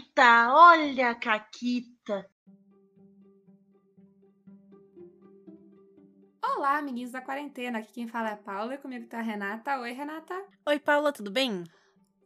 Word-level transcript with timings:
Caquita, 0.00 0.54
olha 0.54 1.10
a 1.10 1.14
Caquita. 1.14 2.30
Olá, 6.42 6.78
amiguinhos 6.78 7.10
da 7.10 7.20
quarentena. 7.20 7.80
Aqui 7.80 7.92
quem 7.92 8.08
fala 8.08 8.30
é 8.30 8.32
a 8.32 8.36
Paula 8.36 8.74
e 8.74 8.78
comigo 8.78 9.06
tá 9.06 9.18
a 9.18 9.22
Renata. 9.22 9.78
Oi, 9.78 9.92
Renata. 9.92 10.34
Oi, 10.66 10.78
Paula, 10.78 11.12
tudo 11.12 11.30
bem? 11.30 11.64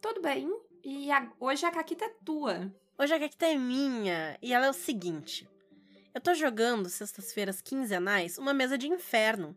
Tudo 0.01 0.23
bem? 0.23 0.49
E 0.85 1.11
a... 1.11 1.29
hoje 1.41 1.67
a 1.67 1.73
Caquita 1.73 2.05
é 2.05 2.15
tua. 2.25 2.73
Hoje 2.97 3.13
a 3.13 3.19
Caquita 3.19 3.47
é 3.47 3.57
minha 3.57 4.39
e 4.41 4.53
ela 4.53 4.67
é 4.67 4.71
o 4.71 4.75
seguinte. 4.75 5.49
Eu 6.15 6.21
tô 6.21 6.33
jogando 6.33 6.89
sextas-feiras 6.89 7.61
quinzenais 7.61 8.39
uma 8.39 8.55
mesa 8.55 8.79
de 8.79 8.87
inferno 8.87 9.57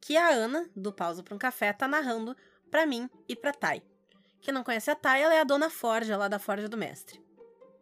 que 0.00 0.16
a 0.16 0.28
Ana, 0.28 0.70
do 0.76 0.92
Pausa 0.92 1.22
para 1.22 1.34
um 1.34 1.38
Café, 1.38 1.72
tá 1.72 1.88
narrando 1.88 2.36
para 2.70 2.86
mim 2.86 3.10
e 3.28 3.34
pra 3.34 3.52
Thay. 3.52 3.82
Quem 4.40 4.54
não 4.54 4.62
conhece 4.62 4.88
a 4.88 4.94
Thay, 4.94 5.22
ela 5.22 5.34
é 5.34 5.40
a 5.40 5.44
dona 5.44 5.68
Forja 5.68 6.16
lá 6.16 6.28
da 6.28 6.38
Forja 6.38 6.68
do 6.68 6.76
Mestre. 6.76 7.25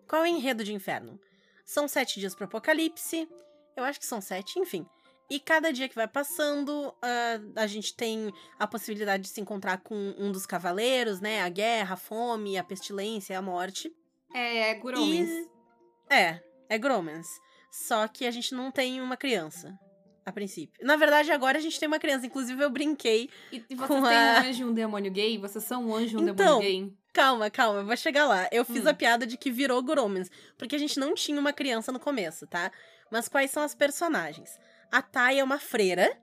Qual 0.09 0.25
é 0.25 0.25
o 0.25 0.27
enredo 0.27 0.65
de 0.65 0.73
inferno? 0.73 1.21
São 1.65 1.89
sete 1.89 2.21
dias 2.21 2.35
pro 2.35 2.45
apocalipse, 2.45 3.29
eu 3.77 3.85
acho 3.85 3.99
que 3.99 4.07
são 4.07 4.21
sete, 4.21 4.59
enfim. 4.59 4.87
E 5.31 5.41
cada 5.41 5.73
dia 5.73 5.89
que 5.89 5.95
vai 5.95 6.07
passando, 6.07 6.89
uh, 6.89 7.53
a 7.57 7.67
gente 7.67 7.95
tem 7.95 8.33
a 8.59 8.67
possibilidade 8.67 9.23
de 9.23 9.31
se 9.31 9.41
encontrar 9.41 9.79
com 9.79 10.15
um 10.19 10.31
dos 10.31 10.45
cavaleiros, 10.45 11.21
né? 11.21 11.43
A 11.43 11.49
guerra, 11.49 11.95
a 11.95 11.97
fome, 11.97 12.59
a 12.59 12.65
pestilência, 12.65 13.39
a 13.39 13.43
morte. 13.43 13.91
É, 14.35 14.71
é 14.71 14.75
Gromans. 14.75 15.31
E... 15.31 15.49
É, 16.11 16.43
é 16.69 16.79
Gromans. 16.79 17.27
Só 17.71 18.07
que 18.07 18.27
a 18.27 18.31
gente 18.31 18.55
não 18.55 18.71
tem 18.71 19.01
uma 19.01 19.17
criança. 19.17 19.77
A 20.27 20.33
princípio. 20.33 20.87
Na 20.87 20.97
verdade, 20.97 21.31
agora 21.33 21.59
a 21.59 21.61
gente 21.61 21.79
tem 21.79 21.87
uma 21.87 21.99
criança. 21.99 22.27
Inclusive, 22.27 22.63
eu 22.63 22.71
brinquei. 22.71 23.29
E, 23.53 23.63
e 23.69 23.75
vocês 23.75 24.01
têm 24.01 24.17
a... 24.17 24.43
um 24.43 24.49
anjo 24.49 24.63
e 24.63 24.65
um 24.65 24.73
demônio 24.73 25.13
gay? 25.13 25.37
Vocês 25.39 25.65
são 25.65 25.87
um 25.87 25.95
anjo 25.95 26.19
e 26.19 26.23
um 26.23 26.29
então, 26.29 26.61
demônio 26.61 26.61
gay? 26.61 26.95
Calma, 27.15 27.49
calma, 27.49 27.79
eu 27.79 27.87
vou 27.87 27.97
chegar 27.97 28.27
lá. 28.27 28.49
Eu 28.51 28.65
fiz 28.65 28.85
hum. 28.85 28.89
a 28.89 28.93
piada 28.93 29.25
de 29.25 29.37
que 29.37 29.49
virou 29.49 29.81
Gromans. 29.81 30.29
Porque 30.59 30.75
a 30.75 30.79
gente 30.79 30.99
não 30.99 31.15
tinha 31.15 31.39
uma 31.39 31.53
criança 31.53 31.93
no 31.93 32.01
começo, 32.01 32.45
tá? 32.45 32.73
Mas 33.09 33.29
quais 33.29 33.53
são 33.53 33.63
as 33.63 33.73
personagens? 33.73 34.59
A 34.91 35.01
Thay 35.01 35.39
é 35.39 35.45
uma 35.45 35.61
freira. 35.61 36.21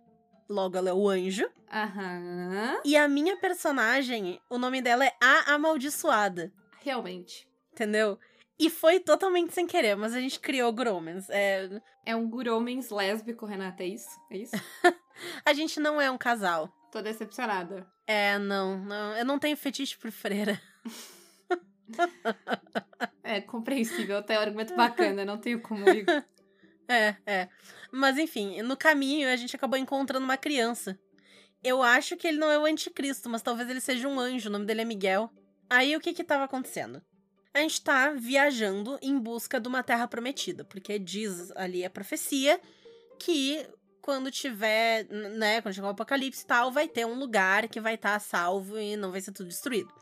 Logo, 0.50 0.78
ela 0.78 0.90
é 0.90 0.94
o 0.94 1.08
anjo. 1.08 1.50
Aham. 1.72 2.82
E 2.84 2.98
a 2.98 3.08
minha 3.08 3.38
personagem, 3.38 4.42
o 4.50 4.58
nome 4.58 4.82
dela 4.82 5.06
é 5.06 5.14
A 5.22 5.54
Amaldiçoada. 5.54 6.52
Realmente. 6.82 7.48
Entendeu? 7.72 8.20
E 8.60 8.70
foi 8.70 9.00
totalmente 9.00 9.54
sem 9.54 9.66
querer, 9.66 9.96
mas 9.96 10.14
a 10.14 10.20
gente 10.20 10.42
criou 10.42 10.74
Gromans. 10.74 11.30
É, 11.30 11.70
é 12.06 12.14
um 12.14 12.30
Gromans 12.30 12.90
lésbico, 12.90 13.46
Renata, 13.46 13.82
é 13.82 13.88
isso? 13.88 14.10
É 14.30 14.38
isso? 14.38 14.52
a 15.46 15.54
gente 15.54 15.80
não 15.80 16.02
é 16.02 16.12
um 16.12 16.18
casal. 16.18 16.70
Tô 16.92 17.02
decepcionada. 17.02 17.88
É, 18.06 18.38
não, 18.38 18.78
não. 18.78 19.16
Eu 19.16 19.24
não 19.24 19.40
tenho 19.40 19.56
fetiche 19.56 19.98
por 19.98 20.12
freira. 20.12 20.62
É 23.24 23.42
compreensível, 23.42 24.18
até 24.18 24.38
um 24.38 24.42
argumento 24.42 24.76
bacana, 24.78 25.26
não 25.26 25.38
tenho 25.38 25.62
como 25.62 25.88
ir. 25.90 26.06
É, 26.88 27.16
é. 27.26 27.50
Mas 27.92 28.18
enfim, 28.18 28.62
no 28.62 28.76
caminho 28.76 29.30
a 29.30 29.36
gente 29.36 29.56
acabou 29.56 29.78
encontrando 29.78 30.26
uma 30.26 30.38
criança. 30.38 31.00
Eu 31.64 31.82
acho 31.82 32.18
que 32.18 32.28
ele 32.28 32.38
não 32.38 32.50
é 32.50 32.58
o 32.58 32.66
anticristo, 32.66 33.30
mas 33.30 33.42
talvez 33.42 33.70
ele 33.70 33.82
seja 33.82 34.08
um 34.08 34.20
anjo, 34.20 34.50
o 34.50 34.52
nome 34.52 34.66
dele 34.66 34.82
é 34.82 34.86
Miguel. 34.86 35.32
Aí 35.70 35.96
o 35.96 36.00
que 36.00 36.14
que 36.14 36.24
tava 36.24 36.44
acontecendo? 36.44 37.02
A 37.54 37.60
gente 37.60 37.82
tá 37.82 38.12
viajando 38.12 38.98
em 39.02 39.20
busca 39.20 39.60
de 39.60 39.68
uma 39.68 39.84
terra 39.84 40.08
prometida, 40.08 40.64
porque 40.64 40.98
diz 40.98 41.52
ali 41.52 41.86
a 41.86 41.90
profecia 41.90 42.60
que 43.20 43.66
quando 44.02 44.32
tiver, 44.32 45.06
né, 45.10 45.62
quando 45.62 45.76
chegar 45.76 45.88
o 45.88 45.92
apocalipse 45.92 46.44
e 46.44 46.48
tal, 46.48 46.72
vai 46.72 46.88
ter 46.88 47.06
um 47.06 47.20
lugar 47.20 47.68
que 47.68 47.80
vai 47.80 47.96
estar 47.96 48.14
tá 48.14 48.20
salvo 48.20 48.80
e 48.80 48.98
não 48.98 49.12
vai 49.12 49.22
ser 49.22 49.32
tudo 49.32 49.48
destruído. 49.48 49.94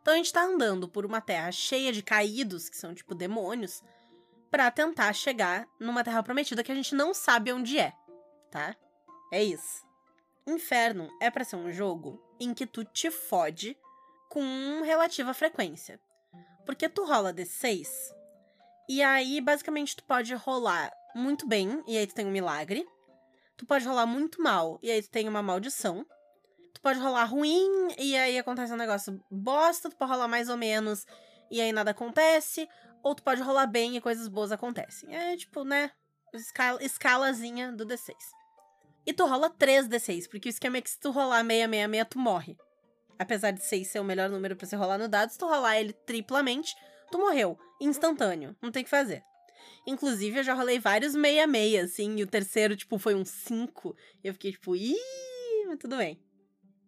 Então 0.00 0.14
a 0.14 0.16
gente 0.16 0.32
tá 0.32 0.42
andando 0.42 0.88
por 0.88 1.04
uma 1.04 1.20
terra 1.20 1.52
cheia 1.52 1.92
de 1.92 2.02
caídos, 2.02 2.68
que 2.68 2.76
são 2.76 2.94
tipo 2.94 3.14
demônios, 3.14 3.82
para 4.50 4.70
tentar 4.70 5.12
chegar 5.12 5.68
numa 5.78 6.02
terra 6.02 6.22
prometida 6.22 6.64
que 6.64 6.72
a 6.72 6.74
gente 6.74 6.94
não 6.94 7.12
sabe 7.12 7.52
onde 7.52 7.78
é, 7.78 7.92
tá? 8.50 8.74
É 9.30 9.42
isso. 9.42 9.86
Inferno 10.46 11.10
é 11.20 11.30
para 11.30 11.44
ser 11.44 11.56
um 11.56 11.70
jogo 11.70 12.22
em 12.40 12.54
que 12.54 12.66
tu 12.66 12.84
te 12.84 13.10
fode 13.10 13.76
com 14.30 14.82
relativa 14.82 15.34
frequência. 15.34 16.00
Porque 16.64 16.88
tu 16.88 17.04
rola 17.04 17.32
D6, 17.34 17.88
e 18.88 19.02
aí 19.02 19.40
basicamente 19.40 19.96
tu 19.96 20.04
pode 20.04 20.34
rolar 20.34 20.90
muito 21.14 21.46
bem, 21.46 21.82
e 21.86 21.96
aí 21.98 22.06
tu 22.06 22.14
tem 22.14 22.26
um 22.26 22.30
milagre. 22.30 22.86
Tu 23.56 23.66
pode 23.66 23.86
rolar 23.86 24.06
muito 24.06 24.40
mal, 24.40 24.78
e 24.82 24.90
aí 24.90 25.02
tu 25.02 25.10
tem 25.10 25.28
uma 25.28 25.42
maldição. 25.42 26.06
Tu 26.78 26.80
pode 26.80 27.00
rolar 27.00 27.24
ruim, 27.24 27.88
e 27.98 28.16
aí 28.16 28.38
acontece 28.38 28.72
um 28.72 28.76
negócio 28.76 29.20
bosta. 29.28 29.90
Tu 29.90 29.96
pode 29.96 30.12
rolar 30.12 30.28
mais 30.28 30.48
ou 30.48 30.56
menos, 30.56 31.04
e 31.50 31.60
aí 31.60 31.72
nada 31.72 31.90
acontece 31.90 32.68
ou 33.02 33.14
tu 33.14 33.22
pode 33.22 33.42
rolar 33.42 33.66
bem 33.66 33.96
e 33.96 34.00
coisas 34.00 34.28
boas 34.28 34.52
acontecem. 34.52 35.14
É 35.14 35.36
tipo, 35.36 35.64
né? 35.64 35.90
Escala, 36.32 36.82
escalazinha 36.82 37.72
do 37.72 37.84
D6. 37.84 38.14
E 39.04 39.12
tu 39.12 39.26
rola 39.26 39.48
3 39.50 39.88
D6, 39.88 40.28
porque 40.28 40.48
o 40.48 40.50
esquema 40.50 40.76
é 40.76 40.80
que 40.80 40.90
se 40.90 41.00
tu 41.00 41.10
rolar 41.10 41.44
666, 41.44 42.06
tu 42.08 42.18
morre. 42.18 42.56
Apesar 43.18 43.50
de 43.50 43.64
6 43.64 43.88
ser 43.88 44.00
o 44.00 44.04
melhor 44.04 44.28
número 44.28 44.54
para 44.54 44.66
você 44.66 44.76
rolar 44.76 44.98
no 44.98 45.08
dado, 45.08 45.30
se 45.30 45.38
tu 45.38 45.46
rolar 45.46 45.80
ele 45.80 45.92
triplamente, 45.92 46.76
tu 47.10 47.18
morreu. 47.18 47.58
Instantâneo. 47.80 48.54
Não 48.62 48.70
tem 48.70 48.82
o 48.82 48.84
que 48.84 48.90
fazer. 48.90 49.24
Inclusive, 49.86 50.38
eu 50.38 50.44
já 50.44 50.54
rolei 50.54 50.78
vários 50.78 51.12
66, 51.12 51.84
assim, 51.84 52.16
e 52.16 52.22
o 52.22 52.26
terceiro, 52.26 52.76
tipo, 52.76 52.98
foi 52.98 53.14
um 53.14 53.24
5. 53.24 53.96
E 54.22 54.28
eu 54.28 54.34
fiquei 54.34 54.52
tipo, 54.52 54.76
ih, 54.76 54.94
mas 55.66 55.78
tudo 55.78 55.96
bem. 55.96 56.22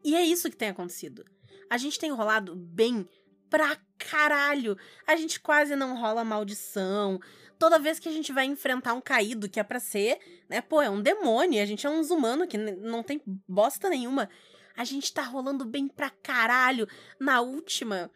E 0.02 0.14
é 0.14 0.22
isso 0.22 0.50
que 0.50 0.56
tem 0.56 0.68
acontecido. 0.68 1.24
A 1.68 1.76
gente 1.76 1.98
tem 1.98 2.10
rolado 2.10 2.56
bem 2.56 3.06
pra 3.48 3.76
caralho. 3.98 4.76
A 5.06 5.16
gente 5.16 5.40
quase 5.40 5.76
não 5.76 5.98
rola 5.98 6.24
maldição. 6.24 7.20
Toda 7.58 7.78
vez 7.78 7.98
que 7.98 8.08
a 8.08 8.12
gente 8.12 8.32
vai 8.32 8.46
enfrentar 8.46 8.94
um 8.94 9.00
caído 9.00 9.48
que 9.48 9.60
é 9.60 9.62
pra 9.62 9.78
ser, 9.78 10.18
né? 10.48 10.60
Pô, 10.60 10.80
é 10.80 10.88
um 10.88 11.02
demônio. 11.02 11.62
A 11.62 11.66
gente 11.66 11.86
é 11.86 11.90
uns 11.90 12.10
humanos 12.10 12.46
que 12.48 12.56
não 12.56 13.02
tem 13.02 13.20
bosta 13.46 13.88
nenhuma. 13.88 14.30
A 14.76 14.84
gente 14.84 15.12
tá 15.12 15.22
rolando 15.22 15.64
bem 15.64 15.86
pra 15.86 16.08
caralho. 16.08 16.88
Na 17.18 17.40
última, 17.40 18.10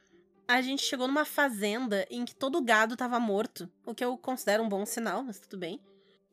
a 0.49 0.63
gente 0.63 0.83
chegou 0.83 1.07
numa 1.07 1.25
fazenda 1.25 2.07
em 2.11 2.25
que 2.25 2.35
todo 2.35 2.59
o 2.59 2.63
gado 2.63 2.97
tava 2.97 3.21
morto. 3.21 3.71
O 3.85 3.95
que 3.95 4.05
eu 4.05 4.17
considero 4.17 4.63
um 4.63 4.69
bom 4.69 4.87
sinal, 4.87 5.23
mas 5.23 5.39
tudo 5.39 5.59
bem. 5.59 5.81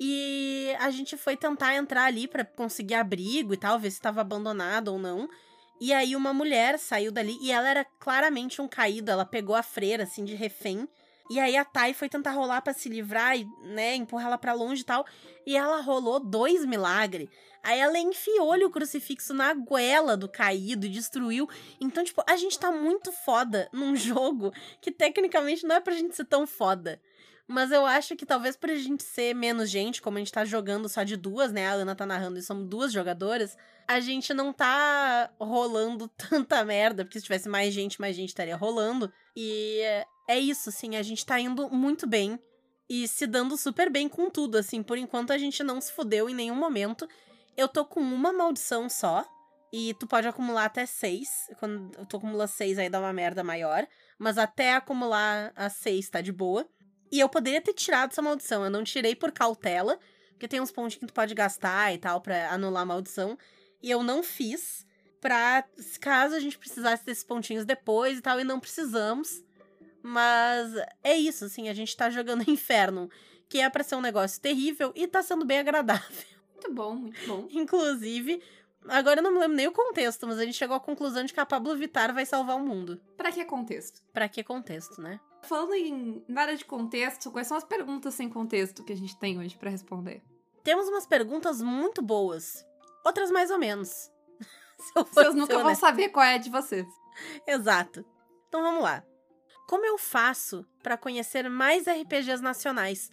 E 0.04 0.76
a 0.80 0.90
gente 0.90 1.16
foi 1.16 1.38
tentar 1.38 1.76
entrar 1.76 2.06
ali 2.06 2.28
para 2.28 2.44
conseguir 2.44 2.96
abrigo 2.96 3.54
e 3.54 3.58
tal, 3.58 3.78
ver 3.78 3.92
se 3.92 4.02
tava 4.02 4.20
abandonado 4.20 4.88
ou 4.88 4.98
não. 4.98 5.30
E 5.80 5.94
aí 5.94 6.16
uma 6.16 6.34
mulher 6.34 6.80
saiu 6.80 7.12
dali 7.12 7.38
e 7.40 7.52
ela 7.52 7.70
era 7.70 7.86
claramente 8.00 8.60
um 8.64 8.68
caído, 8.68 9.12
ela 9.12 9.26
pegou 9.26 9.56
a 9.56 9.62
freira 9.62 10.02
assim 10.02 10.26
de 10.26 10.34
refém. 10.34 10.90
E 11.30 11.40
aí 11.40 11.56
a 11.56 11.64
Tai 11.64 11.94
foi 11.94 12.10
tentar 12.10 12.32
rolar 12.32 12.64
para 12.64 12.74
se 12.74 12.90
livrar 12.90 13.38
e, 13.38 13.48
né, 13.64 13.96
empurrar 13.96 14.26
ela 14.26 14.38
para 14.40 14.54
longe 14.54 14.82
e 14.82 14.86
tal, 14.86 15.06
e 15.46 15.56
ela 15.56 15.80
rolou 15.82 16.20
dois 16.20 16.66
milagres. 16.66 17.30
Aí 17.62 17.80
ela 17.80 18.00
enfiou-lhe 18.00 18.66
o 18.66 18.72
crucifixo 18.72 19.36
na 19.36 19.54
goela 19.54 20.18
do 20.18 20.28
caído 20.28 20.88
e 20.88 20.90
destruiu. 20.90 21.48
Então, 21.80 22.04
tipo, 22.04 22.24
a 22.28 22.36
gente 22.36 22.58
tá 22.58 22.72
muito 22.72 23.12
foda 23.12 23.70
num 23.72 23.96
jogo 23.96 24.52
que 24.82 24.92
tecnicamente 24.92 25.64
não 25.64 25.76
é 25.76 25.80
pra 25.80 25.94
gente 25.94 26.16
ser 26.16 26.26
tão 26.26 26.48
foda. 26.48 27.00
Mas 27.52 27.70
eu 27.70 27.86
acho 27.86 28.16
que 28.16 28.26
talvez 28.26 28.56
por 28.56 28.70
a 28.70 28.76
gente 28.76 29.04
ser 29.04 29.36
menos 29.36 29.70
gente, 29.70 30.02
como 30.02 30.18
a 30.18 30.20
gente 30.20 30.32
tá 30.32 30.46
jogando 30.46 30.88
só 30.88 31.04
de 31.04 31.18
duas, 31.18 31.52
né? 31.52 31.68
A 31.68 31.74
Ana 31.74 31.94
tá 31.94 32.06
narrando 32.06 32.40
e 32.40 32.42
somos 32.42 32.66
duas 32.66 32.94
jogadoras, 32.94 33.58
a 33.86 34.00
gente 34.00 34.34
não 34.34 34.54
tá 34.54 35.30
rolando 35.38 36.08
tanta 36.18 36.64
merda, 36.64 37.04
porque 37.04 37.20
se 37.20 37.24
tivesse 37.24 37.50
mais 37.50 37.74
gente, 37.74 38.00
mais 38.00 38.16
gente 38.16 38.30
estaria 38.30 38.56
rolando. 38.56 39.12
E 39.36 39.82
é 40.30 40.40
isso, 40.40 40.70
assim, 40.70 40.96
a 40.96 41.04
gente 41.04 41.26
tá 41.26 41.38
indo 41.42 41.70
muito 41.70 42.08
bem 42.08 42.40
e 42.90 43.06
se 43.06 43.28
dando 43.28 43.58
super 43.58 43.90
bem 43.90 44.08
com 44.08 44.30
tudo, 44.30 44.58
assim. 44.58 44.82
Por 44.82 44.98
enquanto 44.98 45.32
a 45.32 45.38
gente 45.38 45.62
não 45.62 45.82
se 45.82 45.92
fudeu 45.92 46.30
em 46.30 46.34
nenhum 46.34 46.56
momento. 46.56 47.06
Eu 47.58 47.68
tô 47.68 47.84
com 47.84 48.00
uma 48.00 48.32
maldição 48.32 48.88
só. 48.88 49.26
E 49.74 49.94
tu 49.96 50.08
pode 50.08 50.28
acumular 50.28 50.66
até 50.66 50.86
seis. 50.86 51.30
Quando 51.60 52.06
tu 52.06 52.16
acumula 52.16 52.48
seis, 52.48 52.78
aí 52.78 52.90
dá 52.90 53.00
uma 53.00 53.12
merda 53.12 53.44
maior. 53.44 53.86
Mas 54.18 54.38
até 54.38 54.76
acumular 54.76 55.52
a 55.56 55.70
seis 55.70 56.09
tá 56.09 56.22
de 56.22 56.32
boa. 56.32 56.66
E 57.11 57.19
eu 57.19 57.28
poderia 57.28 57.61
ter 57.61 57.73
tirado 57.73 58.11
essa 58.11 58.22
maldição. 58.22 58.63
Eu 58.63 58.69
não 58.69 58.84
tirei 58.84 59.16
por 59.16 59.31
cautela, 59.31 59.99
porque 60.31 60.47
tem 60.47 60.61
uns 60.61 60.72
pontos 60.72 60.96
que 60.96 61.05
tu 61.05 61.13
pode 61.13 61.35
gastar 61.35 61.93
e 61.93 61.97
tal 61.97 62.22
para 62.22 62.52
anular 62.52 62.84
a 62.84 62.85
maldição. 62.85 63.37
E 63.81 63.91
eu 63.91 64.02
não 64.02 64.23
fiz 64.23 64.85
pra 65.19 65.63
caso 65.99 66.35
a 66.35 66.40
gente 66.40 66.58
precisasse 66.58 67.05
desses 67.05 67.23
pontinhos 67.23 67.66
depois 67.66 68.17
e 68.17 68.22
tal, 68.22 68.40
e 68.40 68.43
não 68.43 68.59
precisamos. 68.59 69.43
Mas 70.02 70.73
é 71.03 71.16
isso, 71.16 71.46
assim, 71.46 71.69
a 71.69 71.73
gente 71.73 71.96
tá 71.96 72.09
jogando 72.09 72.43
Inferno, 72.49 73.09
que 73.47 73.59
é 73.59 73.69
pra 73.69 73.84
ser 73.84 73.96
um 73.96 74.02
negócio 74.02 74.41
terrível 74.41 74.91
e 74.96 75.08
tá 75.08 75.22
sendo 75.22 75.46
bem 75.46 75.59
agradável. 75.59 76.25
Muito 76.53 76.73
bom, 76.73 76.96
muito 76.96 77.28
bom. 77.28 77.47
Inclusive, 77.52 78.41
agora 78.87 79.19
eu 79.19 79.23
não 79.23 79.31
me 79.31 79.40
lembro 79.40 79.58
nem 79.58 79.67
o 79.67 79.72
contexto, 79.72 80.25
mas 80.25 80.40
a 80.40 80.46
gente 80.46 80.58
chegou 80.58 80.75
à 80.75 80.79
conclusão 80.79 81.23
de 81.23 81.34
que 81.34 81.40
a 81.40 81.46
Pablo 81.46 81.75
Vittar 81.75 82.13
vai 82.13 82.25
salvar 82.25 82.55
o 82.55 82.66
mundo. 82.66 82.99
Para 83.16 83.31
que 83.31 83.43
contexto? 83.46 84.02
Para 84.11 84.28
que 84.28 84.43
contexto, 84.43 85.02
né? 85.02 85.19
Falando 85.43 85.73
em 85.73 86.23
nada 86.28 86.55
de 86.55 86.64
contexto, 86.64 87.32
quais 87.32 87.47
são 87.47 87.58
as 87.58 87.64
perguntas 87.64 88.14
sem 88.14 88.29
contexto 88.29 88.84
que 88.84 88.93
a 88.93 88.97
gente 88.97 89.17
tem 89.17 89.40
hoje 89.40 89.58
para 89.58 89.70
responder? 89.70 90.22
Temos 90.64 90.88
umas 90.88 91.05
perguntas 91.05 91.61
muito 91.61 92.02
boas, 92.02 92.66
outras 93.03 93.32
mais 93.32 93.49
ou 93.49 93.58
menos. 93.58 93.90
Se 94.78 94.93
vocês 94.93 95.35
nunca 95.35 95.58
vão 95.59 95.76
saber 95.76 96.09
qual 96.09 96.26
é 96.26 96.35
a 96.35 96.38
de 96.38 96.49
vocês. 96.49 96.88
Exato. 97.47 98.05
Então 98.47 98.61
vamos 98.61 98.84
lá. 98.84 99.03
como 99.67 99.85
eu 99.85 99.97
faço 99.97 100.66
para 100.84 100.97
conhecer 100.97 101.49
mais 101.49 101.85
RPGs 101.87 102.41
nacionais? 102.41 103.09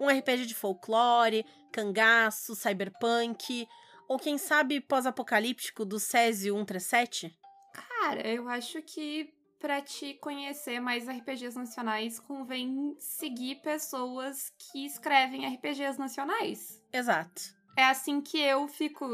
Um 0.00 0.08
RPG 0.08 0.46
de 0.46 0.54
folclore, 0.54 1.44
cangaço, 1.72 2.56
cyberpunk, 2.56 3.66
ou 4.08 4.18
quem 4.18 4.36
sabe 4.36 4.80
pós-apocalíptico 4.80 5.84
do 5.84 6.00
Césio 6.00 6.54
137? 6.56 7.38
Cara, 7.72 8.26
eu 8.26 8.48
acho 8.48 8.82
que 8.82 9.32
para 9.60 9.82
te 9.82 10.14
conhecer 10.14 10.80
mais 10.80 11.06
RPGs 11.06 11.56
nacionais, 11.56 12.18
convém 12.18 12.96
seguir 12.98 13.56
pessoas 13.56 14.50
que 14.58 14.86
escrevem 14.86 15.46
RPGs 15.54 15.98
nacionais. 15.98 16.82
Exato. 16.90 17.42
É 17.76 17.84
assim 17.84 18.22
que 18.22 18.40
eu 18.40 18.66
fico, 18.66 19.06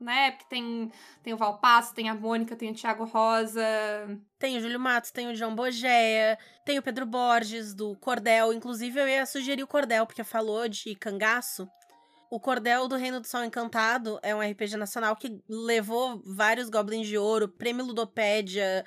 né? 0.00 0.30
Porque 0.30 0.46
tem, 0.48 0.90
tem 1.22 1.34
o 1.34 1.36
Valpasso, 1.36 1.94
tem 1.94 2.08
a 2.08 2.14
Mônica, 2.14 2.54
tem 2.54 2.70
o 2.70 2.74
Thiago 2.74 3.04
Rosa. 3.04 3.62
Tem 4.38 4.56
o 4.56 4.60
Júlio 4.60 4.78
Matos, 4.78 5.10
tem 5.10 5.28
o 5.28 5.34
João 5.34 5.54
Bogéia, 5.54 6.38
tem 6.64 6.78
o 6.78 6.82
Pedro 6.82 7.04
Borges, 7.04 7.74
do 7.74 7.96
Cordel. 7.96 8.52
Inclusive, 8.52 9.00
eu 9.00 9.08
ia 9.08 9.26
sugerir 9.26 9.64
o 9.64 9.68
Cordel, 9.68 10.06
porque 10.06 10.22
falou 10.22 10.68
de 10.68 10.94
cangaço. 10.94 11.68
O 12.30 12.40
Cordel 12.40 12.88
do 12.88 12.96
Reino 12.96 13.20
do 13.20 13.26
Sol 13.26 13.44
Encantado 13.44 14.18
é 14.22 14.34
um 14.34 14.40
RPG 14.40 14.76
nacional 14.76 15.14
que 15.16 15.42
levou 15.48 16.22
vários 16.24 16.70
Goblins 16.70 17.06
de 17.06 17.18
Ouro, 17.18 17.46
Prêmio 17.46 17.84
Ludopédia, 17.84 18.86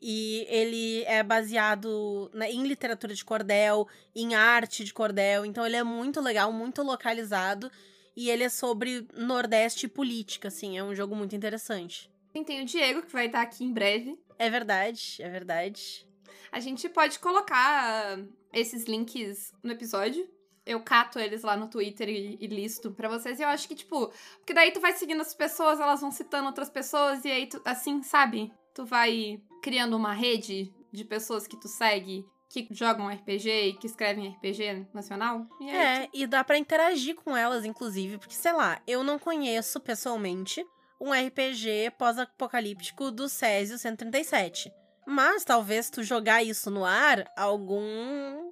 e 0.00 0.46
ele 0.48 1.02
é 1.04 1.22
baseado 1.22 2.30
né, 2.32 2.50
em 2.50 2.62
literatura 2.66 3.14
de 3.14 3.24
cordel, 3.24 3.88
em 4.14 4.34
arte 4.34 4.84
de 4.84 4.94
cordel. 4.94 5.44
Então 5.44 5.66
ele 5.66 5.76
é 5.76 5.82
muito 5.82 6.20
legal, 6.20 6.52
muito 6.52 6.82
localizado. 6.82 7.70
E 8.16 8.30
ele 8.30 8.42
é 8.42 8.48
sobre 8.48 9.06
Nordeste 9.14 9.86
e 9.86 9.88
política, 9.88 10.48
assim. 10.48 10.76
É 10.76 10.82
um 10.82 10.94
jogo 10.94 11.14
muito 11.14 11.36
interessante. 11.36 12.10
Tem, 12.32 12.42
tem 12.42 12.62
o 12.62 12.64
Diego, 12.64 13.02
que 13.02 13.12
vai 13.12 13.26
estar 13.26 13.42
aqui 13.42 13.64
em 13.64 13.72
breve. 13.72 14.18
É 14.38 14.50
verdade, 14.50 15.18
é 15.20 15.28
verdade. 15.28 16.06
A 16.50 16.60
gente 16.60 16.88
pode 16.88 17.18
colocar 17.18 18.18
esses 18.52 18.84
links 18.86 19.52
no 19.62 19.72
episódio. 19.72 20.28
Eu 20.66 20.80
cato 20.82 21.18
eles 21.18 21.42
lá 21.42 21.56
no 21.56 21.68
Twitter 21.68 22.08
e, 22.08 22.36
e 22.40 22.46
listo 22.46 22.90
pra 22.90 23.08
vocês. 23.08 23.38
E 23.38 23.42
eu 23.42 23.48
acho 23.48 23.68
que, 23.68 23.74
tipo, 23.74 24.12
porque 24.38 24.52
daí 24.52 24.70
tu 24.70 24.80
vai 24.80 24.92
seguindo 24.92 25.20
as 25.20 25.34
pessoas, 25.34 25.80
elas 25.80 26.00
vão 26.00 26.10
citando 26.10 26.48
outras 26.48 26.68
pessoas, 26.68 27.24
e 27.24 27.30
aí 27.30 27.46
tu, 27.46 27.60
assim, 27.64 28.02
sabe? 28.02 28.52
Tu 28.74 28.84
vai 28.84 29.40
criando 29.62 29.96
uma 29.96 30.12
rede 30.12 30.72
de 30.92 31.04
pessoas 31.04 31.46
que 31.46 31.58
tu 31.58 31.68
segue 31.68 32.24
que 32.48 32.66
jogam 32.70 33.08
RPG 33.08 33.50
e 33.50 33.72
que 33.74 33.86
escrevem 33.86 34.28
RPG 34.28 34.86
nacional. 34.94 35.46
E 35.60 35.68
é, 35.68 36.06
tu... 36.06 36.10
e 36.14 36.26
dá 36.26 36.42
para 36.42 36.58
interagir 36.58 37.14
com 37.14 37.36
elas, 37.36 37.64
inclusive, 37.64 38.18
porque, 38.18 38.34
sei 38.34 38.52
lá, 38.52 38.80
eu 38.86 39.04
não 39.04 39.18
conheço 39.18 39.78
pessoalmente 39.80 40.64
um 41.00 41.12
RPG 41.12 41.92
pós-apocalíptico 41.98 43.10
do 43.10 43.28
Césio 43.28 43.78
137. 43.78 44.72
Mas 45.06 45.44
talvez 45.44 45.88
tu 45.90 46.02
jogar 46.02 46.42
isso 46.42 46.70
no 46.70 46.84
ar, 46.84 47.30
algum 47.36 48.47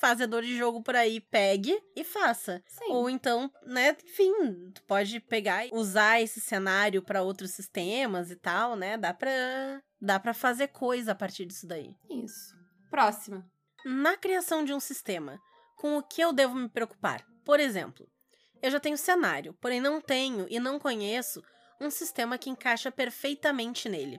fazedor 0.00 0.42
de 0.42 0.56
jogo 0.56 0.82
por 0.82 0.94
aí 0.96 1.20
pegue 1.20 1.78
e 1.96 2.04
faça. 2.04 2.62
Sim. 2.66 2.92
Ou 2.92 3.08
então, 3.08 3.50
né, 3.64 3.96
enfim, 4.04 4.70
tu 4.74 4.82
pode 4.84 5.20
pegar 5.20 5.66
e 5.66 5.70
usar 5.72 6.20
esse 6.20 6.40
cenário 6.40 7.02
para 7.02 7.22
outros 7.22 7.52
sistemas 7.52 8.30
e 8.30 8.36
tal, 8.36 8.76
né? 8.76 8.96
Dá 8.96 9.14
pra, 9.14 9.82
dá 10.00 10.20
pra 10.20 10.34
fazer 10.34 10.68
coisa 10.68 11.12
a 11.12 11.14
partir 11.14 11.46
disso 11.46 11.66
daí. 11.66 11.94
Isso. 12.08 12.54
Próxima. 12.90 13.46
Na 13.84 14.16
criação 14.16 14.64
de 14.64 14.74
um 14.74 14.80
sistema, 14.80 15.38
com 15.76 15.96
o 15.96 16.02
que 16.02 16.20
eu 16.20 16.32
devo 16.32 16.54
me 16.54 16.68
preocupar? 16.68 17.24
Por 17.44 17.58
exemplo, 17.58 18.06
eu 18.62 18.70
já 18.70 18.78
tenho 18.78 18.98
cenário, 18.98 19.54
porém 19.54 19.80
não 19.80 20.00
tenho 20.00 20.46
e 20.50 20.60
não 20.60 20.78
conheço 20.78 21.42
um 21.80 21.90
sistema 21.90 22.36
que 22.36 22.50
encaixa 22.50 22.92
perfeitamente 22.92 23.88
nele. 23.88 24.18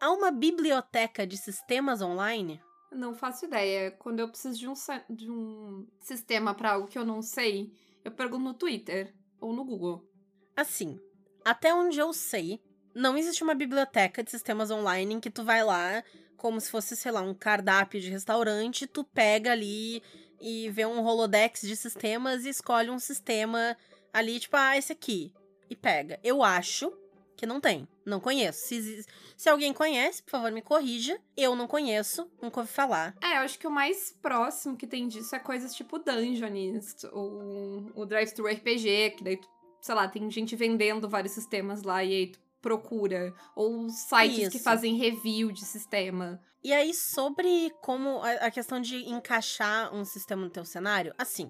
Há 0.00 0.12
uma 0.12 0.30
biblioteca 0.30 1.26
de 1.26 1.36
sistemas 1.36 2.00
online? 2.00 2.62
Não 2.92 3.14
faço 3.14 3.44
ideia. 3.46 3.90
Quando 3.90 4.20
eu 4.20 4.28
preciso 4.28 4.58
de 4.58 4.68
um, 4.68 4.74
de 5.10 5.30
um 5.30 5.86
sistema 6.00 6.54
para 6.54 6.72
algo 6.72 6.88
que 6.88 6.98
eu 6.98 7.04
não 7.04 7.20
sei, 7.22 7.72
eu 8.04 8.10
pergunto 8.10 8.44
no 8.44 8.54
Twitter 8.54 9.14
ou 9.40 9.52
no 9.52 9.64
Google. 9.64 10.08
Assim, 10.56 10.98
até 11.44 11.74
onde 11.74 11.98
eu 11.98 12.12
sei, 12.12 12.60
não 12.94 13.16
existe 13.16 13.42
uma 13.42 13.54
biblioteca 13.54 14.22
de 14.22 14.30
sistemas 14.30 14.70
online 14.70 15.14
em 15.14 15.20
que 15.20 15.30
tu 15.30 15.44
vai 15.44 15.62
lá, 15.62 16.02
como 16.36 16.60
se 16.60 16.70
fosse, 16.70 16.96
sei 16.96 17.12
lá, 17.12 17.20
um 17.20 17.34
cardápio 17.34 18.00
de 18.00 18.10
restaurante, 18.10 18.86
tu 18.86 19.04
pega 19.04 19.52
ali 19.52 20.02
e 20.40 20.70
vê 20.70 20.86
um 20.86 21.02
Rolodex 21.02 21.62
de 21.62 21.76
sistemas 21.76 22.44
e 22.44 22.50
escolhe 22.50 22.90
um 22.90 22.98
sistema 22.98 23.76
ali, 24.12 24.38
tipo, 24.38 24.56
ah, 24.56 24.76
esse 24.76 24.92
aqui. 24.92 25.32
E 25.68 25.74
pega. 25.74 26.18
Eu 26.22 26.42
acho 26.42 26.92
que 27.36 27.46
não 27.46 27.60
tem. 27.60 27.86
Não 28.04 28.18
conheço. 28.18 28.66
Se, 28.66 29.04
se 29.36 29.48
alguém 29.48 29.72
conhece, 29.72 30.22
por 30.22 30.30
favor, 30.30 30.50
me 30.50 30.62
corrija. 30.62 31.20
Eu 31.36 31.54
não 31.54 31.66
conheço, 31.66 32.30
nunca 32.40 32.60
ouvi 32.60 32.72
falar. 32.72 33.14
É, 33.22 33.36
eu 33.36 33.42
acho 33.42 33.58
que 33.58 33.66
o 33.66 33.70
mais 33.70 34.12
próximo 34.22 34.76
que 34.76 34.86
tem 34.86 35.06
disso 35.06 35.36
é 35.36 35.38
coisas 35.38 35.74
tipo 35.74 35.98
Dungeonist, 35.98 37.06
ou 37.12 37.90
o 37.94 38.06
Drive 38.06 38.32
Thru 38.32 38.46
RPG, 38.46 39.16
que 39.16 39.24
daí, 39.24 39.40
sei 39.80 39.94
lá, 39.94 40.08
tem 40.08 40.28
gente 40.30 40.56
vendendo 40.56 41.08
vários 41.08 41.32
sistemas 41.32 41.82
lá 41.82 42.02
e 42.02 42.12
aí 42.12 42.26
tu 42.28 42.40
procura. 42.62 43.34
Ou 43.54 43.88
sites 43.90 44.38
Isso. 44.38 44.50
que 44.50 44.58
fazem 44.58 44.96
review 44.96 45.52
de 45.52 45.64
sistema. 45.64 46.40
E 46.64 46.72
aí, 46.72 46.92
sobre 46.92 47.70
como 47.80 48.20
a 48.22 48.50
questão 48.50 48.80
de 48.80 49.08
encaixar 49.08 49.94
um 49.94 50.04
sistema 50.04 50.42
no 50.42 50.50
teu 50.50 50.64
cenário, 50.64 51.14
assim, 51.16 51.48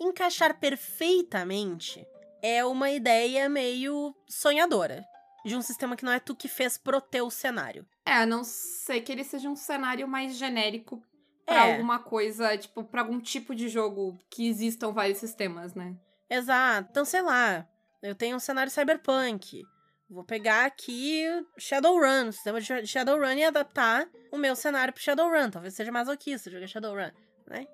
encaixar 0.00 0.58
perfeitamente 0.58 2.04
é 2.42 2.64
uma 2.64 2.90
ideia 2.90 3.48
meio 3.48 4.14
sonhadora 4.28 5.04
de 5.46 5.56
um 5.56 5.62
sistema 5.62 5.96
que 5.96 6.04
não 6.04 6.12
é 6.12 6.18
tu 6.18 6.34
que 6.34 6.48
fez 6.48 6.76
pro 6.76 7.00
teu 7.00 7.30
cenário. 7.30 7.86
É, 8.04 8.14
a 8.14 8.26
não 8.26 8.42
ser 8.42 9.00
que 9.00 9.12
ele 9.12 9.24
seja 9.24 9.48
um 9.48 9.56
cenário 9.56 10.08
mais 10.08 10.36
genérico 10.36 11.02
para 11.44 11.66
é. 11.66 11.72
alguma 11.72 12.00
coisa, 12.00 12.58
tipo, 12.58 12.82
para 12.82 13.02
algum 13.02 13.20
tipo 13.20 13.54
de 13.54 13.68
jogo 13.68 14.18
que 14.28 14.48
existam 14.48 14.90
vários 14.90 15.18
sistemas, 15.18 15.74
né? 15.74 15.94
Exato. 16.28 16.88
Então, 16.90 17.04
sei 17.04 17.22
lá, 17.22 17.66
eu 18.02 18.14
tenho 18.14 18.36
um 18.36 18.40
cenário 18.40 18.72
cyberpunk. 18.72 19.64
Vou 20.10 20.24
pegar 20.24 20.66
aqui 20.66 21.24
Shadowrun, 21.56 22.28
o 22.28 22.32
sistema 22.32 22.60
de 22.60 22.86
Shadowrun 22.86 23.34
e 23.34 23.44
adaptar 23.44 24.08
o 24.32 24.36
meu 24.36 24.56
cenário 24.56 24.92
pro 24.92 25.02
Shadowrun. 25.02 25.50
Talvez 25.50 25.74
seja 25.74 25.92
masoquista 25.92 26.50
jogar 26.50 26.66
Shadowrun, 26.66 27.10
né? 27.46 27.66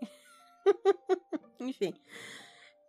Enfim. 1.61 1.95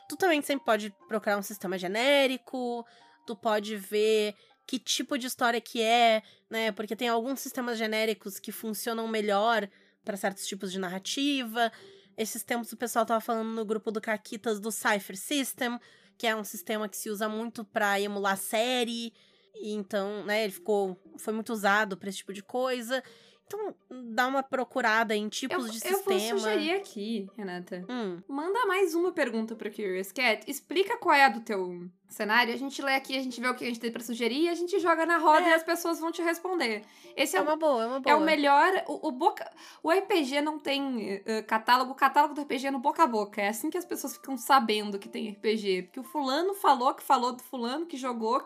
Tu 0.09 0.18
também 0.18 0.41
sempre 0.41 0.65
pode 0.65 0.94
procurar 1.07 1.38
um 1.38 1.41
sistema 1.41 1.77
genérico, 1.77 2.85
tu 3.25 3.35
pode 3.35 3.75
ver 3.77 4.35
que 4.65 4.80
tipo 4.80 5.18
de 5.18 5.27
história 5.27 5.60
que 5.60 5.81
é, 5.81 6.24
né? 6.50 6.71
Porque 6.71 6.95
tem 6.95 7.07
alguns 7.07 7.39
sistemas 7.39 7.77
genéricos 7.77 8.39
que 8.39 8.51
funcionam 8.51 9.07
melhor 9.07 9.69
para 10.04 10.18
certos 10.18 10.45
tipos 10.45 10.71
de 10.71 10.80
narrativa. 10.80 11.71
Esses 12.18 12.44
tempos 12.44 12.71
o 12.71 12.78
pessoal 12.78 13.06
tava 13.06 13.21
falando 13.21 13.49
no 13.49 13.66
grupo 13.66 13.92
do 13.92 14.02
Caquitas 14.02 14.59
do 14.59 14.71
Cypher 14.71 15.18
System, 15.18 15.80
que 16.18 16.28
é 16.28 16.35
um 16.35 16.44
sistema 16.44 16.87
que 16.87 16.97
se 16.97 17.09
usa 17.09 17.28
muito 17.28 17.64
para 17.66 17.99
emular 17.99 18.37
série. 18.37 19.14
E 19.56 19.73
então, 19.73 20.26
né, 20.26 20.44
ele 20.44 20.54
ficou 20.54 20.99
foi 21.18 21.33
muito 21.33 21.52
usado 21.52 21.97
para 21.97 22.09
esse 22.09 22.19
tipo 22.19 22.33
de 22.33 22.44
coisa. 22.44 23.04
Então, 23.45 23.76
dá 24.14 24.28
uma 24.28 24.42
procurada 24.42 25.16
em 25.16 25.30
tipos 25.30 25.66
eu, 25.66 25.71
de 25.71 25.80
sistema. 25.80 25.97
Eu 25.97 26.04
vou 26.04 26.40
sugerir 26.40 26.71
aqui, 26.71 27.30
Renata. 27.38 27.85
Hum. 27.90 28.21
Manda 28.28 28.66
mais 28.66 28.95
uma 28.95 29.12
pergunta 29.12 29.56
pro 29.56 29.71
Curious 29.71 30.12
Cat. 30.12 30.50
Explica 30.50 30.97
qual 30.97 31.14
é 31.14 31.26
a 31.26 31.30
do 31.30 31.42
teu 31.42 31.88
cenário. 32.07 32.54
A 32.54 32.57
gente 32.57 32.81
lê 32.81 32.95
aqui, 32.95 33.18
a 33.18 33.21
gente 33.21 33.40
vê 33.40 33.47
o 33.47 33.54
que 33.54 33.64
a 33.64 33.68
gente 33.68 33.80
tem 33.80 33.92
pra 33.92 34.02
sugerir 34.02 34.44
e 34.44 34.50
a 34.50 34.54
gente 34.54 34.80
joga 34.80 35.06
na 35.06 35.18
roda 35.18 35.45
é. 35.45 35.50
e 35.50 35.54
as 35.54 35.64
pessoas 35.64 36.00
vão 36.00 36.12
te 36.12 36.21
responder. 36.21 36.83
Esse 37.16 37.35
é, 37.35 37.40
é 37.40 37.42
uma 37.42 37.56
boa, 37.56 37.83
é 37.83 37.88
uma 37.88 38.00
boa. 38.00 38.14
É 38.14 38.16
o 38.16 38.21
melhor. 38.21 38.71
O, 38.88 39.09
o, 39.09 39.12
boca, 39.12 39.50
o 39.83 39.92
RPG 39.92 40.42
não 40.42 40.57
tem 40.57 41.18
uh, 41.18 41.45
catálogo. 41.45 41.92
O 41.92 41.95
catálogo 41.95 42.33
do 42.33 42.42
RPG 42.42 42.68
é 42.68 42.71
no 42.71 42.80
boca 42.80 43.04
a 43.04 43.07
boca. 43.07 43.42
É 43.42 43.50
assim 43.50 43.69
que 43.69 43.78
as 43.78 43.85
pessoas 43.85 44.14
ficam 44.14 44.38
sabendo 44.38 44.97
que 44.97 45.09
tem 45.09 45.30
RPG. 45.31 45.83
Porque 45.83 46.00
o 46.00 46.04
fulano 46.04 46.54
falou 46.56 46.94
que 46.94 47.04
falou 47.04 47.33
do 47.33 47.44
fulano 47.44 47.85
que 47.85 47.97
jogou 47.97 48.42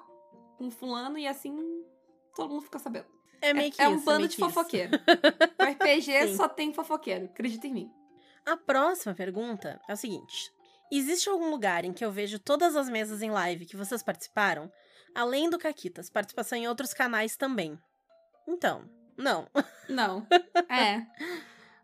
com 0.57 0.71
fulano 0.71 1.17
e 1.17 1.27
assim 1.27 1.83
todo 2.35 2.49
mundo 2.49 2.63
fica 2.63 2.79
sabendo. 2.79 3.16
É 3.41 3.53
meio 3.53 3.71
que 3.71 3.81
é, 3.81 3.85
é 3.85 3.89
um 3.89 3.99
bando 4.03 4.27
de 4.27 4.35
fofoqueiro. 4.35 4.91
o 5.59 5.63
RPG 5.63 6.35
só 6.35 6.47
tem 6.47 6.73
fofoqueiro, 6.73 7.25
acredita 7.25 7.67
em 7.67 7.73
mim. 7.73 7.91
A 8.45 8.55
próxima 8.55 9.13
pergunta 9.13 9.79
é 9.87 9.93
o 9.93 9.97
seguinte: 9.97 10.51
Existe 10.91 11.29
algum 11.29 11.49
lugar 11.49 11.83
em 11.83 11.91
que 11.91 12.03
eu 12.03 12.11
vejo 12.11 12.39
todas 12.39 12.75
as 12.75 12.89
mesas 12.89 13.21
em 13.21 13.29
live 13.29 13.65
que 13.65 13.75
vocês 13.75 14.01
participaram? 14.01 14.71
Além 15.13 15.49
do 15.49 15.59
Caquitas, 15.59 16.09
participação 16.09 16.57
em 16.57 16.67
outros 16.67 16.93
canais 16.93 17.35
também. 17.35 17.77
Então, 18.47 18.89
não. 19.17 19.47
Não. 19.89 20.27
É. 20.69 21.05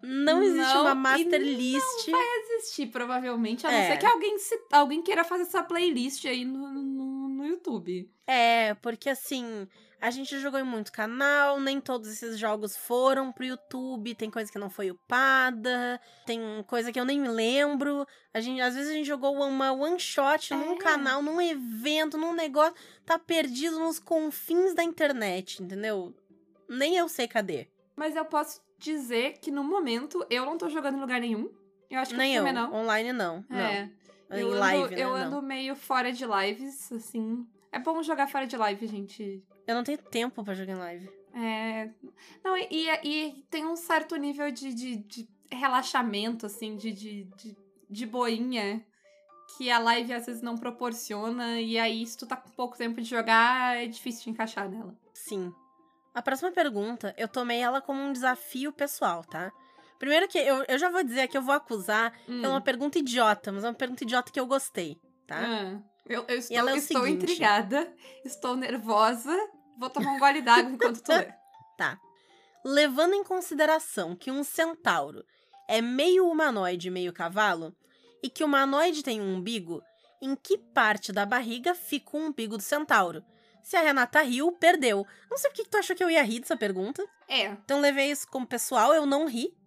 Não 0.02 0.44
existe 0.44 0.74
não, 0.74 0.82
uma 0.82 0.94
master 0.94 1.40
list. 1.42 2.08
Não 2.08 2.20
vai 2.20 2.38
existir, 2.40 2.88
provavelmente. 2.88 3.66
A 3.66 3.72
não 3.72 3.78
é. 3.78 3.92
ser 3.92 3.98
que 3.98 4.06
alguém, 4.06 4.38
se, 4.38 4.60
alguém 4.70 5.02
queira 5.02 5.24
fazer 5.24 5.44
essa 5.44 5.64
playlist 5.64 6.26
aí 6.26 6.44
no, 6.44 6.68
no, 6.68 7.30
no 7.30 7.46
YouTube. 7.46 8.12
É, 8.28 8.74
porque 8.76 9.10
assim, 9.10 9.66
a 10.04 10.12
gente 10.12 10.38
jogou 10.40 10.60
em 10.60 10.64
muito 10.64 10.92
canal, 10.92 11.62
nem 11.62 11.80
todos 11.80 12.10
esses 12.10 12.38
jogos 12.38 12.76
foram 12.76 13.32
pro 13.32 13.46
YouTube, 13.46 14.14
tem 14.14 14.30
coisa 14.30 14.52
que 14.52 14.60
não 14.60 14.70
foi 14.70 14.92
upada, 14.92 15.98
tem 16.26 16.42
coisa 16.68 16.92
que 16.92 17.00
eu 17.00 17.06
nem 17.06 17.18
me 17.22 17.30
lembro. 17.30 18.06
A 18.34 18.42
gente, 18.42 18.60
às 18.60 18.76
vezes 18.76 18.92
a 18.92 18.94
gente 18.94 19.06
jogou 19.08 19.34
uma 19.34 19.72
one 19.72 19.98
shot 19.98 20.54
é. 20.54 20.58
num 20.58 20.78
canal, 20.78 21.22
num 21.22 21.40
evento, 21.40 22.18
num 22.18 22.34
negócio, 22.34 22.76
tá 23.06 23.18
perdido 23.18 23.80
nos 23.80 23.98
confins 23.98 24.74
da 24.74 24.84
internet, 24.84 25.64
entendeu? 25.64 26.14
Nem 26.68 26.98
eu 26.98 27.08
sei 27.08 27.26
cadê. 27.26 27.70
Mas 27.96 28.14
eu 28.18 28.26
posso 28.26 28.62
dizer 28.78 29.38
que 29.40 29.52
no 29.52 29.64
momento 29.64 30.26
eu 30.30 30.46
não 30.46 30.58
tô 30.58 30.68
jogando 30.68 30.98
em 30.98 31.00
lugar 31.00 31.22
nenhum. 31.22 31.50
Eu 31.90 32.02
acho 32.02 32.12
que 32.12 32.18
Nem 32.18 32.36
eu. 32.36 32.52
não. 32.52 32.74
Online 32.74 33.14
não. 33.14 33.46
É. 33.50 33.90
Não. 34.30 34.38
Eu 34.38 34.48
ando, 34.50 34.60
live, 34.60 35.00
eu 35.00 35.14
né? 35.14 35.22
ando 35.22 35.36
Não. 35.38 35.42
meio 35.42 35.78
fora 35.78 36.12
de 36.12 36.26
lives, 36.26 36.92
assim. 36.92 37.48
É 37.74 37.80
bom 37.80 38.02
jogar 38.04 38.28
fora 38.28 38.46
de 38.46 38.56
live, 38.56 38.86
gente. 38.88 39.44
Eu 39.66 39.76
não 39.76 39.84
tenho 39.84 39.98
tempo 39.98 40.44
pra 40.44 40.54
jogar 40.54 40.74
em 40.74 40.78
live. 40.78 41.10
É. 41.34 41.90
Não, 42.44 42.56
e, 42.56 42.68
e, 42.70 42.90
e 43.04 43.44
tem 43.50 43.66
um 43.66 43.76
certo 43.76 44.16
nível 44.16 44.52
de, 44.52 44.74
de, 44.74 44.96
de 44.98 45.30
relaxamento, 45.52 46.46
assim, 46.46 46.78
de, 46.78 46.92
de, 46.92 47.24
de, 47.36 47.58
de 47.90 48.06
boinha. 48.06 48.86
Que 49.58 49.70
a 49.72 49.80
live 49.80 50.14
às 50.14 50.26
vezes 50.28 50.42
não 50.42 50.56
proporciona. 50.56 51.60
E 51.60 51.78
aí, 51.80 52.06
se 52.06 52.16
tu 52.18 52.28
tá 52.28 52.38
com 52.38 52.50
pouco 52.52 52.78
tempo 52.78 53.02
de 53.02 53.10
jogar, 53.10 53.76
é 53.78 53.88
difícil 53.88 54.24
de 54.26 54.30
encaixar 54.30 54.70
nela. 54.70 54.96
Sim. 55.14 55.52
A 56.14 56.22
próxima 56.22 56.52
pergunta, 56.52 57.14
eu 57.18 57.28
tomei 57.28 57.60
ela 57.60 57.82
como 57.82 58.00
um 58.00 58.14
desafio 58.14 58.72
pessoal, 58.72 59.24
tá? 59.24 59.52
Primeiro 59.98 60.28
que 60.28 60.38
eu, 60.38 60.64
eu 60.68 60.78
já 60.78 60.90
vou 60.90 61.04
dizer 61.04 61.28
que 61.28 61.38
eu 61.38 61.42
vou 61.42 61.56
acusar 61.56 62.14
Hum. 62.30 62.40
que 62.40 62.46
é 62.46 62.50
uma 62.50 62.62
pergunta 62.62 63.00
idiota, 63.00 63.52
mas 63.52 63.64
é 63.64 63.68
uma 63.68 63.74
pergunta 63.74 64.04
idiota 64.04 64.32
que 64.32 64.40
eu 64.40 64.46
gostei, 64.46 64.98
tá? 65.26 65.40
Ah, 65.40 65.82
eu, 66.08 66.26
eu 66.28 66.38
estou, 66.38 66.58
ela 66.58 66.72
é 66.72 66.78
estou 66.78 67.04
seguinte. 67.04 67.24
intrigada, 67.24 67.94
estou 68.26 68.56
nervosa. 68.56 69.36
Vou 69.78 69.90
tomar 69.90 70.12
um 70.12 70.20
gole 70.20 70.42
d'água 70.42 70.72
enquanto 70.72 71.02
tu 71.02 71.12
lê. 71.12 71.34
Tá. 71.76 72.00
Levando 72.64 73.16
em 73.16 73.24
consideração 73.24 74.16
que 74.16 74.30
um 74.30 74.44
centauro 74.44 75.26
é 75.68 75.82
meio 75.82 76.30
humanoide 76.30 76.88
e 76.88 76.92
meio 76.92 77.12
cavalo, 77.12 77.76
e 78.22 78.30
que 78.30 78.44
o 78.44 78.46
humanoide 78.46 79.02
tem 79.04 79.20
um 79.20 79.36
umbigo, 79.36 79.82
em 80.22 80.36
que 80.36 80.58
parte 80.58 81.12
da 81.12 81.26
barriga 81.26 81.74
fica 81.74 82.16
o 82.16 82.20
umbigo 82.20 82.56
do 82.56 82.64
centauro? 82.64 83.24
Se 83.64 83.76
a 83.76 83.82
Renata 83.82 84.22
riu, 84.22 84.52
perdeu. 84.52 85.06
Não 85.32 85.38
sei 85.38 85.50
por 85.50 85.56
que 85.56 85.64
que 85.64 85.70
tu 85.70 85.78
achou 85.78 85.96
que 85.96 86.04
eu 86.04 86.12
ia 86.12 86.22
rir 86.22 86.42
dessa 86.42 86.56
pergunta. 86.56 87.04
É. 87.28 87.46
Então 87.46 87.80
levei 87.80 88.12
isso 88.12 88.28
como 88.28 88.46
pessoal, 88.46 88.94
eu 88.94 89.06
não 89.06 89.26
ri. 89.26 89.58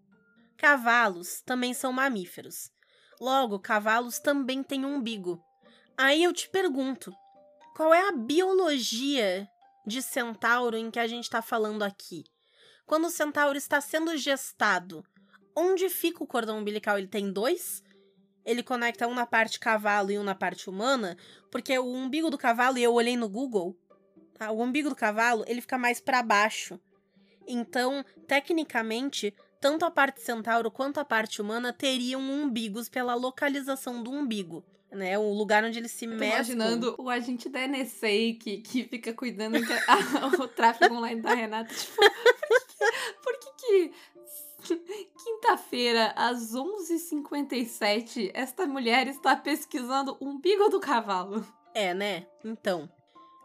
Cavalos 0.57 1.43
também 1.43 1.75
são 1.75 1.93
mamíferos. 1.93 2.71
Logo, 3.21 3.59
cavalos 3.59 4.19
também 4.19 4.63
têm 4.63 4.85
um 4.85 4.97
umbigo. 4.97 5.43
Aí 5.99 6.25
eu 6.25 6.33
te 6.33 6.47
pergunto, 6.51 7.11
qual 7.75 7.95
é 7.95 8.07
a 8.07 8.13
biologia 8.13 9.49
de 9.87 10.03
centauro 10.03 10.77
em 10.77 10.91
que 10.91 10.99
a 10.99 11.07
gente 11.07 11.25
está 11.25 11.41
falando 11.41 11.83
aqui? 11.83 12.23
Quando 12.85 13.07
o 13.07 13.11
centauro 13.11 13.57
está 13.57 13.81
sendo 13.81 14.15
gestado, 14.15 15.03
onde 15.57 15.89
fica 15.89 16.23
o 16.23 16.27
cordão 16.27 16.59
umbilical? 16.59 16.99
Ele 16.99 17.07
tem 17.07 17.33
dois? 17.33 17.83
Ele 18.45 18.63
conecta 18.63 19.09
um 19.09 19.15
na 19.15 19.25
parte 19.25 19.59
cavalo 19.59 20.11
e 20.11 20.19
um 20.19 20.23
na 20.23 20.35
parte 20.35 20.69
humana? 20.69 21.17
Porque 21.51 21.79
o 21.79 21.87
umbigo 21.87 22.29
do 22.29 22.37
cavalo, 22.37 22.77
e 22.77 22.83
eu 22.83 22.93
olhei 22.93 23.17
no 23.17 23.29
Google, 23.29 23.75
tá? 24.35 24.51
o 24.51 24.61
umbigo 24.61 24.91
do 24.91 24.95
cavalo, 24.95 25.45
ele 25.47 25.63
fica 25.63 25.79
mais 25.79 25.99
para 25.99 26.23
baixo. 26.23 26.79
Então, 27.47 28.05
tecnicamente, 28.27 29.35
tanto 29.63 29.87
a 29.87 29.91
parte 29.91 30.21
centauro 30.21 30.71
quanto 30.71 31.01
a 31.01 31.07
parte 31.07 31.41
humana 31.41 31.73
teriam 31.73 32.21
umbigos 32.21 32.87
pela 32.87 33.15
localização 33.15 34.03
do 34.03 34.11
umbigo, 34.11 34.63
né? 34.91 35.19
O 35.19 35.33
lugar 35.33 35.65
onde 35.65 35.79
eles 35.79 35.91
se 35.93 36.07
mesclam. 36.07 36.29
imaginando 36.31 36.95
o 36.99 37.09
agente 37.11 37.49
da 37.49 37.67
NSA 37.67 38.09
que, 38.41 38.59
que 38.65 38.85
fica 38.85 39.13
cuidando 39.13 39.61
que 39.65 39.73
a- 39.73 40.27
o 40.43 40.49
tráfego 40.49 40.95
online 40.95 41.21
da 41.21 41.35
Renata. 41.35 41.75
Tipo, 41.75 41.97
por 43.23 43.39
que 43.39 43.51
que, 43.59 43.93
por 44.57 44.67
que 44.67 44.77
que 44.77 45.11
quinta-feira, 45.25 46.13
às 46.17 46.53
11h57, 46.55 48.31
esta 48.35 48.67
mulher 48.67 49.07
está 49.09 49.37
pesquisando 49.37 50.17
o 50.21 50.29
umbigo 50.29 50.69
do 50.69 50.81
cavalo? 50.81 51.45
É, 51.75 51.93
né? 51.93 52.27
Então. 52.45 52.89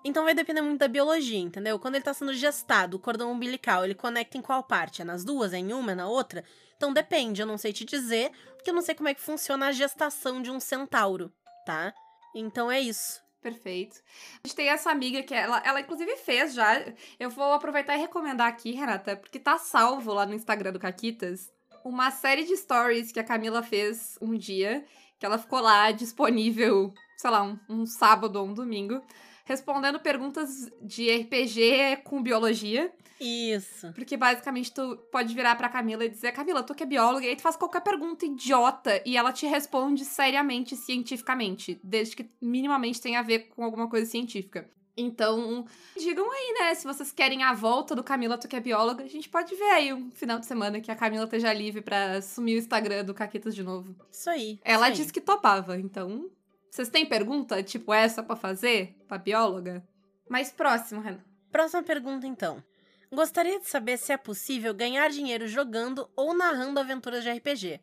Então 0.04 0.24
vai 0.24 0.34
depender 0.34 0.62
muito 0.62 0.80
da 0.80 0.88
biologia, 0.88 1.38
entendeu? 1.38 1.78
Quando 1.78 1.96
ele 1.96 2.04
tá 2.04 2.14
sendo 2.14 2.34
gestado, 2.34 2.98
o 2.98 3.00
cordão 3.00 3.32
umbilical, 3.32 3.84
ele 3.84 3.94
conecta 3.94 4.36
em 4.38 4.42
qual 4.42 4.64
parte? 4.64 5.02
É 5.02 5.06
nas 5.06 5.24
duas? 5.24 5.54
É 5.54 5.58
em 5.60 5.74
uma? 5.74 5.92
É 5.92 5.96
na 5.96 6.08
outra? 6.08 6.44
Então 6.82 6.92
depende, 6.92 7.40
eu 7.40 7.46
não 7.46 7.60
sei 7.60 7.72
te 7.72 7.86
dizer, 7.86 8.32
porque 8.56 8.72
eu 8.72 8.74
não 8.74 8.82
sei 8.82 8.96
como 8.96 9.08
é 9.08 9.14
que 9.14 9.22
funciona 9.22 9.68
a 9.68 9.72
gestação 9.72 10.42
de 10.42 10.50
um 10.50 10.60
centauro, 10.60 11.32
tá? 11.64 11.94
Então 12.34 12.72
é 12.72 12.80
isso. 12.80 13.22
Perfeito. 13.40 14.02
A 14.44 14.48
gente 14.48 14.56
tem 14.56 14.68
essa 14.68 14.90
amiga 14.90 15.22
que 15.22 15.32
ela, 15.32 15.62
ela 15.64 15.80
inclusive 15.80 16.18
fez 16.18 16.56
já. 16.56 16.84
Eu 17.20 17.30
vou 17.30 17.54
aproveitar 17.54 17.96
e 17.96 18.00
recomendar 18.00 18.48
aqui, 18.48 18.72
Renata, 18.72 19.16
porque 19.16 19.38
tá 19.38 19.60
salvo 19.60 20.12
lá 20.12 20.26
no 20.26 20.34
Instagram 20.34 20.72
do 20.72 20.80
Caquitas 20.80 21.52
uma 21.86 22.10
série 22.10 22.46
de 22.46 22.58
stories 22.58 23.12
que 23.12 23.20
a 23.20 23.24
Camila 23.24 23.62
fez 23.62 24.18
um 24.20 24.36
dia, 24.36 24.84
que 25.20 25.26
ela 25.26 25.38
ficou 25.38 25.60
lá 25.60 25.92
disponível, 25.92 26.92
sei 27.16 27.30
lá, 27.30 27.44
um, 27.44 27.60
um 27.70 27.86
sábado 27.86 28.38
ou 28.38 28.48
um 28.48 28.56
domingo, 28.56 29.04
respondendo 29.52 30.00
perguntas 30.00 30.72
de 30.82 31.10
RPG 31.10 31.98
com 32.04 32.24
biologia. 32.24 32.92
Isso. 33.20 33.92
Porque 33.94 34.18
basicamente 34.18 34.74
tu 34.74 34.98
pode 35.12 35.36
virar 35.36 35.56
pra 35.56 35.70
Camila 35.70 36.04
e 36.04 36.10
dizer, 36.10 36.32
Camila, 36.32 36.64
tu 36.64 36.74
que 36.74 36.82
é 36.82 36.86
bióloga, 36.88 37.26
e 37.26 37.30
aí 37.30 37.36
tu 37.36 37.44
faz 37.44 37.56
qualquer 37.56 37.82
pergunta 37.82 38.26
idiota 38.26 39.02
e 39.06 39.16
ela 39.16 39.32
te 39.32 39.46
responde 39.46 40.04
seriamente, 40.04 40.76
cientificamente, 40.76 41.80
desde 41.84 42.16
que 42.16 42.30
minimamente 42.42 43.00
tenha 43.00 43.20
a 43.20 43.24
ver 43.24 43.50
com 43.50 43.64
alguma 43.64 43.88
coisa 43.88 44.10
científica. 44.10 44.68
Então, 44.98 45.66
digam 45.98 46.30
aí, 46.30 46.56
né, 46.60 46.76
se 46.76 46.86
vocês 46.86 47.12
querem 47.12 47.44
a 47.44 47.54
volta 47.54 47.96
do 47.96 48.04
Camila, 48.04 48.38
tu 48.38 48.48
que 48.48 48.56
é 48.56 48.60
bióloga, 48.60 49.04
a 49.04 49.08
gente 49.08 49.30
pode 49.30 49.56
ver 49.56 49.72
aí 49.72 49.94
um 49.94 50.12
final 50.12 50.40
de 50.40 50.46
semana 50.46 50.82
que 50.82 50.92
a 50.92 50.96
Camila 50.96 51.24
esteja 51.24 51.54
livre 51.54 51.82
pra 51.82 52.18
assumir 52.18 52.56
o 52.56 52.60
Instagram 52.60 53.06
do 53.06 53.14
Caquetas 53.14 53.56
de 53.56 53.64
novo. 53.64 53.96
Isso 54.12 54.30
aí. 54.30 54.60
Ela 54.64 54.88
isso 54.88 54.94
aí. 54.94 54.98
disse 54.98 55.14
que 55.14 55.22
topava, 55.22 55.78
então. 55.78 56.30
Vocês 56.72 56.88
têm 56.88 57.06
pergunta, 57.06 57.62
tipo 57.62 57.94
essa 57.94 58.24
pra 58.24 58.38
fazer, 58.38 58.96
pra 59.06 59.18
bióloga? 59.18 59.86
Mais 60.30 60.54
próximo, 60.54 61.02
Renan. 61.02 61.20
Próxima 61.52 61.84
pergunta, 61.84 62.26
então. 62.26 62.64
Gostaria 63.12 63.60
de 63.60 63.68
saber 63.68 63.98
se 63.98 64.14
é 64.14 64.18
possível 64.18 64.74
ganhar 64.74 65.10
dinheiro 65.10 65.50
jogando 65.50 66.10
ou 66.16 66.34
narrando 66.34 66.80
aventuras 66.80 67.26
de 67.26 67.30
RPG. 67.30 67.82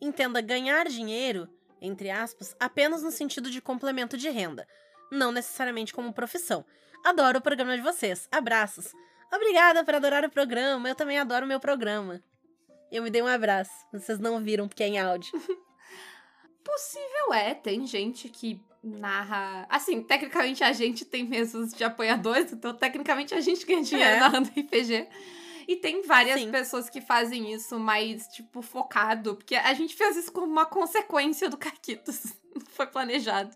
Entenda 0.00 0.40
ganhar 0.40 0.88
dinheiro, 0.88 1.46
entre 1.82 2.08
aspas, 2.08 2.56
apenas 2.58 3.02
no 3.02 3.10
sentido 3.10 3.50
de 3.50 3.60
complemento 3.60 4.16
de 4.16 4.30
renda, 4.30 4.66
não 5.12 5.30
necessariamente 5.30 5.92
como 5.92 6.14
profissão. 6.14 6.64
Adoro 7.04 7.40
o 7.40 7.42
programa 7.42 7.76
de 7.76 7.82
vocês. 7.82 8.26
Abraços. 8.32 8.90
Obrigada 9.30 9.84
por 9.84 9.94
adorar 9.94 10.24
o 10.24 10.30
programa. 10.30 10.88
Eu 10.88 10.94
também 10.94 11.18
adoro 11.18 11.44
o 11.44 11.48
meu 11.48 11.60
programa. 11.60 12.22
Eu 12.90 13.02
me 13.02 13.10
dei 13.10 13.20
um 13.20 13.26
abraço. 13.26 13.70
Vocês 13.92 14.18
não 14.18 14.42
viram 14.42 14.66
porque 14.66 14.82
é 14.82 14.88
em 14.88 14.98
áudio. 14.98 15.30
Possível 16.64 17.32
é, 17.34 17.54
tem 17.54 17.86
gente 17.86 18.28
que 18.28 18.60
narra. 18.82 19.66
Assim, 19.68 20.02
tecnicamente 20.02 20.64
a 20.64 20.72
gente 20.72 21.04
tem 21.04 21.24
mesas 21.24 21.72
de 21.72 21.84
apoiadores, 21.84 22.52
então 22.52 22.74
tecnicamente 22.74 23.34
a 23.34 23.40
gente 23.40 23.64
ganha 23.66 23.82
dinheiro 23.82 24.10
É. 24.16 24.20
narrando 24.20 24.48
RPG. 24.56 25.08
E 25.68 25.76
tem 25.76 26.02
várias 26.02 26.40
Sim. 26.40 26.50
pessoas 26.50 26.90
que 26.90 27.00
fazem 27.00 27.52
isso 27.52 27.78
mais, 27.78 28.26
tipo, 28.28 28.60
focado. 28.60 29.36
Porque 29.36 29.54
a 29.54 29.72
gente 29.74 29.94
fez 29.94 30.16
isso 30.16 30.32
como 30.32 30.46
uma 30.46 30.66
consequência 30.66 31.48
do 31.48 31.56
Caquitos. 31.56 32.24
Não 32.54 32.62
foi 32.66 32.86
planejado. 32.86 33.54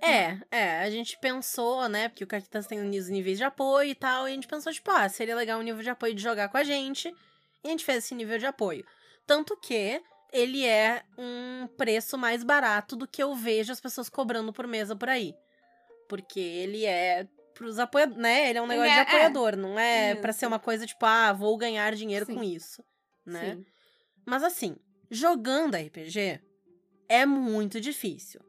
É, 0.00 0.38
é, 0.50 0.80
a 0.80 0.90
gente 0.90 1.18
pensou, 1.20 1.88
né, 1.88 2.08
porque 2.08 2.24
o 2.24 2.26
Caquitas 2.26 2.66
tem 2.66 2.80
os 2.80 3.08
níveis 3.08 3.36
de 3.38 3.44
apoio 3.44 3.90
e 3.90 3.94
tal, 3.94 4.28
e 4.28 4.30
a 4.30 4.34
gente 4.34 4.46
pensou, 4.46 4.72
tipo, 4.72 4.90
ah, 4.92 5.08
seria 5.08 5.34
legal 5.34 5.58
um 5.58 5.62
nível 5.62 5.82
de 5.82 5.90
apoio 5.90 6.14
de 6.14 6.22
jogar 6.22 6.48
com 6.48 6.56
a 6.56 6.62
gente, 6.62 7.08
e 7.64 7.66
a 7.66 7.70
gente 7.70 7.84
fez 7.84 8.04
esse 8.04 8.14
nível 8.14 8.38
de 8.38 8.46
apoio. 8.46 8.86
Tanto 9.26 9.56
que 9.56 10.00
ele 10.32 10.64
é 10.64 11.02
um 11.16 11.66
preço 11.76 12.16
mais 12.18 12.42
barato 12.44 12.96
do 12.96 13.06
que 13.06 13.22
eu 13.22 13.34
vejo 13.34 13.72
as 13.72 13.80
pessoas 13.80 14.08
cobrando 14.08 14.52
por 14.52 14.66
mesa 14.66 14.94
por 14.94 15.08
aí. 15.08 15.34
Porque 16.08 16.40
ele 16.40 16.84
é 16.84 17.26
pros 17.54 17.78
apoiadores, 17.78 18.22
né, 18.22 18.50
ele 18.50 18.58
é 18.58 18.62
um 18.62 18.66
negócio 18.68 18.90
é- 18.90 18.94
de 18.94 19.00
apoiador, 19.10 19.56
não 19.56 19.76
é 19.78 20.14
pra 20.14 20.30
Isso. 20.30 20.38
ser 20.40 20.46
uma 20.46 20.60
coisa 20.60 20.86
tipo, 20.86 21.04
ah, 21.04 21.32
vou 21.32 21.56
ganhar 21.56 21.92
dinheiro 21.94 22.24
Sim. 22.24 22.36
com 22.36 22.42
isso, 22.44 22.84
né? 23.26 23.56
Sim. 23.56 23.66
Mas 24.24 24.44
assim, 24.44 24.76
jogando 25.10 25.74
RPG 25.74 26.40
é 27.08 27.26
muito 27.26 27.80
difícil. 27.80 28.40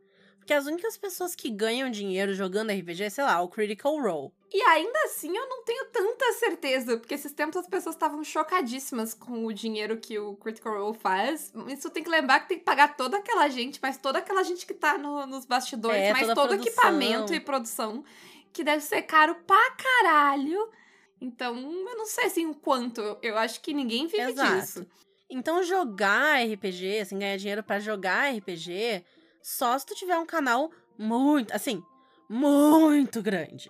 Porque 0.50 0.58
as 0.58 0.66
únicas 0.66 0.98
pessoas 0.98 1.36
que 1.36 1.48
ganham 1.48 1.92
dinheiro 1.92 2.34
jogando 2.34 2.72
RPG, 2.72 3.12
sei 3.12 3.24
lá, 3.24 3.40
o 3.40 3.48
Critical 3.48 4.02
Role. 4.02 4.32
E 4.52 4.60
ainda 4.64 4.98
assim 5.04 5.38
eu 5.38 5.48
não 5.48 5.64
tenho 5.64 5.86
tanta 5.92 6.34
certeza, 6.34 6.98
porque 6.98 7.14
esses 7.14 7.32
tempos 7.32 7.58
as 7.58 7.68
pessoas 7.68 7.94
estavam 7.94 8.24
chocadíssimas 8.24 9.14
com 9.14 9.46
o 9.46 9.54
dinheiro 9.54 9.98
que 9.98 10.18
o 10.18 10.36
Critical 10.38 10.74
Role 10.74 10.98
faz. 10.98 11.54
Isso 11.68 11.92
tem 11.92 12.04
que 12.04 12.10
lembrar 12.10 12.40
que 12.40 12.48
tem 12.50 12.58
que 12.58 12.64
pagar 12.64 12.98
toda 12.98 13.18
aquela 13.18 13.48
gente, 13.48 13.78
mas 13.80 13.98
toda 13.98 14.18
aquela 14.18 14.42
gente 14.42 14.66
que 14.66 14.74
tá 14.74 14.98
no- 14.98 15.28
nos 15.28 15.46
bastidores, 15.46 16.02
É, 16.02 16.14
todo 16.34 16.48
produção. 16.48 16.54
equipamento 16.56 17.32
e 17.32 17.40
produção, 17.40 18.04
que 18.52 18.64
deve 18.64 18.82
ser 18.82 19.04
caro 19.04 19.36
pra 19.46 19.72
caralho. 19.74 20.68
Então, 21.22 21.56
eu 21.56 21.96
não 21.96 22.08
sei 22.08 22.26
assim 22.26 22.48
o 22.48 22.56
quanto. 22.56 23.20
Eu, 23.22 23.38
acho 23.38 23.62
que 23.62 23.72
ninguém 23.72 24.08
vive 24.08 24.32
Exato. 24.32 24.56
disso. 24.62 24.88
Então 25.30 25.62
jogar 25.62 26.42
RPG, 26.44 27.02
assim, 27.02 27.20
ganhar 27.20 27.38
dinheiro 27.38 27.62
pra 27.62 27.80
jogar 27.80 28.34
RPG, 28.36 29.06
só 29.42 29.78
se 29.78 29.86
tu 29.86 29.96
tiver 29.96 30.18
um 30.18 30.26
canal 30.26 30.72
muito, 30.98 31.54
assim, 31.54 31.84
muito 32.30 33.22
grande. 33.22 33.70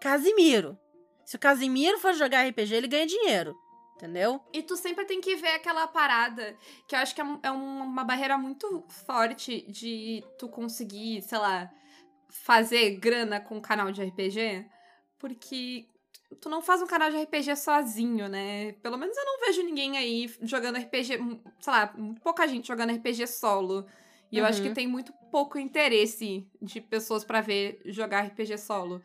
Casimiro. 0.00 0.78
Se 1.24 1.36
o 1.36 1.38
Casimiro 1.38 1.98
for 1.98 2.14
jogar 2.14 2.46
RPG, 2.48 2.74
ele 2.74 2.88
ganha 2.88 3.06
dinheiro. 3.06 3.54
Entendeu? 3.96 4.40
E 4.52 4.62
tu 4.62 4.76
sempre 4.76 5.04
tem 5.04 5.20
que 5.20 5.34
ver 5.34 5.48
aquela 5.56 5.86
parada, 5.88 6.56
que 6.86 6.94
eu 6.94 7.00
acho 7.00 7.12
que 7.14 7.20
é, 7.20 7.24
um- 7.24 7.40
é 7.42 7.50
um- 7.50 7.82
uma 7.82 8.04
barreira 8.04 8.38
muito 8.38 8.84
forte 9.06 9.62
de 9.70 10.22
tu 10.38 10.48
conseguir, 10.48 11.20
sei 11.22 11.36
lá, 11.38 11.68
fazer 12.28 12.90
grana 12.92 13.40
com 13.40 13.58
o 13.58 13.60
canal 13.60 13.90
de 13.90 14.00
RPG. 14.00 14.64
Porque 15.18 15.88
tu 16.40 16.48
não 16.48 16.62
faz 16.62 16.80
um 16.80 16.86
canal 16.86 17.10
de 17.10 17.16
RPG 17.16 17.56
sozinho, 17.56 18.28
né? 18.28 18.70
Pelo 18.82 18.96
menos 18.96 19.16
eu 19.16 19.24
não 19.24 19.40
vejo 19.40 19.62
ninguém 19.64 19.98
aí 19.98 20.32
jogando 20.42 20.76
RPG, 20.78 21.18
sei 21.58 21.72
lá, 21.72 21.92
pouca 22.22 22.46
gente 22.46 22.68
jogando 22.68 22.90
RPG 22.92 23.26
solo. 23.26 23.84
E 24.30 24.38
eu 24.38 24.44
acho 24.44 24.60
que 24.60 24.68
Uhum. 24.68 24.74
tem 24.74 24.86
muito 24.86 25.12
pouco 25.30 25.58
interesse 25.58 26.46
de 26.60 26.80
pessoas 26.80 27.24
pra 27.24 27.40
ver 27.40 27.80
jogar 27.86 28.24
RPG 28.26 28.58
solo. 28.58 29.02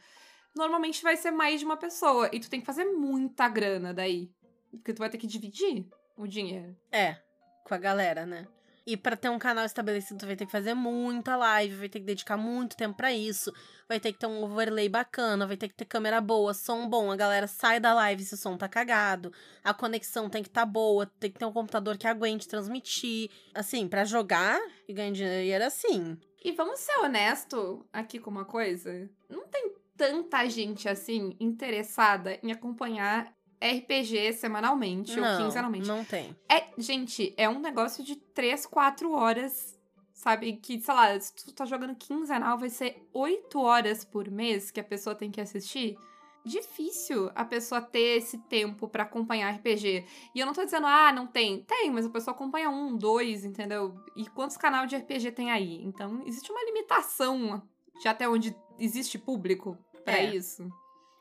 Normalmente 0.56 1.01
vai 1.01 1.18
ser 1.18 1.32
mais 1.32 1.60
de 1.60 1.65
uma 1.65 1.77
pessoa 1.77 2.30
e 2.32 2.39
tu 2.39 2.50
tem 2.50 2.60
que 2.60 2.65
fazer 2.65 2.86
muita 2.86 3.48
grana 3.50 3.94
daí, 3.94 4.30
porque 4.72 4.94
tu 4.94 5.00
vai 5.00 5.10
ter 5.10 5.18
que 5.18 5.25
dividir 5.27 5.88
o 6.15 6.27
dinheiro. 6.27 6.75
É, 6.92 7.18
com 7.63 7.74
a 7.74 7.77
galera, 7.77 8.25
né? 8.25 8.48
E 8.85 8.97
pra 8.97 9.15
ter 9.15 9.29
um 9.29 9.39
canal 9.39 9.63
estabelecido, 9.63 10.19
tu 10.19 10.25
vai 10.25 10.35
ter 10.35 10.45
que 10.45 10.51
fazer 10.51 10.73
muita 10.73 11.37
live, 11.37 11.75
vai 11.75 11.87
ter 11.87 11.99
que 11.99 12.05
dedicar 12.05 12.35
muito 12.35 12.75
tempo 12.75 12.97
pra 12.97 13.13
isso, 13.13 13.53
vai 13.87 13.97
ter 13.97 14.11
que 14.11 14.19
ter 14.19 14.27
um 14.27 14.43
overlay 14.43 14.89
bacana, 14.89 15.47
vai 15.47 15.55
ter 15.55 15.69
que 15.69 15.73
ter 15.73 15.85
câmera 15.85 16.19
boa, 16.19 16.53
som 16.53 16.89
bom, 16.89 17.09
a 17.09 17.15
galera 17.15 17.47
sai 17.47 17.79
da 17.79 17.93
live 17.93 18.25
se 18.25 18.33
o 18.33 18.37
som 18.37 18.57
tá 18.57 18.67
cagado, 18.67 19.31
a 19.63 19.73
conexão 19.73 20.29
tem 20.29 20.43
que 20.43 20.49
tá 20.49 20.65
boa, 20.65 21.05
tem 21.05 21.31
que 21.31 21.39
ter 21.39 21.45
um 21.45 21.53
computador 21.53 21.97
que 21.97 22.07
aguente 22.07 22.47
transmitir. 22.47 23.29
Assim, 23.53 23.87
pra 23.87 24.03
jogar 24.03 24.59
e 24.87 24.93
ganhar 24.93 25.11
dinheiro 25.11 25.63
assim. 25.63 26.17
E 26.43 26.51
vamos 26.51 26.79
ser 26.79 26.97
honesto 26.99 27.85
aqui 27.93 28.19
com 28.19 28.29
uma 28.29 28.43
coisa, 28.43 29.09
não 29.29 29.47
tem 29.47 29.71
tanta 29.95 30.45
gente 30.49 30.89
assim 30.89 31.37
interessada 31.39 32.37
em 32.43 32.51
acompanhar 32.51 33.33
RPG 33.63 34.34
semanalmente 34.34 35.17
ou 35.20 35.25
Não, 35.25 35.43
quinzenalmente. 35.43 35.88
não 35.88 36.03
tem. 36.03 36.36
É, 36.50 36.65
gente, 36.77 37.34
é 37.38 37.48
um 37.50 37.60
negócio 37.60 38.03
de 38.03 38.15
3, 38.15 38.65
4 38.65 39.12
horas, 39.13 39.79
sabe? 40.13 40.53
Que, 40.53 40.79
sei 40.82 40.93
lá, 40.93 41.20
se 41.20 41.34
tu 41.34 41.51
tá 41.53 41.65
jogando 41.65 41.96
quinzenal, 41.96 42.58
vai 42.58 42.70
ser 42.70 43.08
8 43.13 43.60
horas 43.60 44.03
por 44.03 44.29
mês 44.29 44.70
que 44.72 44.79
a 44.79 44.84
pessoa 44.84 45.15
tem 45.15 45.32
que 45.32 45.39
assistir. 45.41 45.98
Difícil 46.46 47.32
a 47.36 47.46
pessoa 47.46 47.79
ter 47.82 48.17
esse 48.17 48.38
tempo 48.38 48.88
pra 48.89 49.03
acompanhar 49.03 49.50
RPG. 49.55 50.05
E 50.36 50.39
eu 50.41 50.46
não 50.46 50.51
tô 50.53 50.65
dizendo, 50.65 50.86
ah, 50.86 51.12
não 51.13 51.25
tem. 51.25 51.63
Tem, 51.63 51.89
mas 51.89 52.05
a 52.05 52.10
pessoa 52.10 52.36
acompanha 52.36 52.70
um, 52.70 52.98
dois, 52.98 53.46
entendeu? 53.46 53.96
E 54.13 54.25
quantos 54.27 54.58
canais 54.58 54.89
de 54.89 54.98
RPG 54.98 55.32
tem 55.32 55.51
aí? 55.51 55.82
Então, 55.86 56.22
existe 56.25 56.51
uma 56.51 56.62
limitação 56.65 57.63
de 58.01 58.08
até 58.10 58.27
onde 58.27 58.53
existe 58.77 59.17
público 59.17 59.77
pra 60.03 60.17
É. 60.17 60.36
isso. 60.36 60.70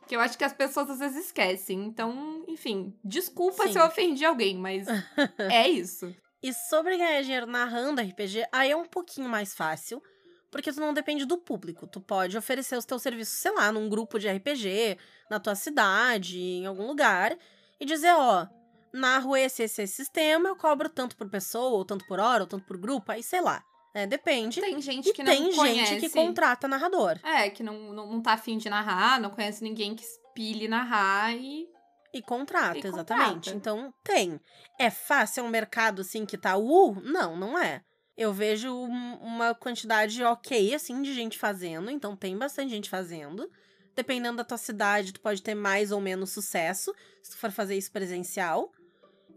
Que 0.07 0.17
eu 0.17 0.21
acho 0.21 0.37
que 0.37 0.45
as 0.45 0.53
pessoas 0.53 0.91
às 0.91 0.99
vezes 0.99 1.27
esquecem. 1.27 1.85
Então, 1.85 2.45
enfim, 2.49 2.99
desculpa 3.05 3.67
Sim. 3.67 3.73
se 3.73 3.79
eu 3.79 3.87
ofendi 3.87 4.25
alguém, 4.25 4.57
mas 4.57 4.87
é 5.39 5.69
isso. 5.69 6.15
E 6.43 6.53
sobre 6.53 6.97
ganhar 6.99 7.23
dinheiro 7.23 7.47
narrando 7.47 8.01
RPG, 8.03 8.47
aí 8.51 8.73
é 8.73 8.77
um 8.77 8.85
pouquinho 8.85 9.29
mais 9.29 9.55
fácil, 9.55 10.03
porque 10.51 10.73
tu 10.73 10.81
não 10.81 10.93
depende 10.93 11.25
do 11.25 11.39
público. 11.39 11.87
Tu 11.87 12.01
pode 12.01 12.37
oferecer 12.37 12.77
os 12.77 12.85
teus 12.85 13.01
serviços, 13.01 13.35
sei 13.35 13.53
lá, 13.53 13.71
num 13.71 13.89
grupo 13.89 14.19
de 14.19 14.29
RPG, 14.29 14.99
na 15.31 15.39
tua 15.39 15.55
cidade, 15.55 16.39
em 16.39 16.67
algum 16.67 16.87
lugar, 16.87 17.37
e 17.79 17.85
dizer, 17.85 18.13
ó, 18.13 18.47
narro 18.93 19.37
esse, 19.37 19.63
esse, 19.63 19.83
esse 19.83 19.95
sistema, 19.95 20.49
eu 20.49 20.57
cobro 20.57 20.89
tanto 20.89 21.17
por 21.17 21.29
pessoa, 21.31 21.79
ou 21.79 21.85
tanto 21.85 22.05
por 22.07 22.19
hora, 22.19 22.43
ou 22.43 22.49
tanto 22.49 22.67
por 22.67 22.77
grupo, 22.77 23.13
aí 23.13 23.23
sei 23.23 23.41
lá. 23.41 23.65
É, 23.95 24.07
depende. 24.07 24.61
Tem 24.61 24.81
gente 24.81 25.11
e 25.11 25.13
que 25.13 25.23
não 25.23 25.33
tem 25.33 25.55
conhece. 25.55 25.95
gente 25.95 26.09
que 26.09 26.11
contrata 26.15 26.67
narrador. 26.67 27.19
É, 27.23 27.51
que 27.51 27.63
não, 27.63 27.93
não, 27.93 28.07
não 28.13 28.23
tá 28.23 28.33
afim 28.33 28.57
de 28.57 28.71
narrar, 28.71 29.21
não 29.21 29.31
conhece 29.31 29.63
ninguém 29.63 29.95
que 29.95 30.05
pile 30.35 30.67
narrar 30.69 31.35
e. 31.37 31.67
E 32.15 32.21
contrata, 32.23 32.77
E 32.79 32.87
exatamente. 32.87 33.51
contrata. 33.53 33.57
Então, 33.57 33.93
tem. 34.05 34.41
É 34.79 34.91
fácil, 34.91 35.41
é 35.41 35.43
um 35.45 35.49
mercado, 35.51 36.03
assim, 36.03 36.25
que 36.27 36.37
tá 36.39 36.57
uh? 36.57 36.95
Não, 37.03 37.37
não 37.37 37.59
é. 37.59 37.83
Eu 38.17 38.33
vejo 38.33 38.71
um- 38.71 39.15
uma 39.17 39.55
quantidade 39.55 40.23
ok, 40.23 40.75
assim, 40.75 41.01
de 41.03 41.15
gente 41.15 41.39
fazendo. 41.39 41.91
Então, 41.91 42.15
tem 42.15 42.37
bastante 42.37 42.71
gente 42.71 42.91
fazendo. 42.91 43.51
Dependendo 43.95 44.37
da 44.39 44.45
tua 44.45 44.59
cidade, 44.59 45.13
tu 45.13 45.21
pode 45.21 45.43
ter 45.43 45.55
mais 45.55 45.91
ou 45.93 46.01
menos 46.01 46.31
sucesso, 46.31 46.95
se 47.23 47.31
tu 47.33 47.37
for 47.39 47.51
fazer 47.51 47.77
isso 47.77 47.91
presencial. 47.93 48.71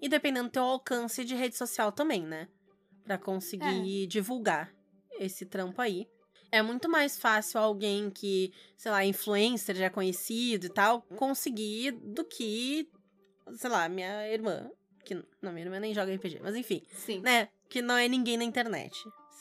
E 0.02 0.10
dependendo 0.10 0.50
do 0.50 0.52
teu 0.52 0.64
alcance 0.64 1.24
de 1.24 1.34
rede 1.36 1.56
social 1.58 1.92
também, 1.92 2.24
né? 2.26 2.48
Pra 3.06 3.18
conseguir 3.18 4.08
divulgar 4.08 4.74
esse 5.20 5.46
trampo 5.46 5.82
aí. 5.82 6.08
É 6.52 6.62
muito 6.62 6.90
mais 6.90 7.20
fácil 7.20 7.60
alguém 7.60 8.10
que, 8.10 8.52
sei 8.78 8.92
lá, 8.92 9.06
influencer 9.06 9.76
já 9.76 9.90
conhecido 9.90 10.68
e 10.68 10.70
tal, 10.70 11.02
conseguir 11.02 11.92
do 11.92 12.24
que, 12.24 12.90
sei 13.54 13.70
lá, 13.70 13.88
minha 13.90 14.28
irmã. 14.30 14.70
Que, 15.04 15.16
não, 15.42 15.52
minha 15.52 15.66
irmã 15.66 15.80
nem 15.80 15.94
joga 15.94 16.14
RPG, 16.16 16.40
mas 16.42 16.56
enfim, 16.56 16.82
Sim. 16.92 17.20
né? 17.22 17.50
Que 17.70 17.82
não 17.82 17.96
é 17.96 18.08
ninguém 18.08 18.38
na 18.38 18.44
internet. 18.44 18.96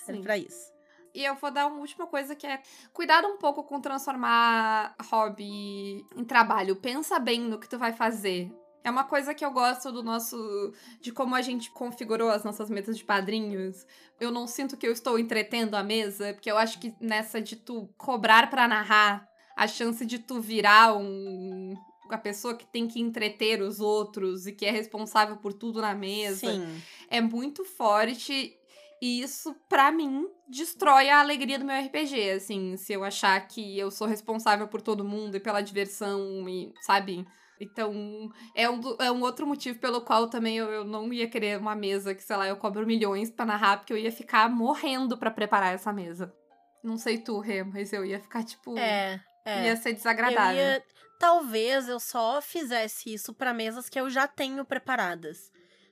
Serve 0.04 0.18
Sim. 0.18 0.22
pra 0.22 0.36
isso. 0.36 0.74
E 1.14 1.24
eu 1.24 1.36
vou 1.36 1.50
dar 1.50 1.68
uma 1.68 1.78
última 1.78 2.06
coisa 2.08 2.34
que 2.34 2.46
é 2.46 2.60
cuidado 2.92 3.28
um 3.28 3.38
pouco 3.38 3.62
com 3.62 3.80
transformar 3.80 4.96
hobby 5.00 6.04
em 6.16 6.24
trabalho. 6.24 6.74
Pensa 6.74 7.20
bem 7.20 7.40
no 7.40 7.60
que 7.60 7.68
tu 7.68 7.78
vai 7.78 7.92
fazer. 7.92 8.50
É 8.84 8.90
uma 8.90 9.04
coisa 9.04 9.34
que 9.34 9.44
eu 9.44 9.50
gosto 9.50 9.90
do 9.90 10.02
nosso. 10.02 10.72
de 11.00 11.10
como 11.10 11.34
a 11.34 11.40
gente 11.40 11.70
configurou 11.70 12.28
as 12.28 12.44
nossas 12.44 12.68
mesas 12.68 12.98
de 12.98 13.02
padrinhos. 13.02 13.86
Eu 14.20 14.30
não 14.30 14.46
sinto 14.46 14.76
que 14.76 14.86
eu 14.86 14.92
estou 14.92 15.18
entretendo 15.18 15.74
a 15.74 15.82
mesa, 15.82 16.34
porque 16.34 16.50
eu 16.50 16.58
acho 16.58 16.78
que 16.78 16.94
nessa 17.00 17.40
de 17.40 17.56
tu 17.56 17.88
cobrar 17.96 18.50
pra 18.50 18.68
narrar, 18.68 19.26
a 19.56 19.66
chance 19.66 20.04
de 20.04 20.18
tu 20.18 20.40
virar 20.40 20.94
um. 20.96 21.74
a 22.10 22.18
pessoa 22.18 22.54
que 22.54 22.66
tem 22.66 22.86
que 22.86 23.00
entreter 23.00 23.62
os 23.62 23.80
outros 23.80 24.46
e 24.46 24.52
que 24.52 24.66
é 24.66 24.70
responsável 24.70 25.38
por 25.38 25.54
tudo 25.54 25.80
na 25.80 25.94
mesa 25.94 26.52
Sim. 26.52 26.82
é 27.08 27.20
muito 27.20 27.64
forte 27.64 28.54
e 29.00 29.20
isso, 29.20 29.54
pra 29.68 29.92
mim, 29.92 30.26
destrói 30.48 31.10
a 31.10 31.20
alegria 31.20 31.58
do 31.58 31.64
meu 31.64 31.78
RPG, 31.78 32.30
assim, 32.30 32.74
se 32.78 32.92
eu 32.92 33.04
achar 33.04 33.38
que 33.46 33.78
eu 33.78 33.90
sou 33.90 34.06
responsável 34.06 34.66
por 34.66 34.80
todo 34.80 35.04
mundo 35.04 35.36
e 35.36 35.40
pela 35.40 35.60
diversão 35.60 36.48
e, 36.48 36.72
sabe? 36.80 37.26
Então, 37.60 38.30
é 38.54 38.68
um, 38.68 38.80
é 39.00 39.10
um 39.12 39.22
outro 39.22 39.46
motivo 39.46 39.78
pelo 39.78 40.00
qual 40.00 40.28
também 40.28 40.58
eu, 40.58 40.70
eu 40.70 40.84
não 40.84 41.12
ia 41.12 41.28
querer 41.28 41.58
uma 41.58 41.74
mesa 41.74 42.14
que, 42.14 42.22
sei 42.22 42.36
lá, 42.36 42.46
eu 42.48 42.56
cobro 42.56 42.86
milhões 42.86 43.30
pra 43.30 43.46
narrar, 43.46 43.78
porque 43.78 43.92
eu 43.92 43.98
ia 43.98 44.10
ficar 44.10 44.48
morrendo 44.50 45.16
pra 45.16 45.30
preparar 45.30 45.72
essa 45.74 45.92
mesa. 45.92 46.34
Não 46.82 46.98
sei 46.98 47.18
tu, 47.18 47.38
Rê, 47.38 47.62
mas 47.62 47.92
eu 47.92 48.04
ia 48.04 48.20
ficar, 48.20 48.42
tipo, 48.44 48.76
É, 48.76 49.20
é. 49.44 49.64
ia 49.64 49.76
ser 49.76 49.90
Eu 49.90 49.94
desagradável. 49.96 50.56
ia- 50.60 50.82
Talvez 51.18 51.88
eu 51.88 52.00
só 52.00 52.42
fizesse 52.42 53.14
isso 53.14 53.32
pra 53.32 53.54
mesas 53.54 53.88
que 53.88 53.98
eu 53.98 54.10
já 54.10 54.26
tenho 54.26 54.64
preparadas. 54.64 55.50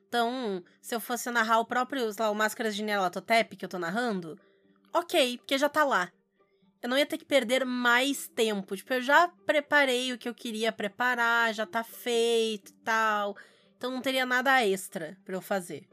Então, 0.09 0.63
se 0.83 0.95
eu 0.95 1.01
fosse 1.01 1.31
narrar 1.31 1.61
o 1.61 1.65
próprio, 1.65 2.13
sei 2.13 2.25
lá, 2.25 2.31
o 2.31 2.35
Máscaras 2.35 2.77
de 2.77 2.83
Nyarlathotep 2.83 3.57
que 3.57 3.65
eu 3.65 3.69
tô 3.69 3.79
narrando, 3.79 4.39
ok, 4.93 5.39
porque 5.39 5.57
já 5.57 5.69
tá 5.71 5.85
lá. 5.85 6.11
Eu 6.83 6.89
não 6.89 6.99
ia 6.99 7.07
ter 7.07 7.17
que 7.17 7.25
perder 7.25 7.65
mais 7.65 8.27
tempo. 8.27 8.75
Tipo, 8.75 8.95
eu 8.95 9.03
já 9.03 9.29
preparei 9.47 10.13
o 10.13 10.19
que 10.19 10.29
eu 10.29 10.35
queria 10.35 10.73
preparar, 10.73 11.55
já 11.55 11.65
tá 11.65 11.85
feito 11.85 12.71
e 12.71 12.75
tal. 12.85 13.37
Então 13.77 13.91
não 13.91 14.03
teria 14.03 14.27
nada 14.27 14.67
extra 14.67 15.17
pra 15.25 15.37
eu 15.37 15.41
fazer. 15.41 15.89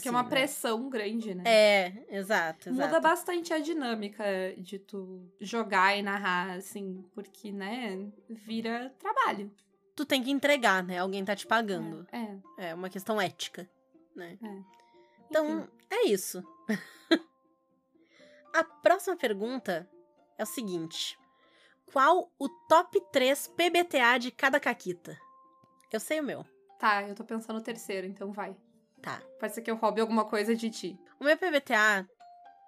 que 0.00 0.06
é 0.06 0.10
uma 0.10 0.22
né? 0.22 0.28
pressão 0.28 0.88
grande, 0.88 1.34
né? 1.34 1.42
É, 1.44 2.06
exato, 2.10 2.68
exato. 2.68 2.72
Muda 2.72 3.00
bastante 3.00 3.52
a 3.52 3.58
dinâmica 3.58 4.24
de 4.56 4.78
tu 4.78 5.28
jogar 5.40 5.98
e 5.98 6.02
narrar, 6.02 6.56
assim, 6.56 7.04
porque, 7.12 7.50
né, 7.50 8.08
vira 8.28 8.94
trabalho. 8.98 9.52
Tu 9.96 10.04
tem 10.04 10.22
que 10.22 10.30
entregar, 10.30 10.82
né? 10.82 10.98
Alguém 10.98 11.24
tá 11.24 11.34
te 11.34 11.46
pagando. 11.46 12.06
É. 12.12 12.68
É 12.70 12.74
uma 12.74 12.88
questão 12.88 13.20
ética, 13.20 13.68
né? 14.14 14.38
É. 14.42 14.62
Então, 15.28 15.60
Enfim. 15.60 15.70
é 15.90 16.06
isso. 16.06 16.42
A 18.54 18.62
próxima 18.62 19.16
pergunta 19.16 19.88
é 20.38 20.42
o 20.42 20.46
seguinte: 20.46 21.18
Qual 21.92 22.30
o 22.38 22.48
top 22.68 23.00
3 23.12 23.48
PBTA 23.48 24.18
de 24.18 24.30
cada 24.30 24.58
caquita? 24.60 25.16
Eu 25.92 26.00
sei 26.00 26.20
o 26.20 26.24
meu. 26.24 26.44
Tá, 26.78 27.02
eu 27.02 27.14
tô 27.14 27.24
pensando 27.24 27.56
no 27.56 27.62
terceiro, 27.62 28.06
então 28.06 28.32
vai. 28.32 28.56
Tá. 29.00 29.22
Pode 29.38 29.54
ser 29.54 29.62
que 29.62 29.70
eu 29.70 29.76
roube 29.76 30.00
alguma 30.00 30.24
coisa 30.24 30.56
de 30.56 30.70
ti. 30.70 30.98
O 31.20 31.24
meu 31.24 31.36
PBTA, 31.36 32.08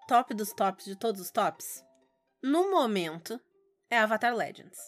top 0.06 0.34
dos 0.34 0.52
tops 0.52 0.84
de 0.84 0.96
todos 0.96 1.20
os 1.20 1.30
tops, 1.30 1.84
no 2.42 2.70
momento, 2.70 3.40
é 3.90 3.98
Avatar 3.98 4.34
Legends. 4.34 4.78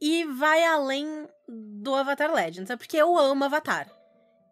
E 0.00 0.24
vai 0.24 0.64
além 0.64 1.28
do 1.48 1.94
Avatar 1.94 2.32
Legends, 2.32 2.70
é 2.70 2.76
porque 2.76 2.96
eu 2.96 3.18
amo 3.18 3.44
Avatar. 3.44 3.90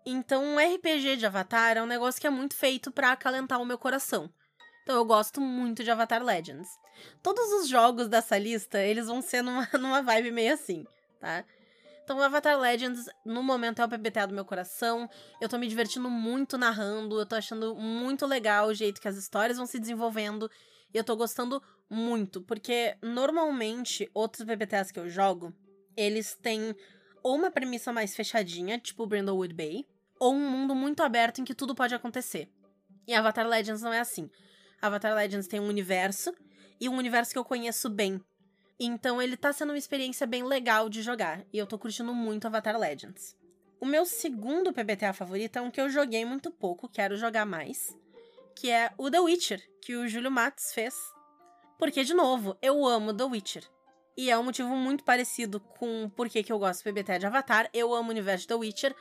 Então, 0.06 0.44
um 0.44 0.58
RPG 0.58 1.16
de 1.16 1.26
Avatar 1.26 1.76
é 1.76 1.82
um 1.82 1.86
negócio 1.86 2.20
que 2.20 2.26
é 2.26 2.30
muito 2.30 2.54
feito 2.54 2.92
pra 2.92 3.12
acalentar 3.12 3.60
o 3.60 3.64
meu 3.64 3.78
coração. 3.78 4.30
Então, 4.84 4.96
eu 4.96 5.04
gosto 5.04 5.40
muito 5.40 5.82
de 5.82 5.90
Avatar 5.90 6.22
Legends. 6.22 6.68
Todos 7.22 7.42
os 7.54 7.68
jogos 7.68 8.06
dessa 8.06 8.36
lista, 8.36 8.78
eles 8.78 9.06
vão 9.06 9.22
ser 9.22 9.42
numa, 9.42 9.66
numa 9.80 10.02
vibe 10.02 10.30
meio 10.30 10.52
assim, 10.52 10.86
tá? 11.18 11.42
Então, 12.04 12.20
Avatar 12.20 12.60
Legends, 12.60 13.08
no 13.24 13.42
momento, 13.42 13.80
é 13.80 13.84
o 13.86 13.88
PBTA 13.88 14.26
do 14.26 14.34
meu 14.34 14.44
coração. 14.44 15.08
Eu 15.40 15.48
tô 15.48 15.56
me 15.56 15.66
divertindo 15.66 16.10
muito 16.10 16.58
narrando, 16.58 17.18
eu 17.18 17.24
tô 17.24 17.34
achando 17.34 17.74
muito 17.74 18.26
legal 18.26 18.68
o 18.68 18.74
jeito 18.74 19.00
que 19.00 19.08
as 19.08 19.16
histórias 19.16 19.56
vão 19.56 19.66
se 19.66 19.78
desenvolvendo. 19.80 20.50
E 20.92 20.98
eu 20.98 21.02
tô 21.02 21.16
gostando 21.16 21.62
muito, 21.88 22.42
porque 22.42 22.94
normalmente 23.02 24.10
outros 24.12 24.46
PBTAs 24.46 24.90
que 24.90 25.00
eu 25.00 25.08
jogo, 25.08 25.54
eles 25.96 26.36
têm 26.36 26.76
ou 27.22 27.36
uma 27.36 27.50
premissa 27.50 27.90
mais 27.90 28.14
fechadinha, 28.14 28.78
tipo 28.78 29.06
Brindlewood 29.06 29.54
Bay, 29.54 29.86
ou 30.20 30.34
um 30.34 30.50
mundo 30.50 30.74
muito 30.74 31.02
aberto 31.02 31.40
em 31.40 31.44
que 31.44 31.54
tudo 31.54 31.74
pode 31.74 31.94
acontecer. 31.94 32.50
E 33.06 33.14
Avatar 33.14 33.48
Legends 33.48 33.80
não 33.80 33.94
é 33.94 34.00
assim. 34.00 34.30
Avatar 34.86 35.14
Legends 35.14 35.48
tem 35.48 35.60
um 35.60 35.68
universo, 35.68 36.34
e 36.80 36.88
um 36.88 36.96
universo 36.96 37.32
que 37.32 37.38
eu 37.38 37.44
conheço 37.44 37.88
bem. 37.88 38.20
Então 38.78 39.22
ele 39.22 39.36
tá 39.36 39.52
sendo 39.52 39.70
uma 39.70 39.78
experiência 39.78 40.26
bem 40.26 40.44
legal 40.44 40.88
de 40.88 41.00
jogar. 41.00 41.44
E 41.52 41.58
eu 41.58 41.66
tô 41.66 41.78
curtindo 41.78 42.12
muito 42.12 42.46
Avatar 42.46 42.78
Legends. 42.78 43.34
O 43.80 43.86
meu 43.86 44.04
segundo 44.04 44.72
PBTA 44.72 45.12
favorito 45.12 45.56
é 45.56 45.62
um 45.62 45.70
que 45.70 45.80
eu 45.80 45.88
joguei 45.88 46.24
muito 46.24 46.50
pouco, 46.50 46.88
quero 46.88 47.16
jogar 47.16 47.46
mais. 47.46 47.96
Que 48.54 48.70
é 48.70 48.92
o 48.98 49.10
The 49.10 49.20
Witcher, 49.20 49.62
que 49.80 49.96
o 49.96 50.06
Júlio 50.06 50.30
Matos 50.30 50.72
fez. 50.72 50.94
Porque, 51.78 52.04
de 52.04 52.14
novo, 52.14 52.56
eu 52.60 52.86
amo 52.86 53.14
The 53.14 53.24
Witcher. 53.24 53.64
E 54.16 54.30
é 54.30 54.38
um 54.38 54.44
motivo 54.44 54.68
muito 54.76 55.02
parecido 55.02 55.60
com 55.60 56.10
por 56.10 56.28
que 56.28 56.44
eu 56.52 56.58
gosto 56.58 56.84
do 56.84 56.92
PBTA 56.92 57.18
de 57.18 57.26
Avatar. 57.26 57.68
Eu 57.72 57.94
amo 57.94 58.08
o 58.08 58.12
universo 58.12 58.42
de 58.42 58.48
The 58.48 58.54
Witcher. 58.54 58.94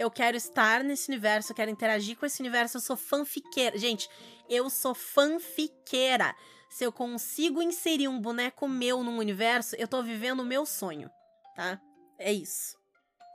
Eu 0.00 0.10
quero 0.10 0.34
estar 0.34 0.82
nesse 0.82 1.10
universo, 1.10 1.52
eu 1.52 1.56
quero 1.56 1.70
interagir 1.70 2.16
com 2.16 2.24
esse 2.24 2.40
universo. 2.40 2.78
Eu 2.78 2.80
sou 2.80 2.96
fanfiqueira. 2.96 3.76
Gente, 3.76 4.08
eu 4.48 4.70
sou 4.70 4.94
fanfiqueira. 4.94 6.34
Se 6.70 6.84
eu 6.84 6.90
consigo 6.90 7.60
inserir 7.60 8.08
um 8.08 8.18
boneco 8.18 8.66
meu 8.66 9.04
num 9.04 9.18
universo, 9.18 9.76
eu 9.76 9.86
tô 9.86 10.02
vivendo 10.02 10.40
o 10.40 10.44
meu 10.46 10.64
sonho, 10.64 11.10
tá? 11.54 11.78
É 12.18 12.32
isso. 12.32 12.78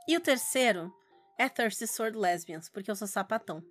E 0.08 0.16
o 0.16 0.20
terceiro 0.20 0.92
é 1.38 1.48
Thirsty 1.48 1.86
Sword 1.86 2.18
Lesbians, 2.18 2.68
porque 2.68 2.90
eu 2.90 2.96
sou 2.96 3.06
sapatão. 3.06 3.62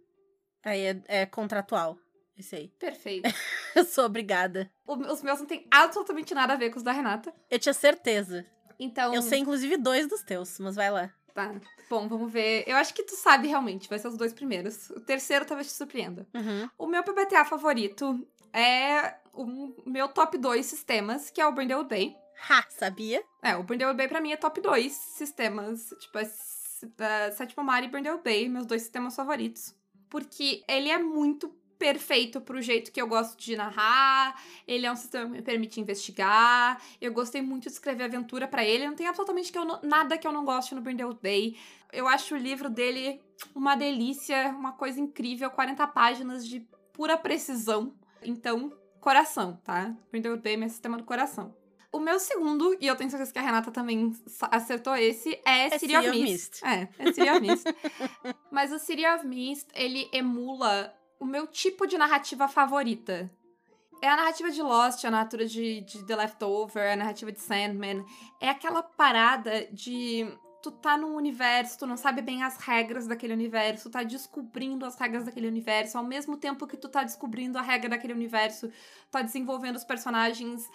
Aí 0.64 0.80
é, 0.86 1.02
é 1.08 1.26
contratual. 1.26 1.98
Esse 2.38 2.56
aí. 2.56 2.68
Perfeito. 2.80 3.30
eu 3.76 3.84
sou 3.84 4.06
obrigada. 4.06 4.72
O- 4.88 4.96
os 4.96 5.22
meus 5.22 5.40
não 5.40 5.46
tem 5.48 5.68
absolutamente 5.70 6.34
nada 6.34 6.54
a 6.54 6.58
ver 6.58 6.70
com 6.70 6.78
os 6.78 6.84
da 6.84 6.94
Renata. 6.94 7.34
Eu 7.52 7.60
tinha 7.60 7.74
certeza. 7.74 8.46
Então. 8.80 9.14
Eu 9.14 9.22
sei, 9.22 9.40
inclusive, 9.40 9.76
dois 9.76 10.08
dos 10.08 10.22
teus, 10.22 10.60
mas 10.60 10.76
vai 10.78 10.90
lá. 10.90 11.14
Tá. 11.36 11.54
Bom, 11.90 12.08
vamos 12.08 12.32
ver. 12.32 12.64
Eu 12.66 12.78
acho 12.78 12.94
que 12.94 13.04
tu 13.04 13.16
sabe 13.16 13.48
realmente, 13.48 13.90
vai 13.90 14.00
ser 14.00 14.08
os 14.08 14.18
dois 14.18 14.34
primeiros. 14.34 14.90
O 14.90 15.02
terceiro 15.02 15.46
talvez 15.46 15.68
te 15.68 15.74
surpreenda. 15.74 16.26
Uhum. 16.34 16.70
O 16.78 16.88
meu 16.88 17.04
PBTA 17.04 17.44
favorito 17.44 18.26
é 18.54 19.16
o 19.34 19.74
meu 19.86 20.08
top 20.08 20.38
2 20.38 20.66
sistemas, 20.66 21.30
que 21.30 21.42
é 21.42 21.46
o 21.46 21.52
Brindlewood 21.52 21.90
Bay. 21.90 22.16
Ha, 22.50 22.66
sabia? 22.70 23.22
É, 23.44 23.56
o 23.56 23.64
Brindlewood 23.64 23.98
Bay 23.98 24.08
pra 24.08 24.22
mim 24.22 24.32
é 24.32 24.38
top 24.38 24.62
2 24.62 24.92
sistemas. 24.92 25.94
Tipo, 26.00 26.20
é 26.20 26.26
é 27.00 27.32
Sétimo 27.32 27.64
Mar 27.64 27.84
e 27.84 27.88
Brindlewood 27.88 28.24
Bay, 28.24 28.48
meus 28.48 28.66
dois 28.66 28.82
sistemas 28.82 29.16
favoritos. 29.16 29.76
Porque 30.10 30.64
ele 30.68 30.90
é 30.90 30.98
muito 30.98 31.54
perfeito 31.78 32.40
pro 32.42 32.62
jeito 32.62 32.92
que 32.92 33.02
eu 33.02 33.08
gosto 33.08 33.38
de 33.38 33.56
narrar. 33.56 34.42
Ele 34.68 34.86
é 34.86 34.92
um 34.92 34.96
sistema 34.96 35.26
que 35.26 35.32
me 35.32 35.42
permite 35.42 35.80
investigar. 35.82 36.82
Eu 37.00 37.14
gostei 37.14 37.42
muito 37.42 37.64
de 37.64 37.70
escrever 37.70 38.04
aventura 38.06 38.48
pra 38.48 38.64
ele. 38.64 38.88
Não 38.88 38.96
tem 38.96 39.08
absolutamente 39.08 39.52
que 39.52 39.58
eu 39.58 39.66
não- 39.66 39.80
nada 39.84 40.18
que 40.18 40.26
eu 40.28 40.32
não 40.32 40.46
goste 40.46 40.74
no 40.76 40.82
Brindlewood 40.82 41.20
Bay. 41.22 41.58
Eu 41.92 42.08
acho 42.08 42.36
o 42.36 42.38
livro 42.38 42.70
dele 42.70 43.22
uma 43.54 43.76
delícia, 43.76 44.50
uma 44.58 44.72
coisa 44.74 45.00
incrível. 45.00 45.50
40 45.52 45.86
páginas 45.88 46.48
de 46.48 46.66
pura 46.94 47.18
precisão. 47.18 47.94
Então, 48.24 48.72
coração, 49.00 49.60
tá? 49.64 49.96
Brindlewood 50.12 50.42
Bay 50.44 50.54
é 50.54 50.58
meu 50.58 50.70
sistema 50.70 50.98
do 50.98 51.04
coração. 51.04 51.56
O 51.92 52.00
meu 52.00 52.20
segundo, 52.20 52.76
e 52.82 52.88
eu 52.88 52.96
tenho 52.98 53.10
certeza 53.10 53.32
que 53.32 53.40
a 53.40 53.42
Renata 53.42 53.72
também 53.72 54.12
acertou 54.52 54.94
esse, 54.98 55.40
é, 55.46 55.68
É 55.68 55.80
City 55.80 55.96
of 55.96 56.10
Mist. 56.10 56.22
Mist. 56.24 56.66
É, 56.66 56.90
é 57.00 57.14
City 57.14 57.30
of 57.30 57.40
Mist. 57.40 57.64
Mas 58.52 58.74
o 58.74 58.80
City 58.80 59.06
of 59.08 59.26
Mist, 59.26 59.68
ele 59.74 60.10
emula 60.12 60.94
o 61.20 61.26
meu 61.26 61.48
tipo 61.48 61.88
de 61.88 61.98
narrativa 61.98 62.48
favorita. 62.48 63.30
É 64.02 64.10
a 64.10 64.16
narrativa 64.16 64.52
de 64.52 64.62
Lost, 64.62 65.04
a 65.06 65.12
narrativa 65.12 65.46
de, 65.46 65.82
de 65.82 66.06
The 66.06 66.16
Leftover, 66.16 66.92
a 66.92 66.96
narrativa 66.96 67.32
de 67.32 67.40
Sandman. 67.40 68.06
É 68.42 68.50
aquela 68.50 68.84
parada 68.84 69.66
de 69.72 70.28
tu 70.62 70.72
tá 70.72 70.98
num 70.98 71.16
universo, 71.16 71.78
tu 71.78 71.86
não 71.86 71.96
sabe 71.96 72.24
bem 72.24 72.42
as 72.42 72.58
regras 72.58 73.06
daquele 73.06 73.34
universo, 73.34 73.84
tu 73.84 73.92
tá 73.92 74.02
descobrindo 74.02 74.84
as 74.84 74.98
regras 74.98 75.24
daquele 75.24 75.48
universo, 75.48 75.96
ao 75.96 76.04
mesmo 76.04 76.38
tempo 76.38 76.66
que 76.66 76.76
tu 76.76 76.90
tá 76.90 77.04
descobrindo 77.04 77.60
a 77.60 77.62
regra 77.62 77.90
daquele 77.90 78.14
universo, 78.14 78.72
tá 79.12 79.22
desenvolvendo 79.22 79.76
os 79.76 79.84
personagens, 79.84 80.68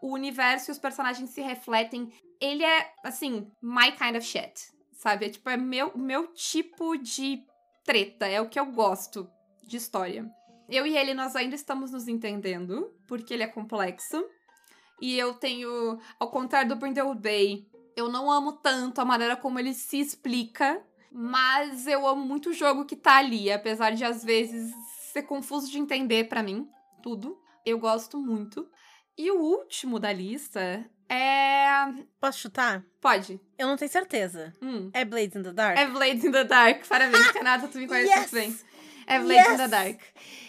o 0.00 0.14
universo 0.14 0.70
e 0.70 0.72
os 0.72 0.78
personagens 0.78 1.28
se 1.28 1.42
refletem. 1.42 2.10
Ele 2.40 2.64
é, 2.64 2.90
assim, 3.04 3.50
my 3.60 3.92
kind 3.92 4.16
of 4.16 4.22
shit, 4.22 4.54
sabe? 4.92 5.26
É, 5.26 5.28
tipo, 5.28 5.50
é 5.50 5.58
meu, 5.58 5.94
meu 5.94 6.28
tipo 6.28 6.96
de 6.96 7.44
treta, 7.84 8.26
é 8.26 8.40
o 8.40 8.48
que 8.48 8.58
eu 8.58 8.66
gosto 8.72 9.30
de 9.66 9.76
história. 9.76 10.28
Eu 10.68 10.86
e 10.86 10.96
ele, 10.96 11.12
nós 11.14 11.36
ainda 11.36 11.54
estamos 11.54 11.90
nos 11.92 12.08
entendendo, 12.08 12.90
porque 13.06 13.34
ele 13.34 13.42
é 13.42 13.46
complexo. 13.46 14.24
E 15.00 15.18
eu 15.18 15.34
tenho, 15.34 15.98
ao 16.18 16.30
contrário 16.30 16.68
do 16.70 16.76
Brindlewood 16.76 17.20
Bay, 17.20 17.66
eu 17.96 18.08
não 18.08 18.30
amo 18.30 18.52
tanto 18.52 19.00
a 19.00 19.04
maneira 19.04 19.36
como 19.36 19.58
ele 19.58 19.74
se 19.74 20.00
explica, 20.00 20.82
mas 21.12 21.86
eu 21.86 22.06
amo 22.06 22.24
muito 22.24 22.50
o 22.50 22.54
jogo 22.54 22.84
que 22.84 22.96
tá 22.96 23.18
ali, 23.18 23.52
apesar 23.52 23.90
de 23.90 24.04
às 24.04 24.24
vezes 24.24 24.72
ser 25.12 25.22
confuso 25.22 25.70
de 25.70 25.78
entender 25.78 26.28
pra 26.28 26.42
mim, 26.42 26.68
tudo. 27.02 27.38
Eu 27.64 27.78
gosto 27.78 28.18
muito. 28.18 28.68
E 29.16 29.30
o 29.30 29.38
último 29.40 30.00
da 30.00 30.12
lista 30.12 30.84
é. 31.08 31.66
Posso 32.20 32.38
chutar? 32.38 32.84
Pode. 33.00 33.40
Eu 33.58 33.66
não 33.68 33.76
tenho 33.76 33.90
certeza. 33.90 34.52
Hum. 34.62 34.90
É 34.92 35.04
Blades 35.04 35.36
in 35.36 35.42
the 35.42 35.52
Dark? 35.52 35.78
É 35.78 35.86
Blades 35.86 36.24
in 36.24 36.32
the 36.32 36.44
Dark. 36.44 36.86
Parabéns, 36.88 37.26
Renata, 37.28 37.68
tu 37.68 37.78
me 37.78 37.86
conhece 37.86 38.08
Yes! 38.08 38.18
muito 38.18 38.32
bem. 38.32 38.73
É 39.06 39.18
Blades 39.18 39.52
in 39.52 39.56
the 39.56 39.62
Yes! 39.62 39.70
Dark. 39.70 40.00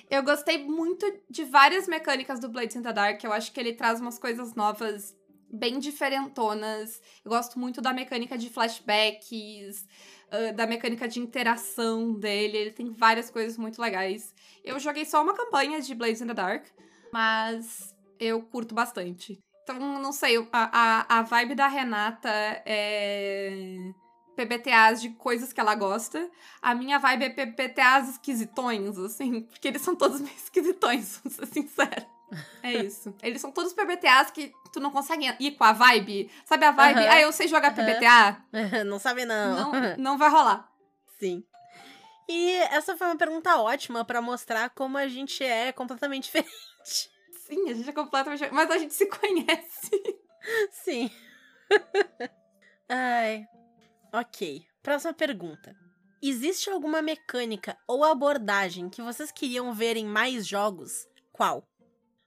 Eu 0.09 0.23
gostei 0.23 0.63
muito 0.63 1.05
de 1.29 1.43
várias 1.43 1.87
mecânicas 1.87 2.39
do 2.39 2.49
Blades 2.49 2.75
in 2.75 2.81
the 2.81 2.93
Dark. 2.93 3.23
Eu 3.23 3.33
acho 3.33 3.51
que 3.51 3.59
ele 3.59 3.73
traz 3.73 3.99
umas 3.99 4.19
coisas 4.19 4.53
novas 4.53 5.15
bem 5.51 5.79
diferentonas. 5.79 7.01
Eu 7.23 7.31
gosto 7.31 7.57
muito 7.57 7.81
da 7.81 7.93
mecânica 7.93 8.37
de 8.37 8.49
flashbacks, 8.49 9.85
ah, 10.31 10.51
da 10.51 10.67
mecânica 10.67 11.07
de 11.07 11.19
interação 11.19 12.13
dele. 12.13 12.57
Ele 12.57 12.71
tem 12.71 12.91
várias 12.91 13.29
coisas 13.29 13.57
muito 13.57 13.81
legais. 13.81 14.33
Eu 14.63 14.79
joguei 14.79 15.05
só 15.05 15.21
uma 15.21 15.33
campanha 15.33 15.81
de 15.81 15.95
Blades 15.95 16.21
in 16.21 16.27
the 16.27 16.33
Dark, 16.33 16.65
mas 17.11 17.95
eu 18.19 18.41
curto 18.41 18.75
bastante. 18.75 19.39
Então, 19.63 19.79
não 19.99 20.11
sei, 20.11 20.37
a, 20.51 21.07
a, 21.11 21.19
a 21.19 21.21
vibe 21.23 21.55
da 21.55 21.67
Renata 21.67 22.29
é 22.65 23.91
PBTAs 24.35 25.01
de 25.01 25.09
coisas 25.09 25.51
que 25.53 25.59
ela 25.59 25.75
gosta. 25.75 26.29
A 26.61 26.75
minha 26.75 26.99
vibe 26.99 27.25
é 27.25 27.29
PBTAs 27.29 28.09
esquisitões, 28.09 28.97
assim, 28.97 29.41
porque 29.49 29.67
eles 29.67 29.81
são 29.81 29.95
todos 29.95 30.21
meio 30.21 30.35
esquisitões, 30.35 31.19
vou 31.23 31.31
ser 31.31 31.45
sincera. 31.47 32.07
É 32.61 32.73
isso. 32.73 33.13
Eles 33.21 33.39
são 33.39 33.51
todos 33.51 33.73
PBTAs 33.73 34.31
que 34.31 34.53
tu 34.73 34.79
não 34.79 34.91
consegue 34.91 35.33
ir 35.39 35.51
com 35.51 35.63
a 35.63 35.71
vibe. 35.71 36.29
Sabe 36.43 36.65
a 36.65 36.71
vibe? 36.71 36.99
Ah, 37.07 37.21
eu 37.21 37.31
sei 37.31 37.47
jogar. 37.47 37.73
PBTA? 37.73 38.83
não 38.85 38.99
sabe, 38.99 39.25
não. 39.25 39.71
Não, 39.71 39.97
não 39.97 40.17
vai 40.17 40.29
rolar. 40.29 40.69
Sim. 41.19 41.43
E 42.27 42.51
essa 42.71 42.97
foi 42.97 43.07
uma 43.07 43.15
pergunta 43.15 43.55
ótima 43.57 44.03
pra 44.03 44.21
mostrar 44.21 44.71
como 44.71 44.97
a 44.97 45.07
gente 45.07 45.43
é 45.43 45.71
completamente 45.71 46.23
diferente. 46.25 46.51
Sim, 47.47 47.69
a 47.69 47.73
gente 47.73 47.89
é 47.89 47.93
completamente. 47.93 48.49
Mas 48.51 48.71
a 48.71 48.77
gente 48.79 48.93
se 48.93 49.05
conhece. 49.05 50.17
Sim. 50.71 51.11
Ai. 52.89 53.47
Ok. 54.19 54.65
Próxima 54.81 55.13
pergunta. 55.13 55.75
Existe 56.21 56.69
alguma 56.69 57.01
mecânica 57.01 57.77
ou 57.85 58.03
abordagem 58.03 58.89
que 58.89 59.01
vocês 59.01 59.29
queriam 59.29 59.73
ver 59.73 59.97
em 59.97 60.05
mais 60.05 60.47
jogos? 60.47 61.05
Qual? 61.33 61.67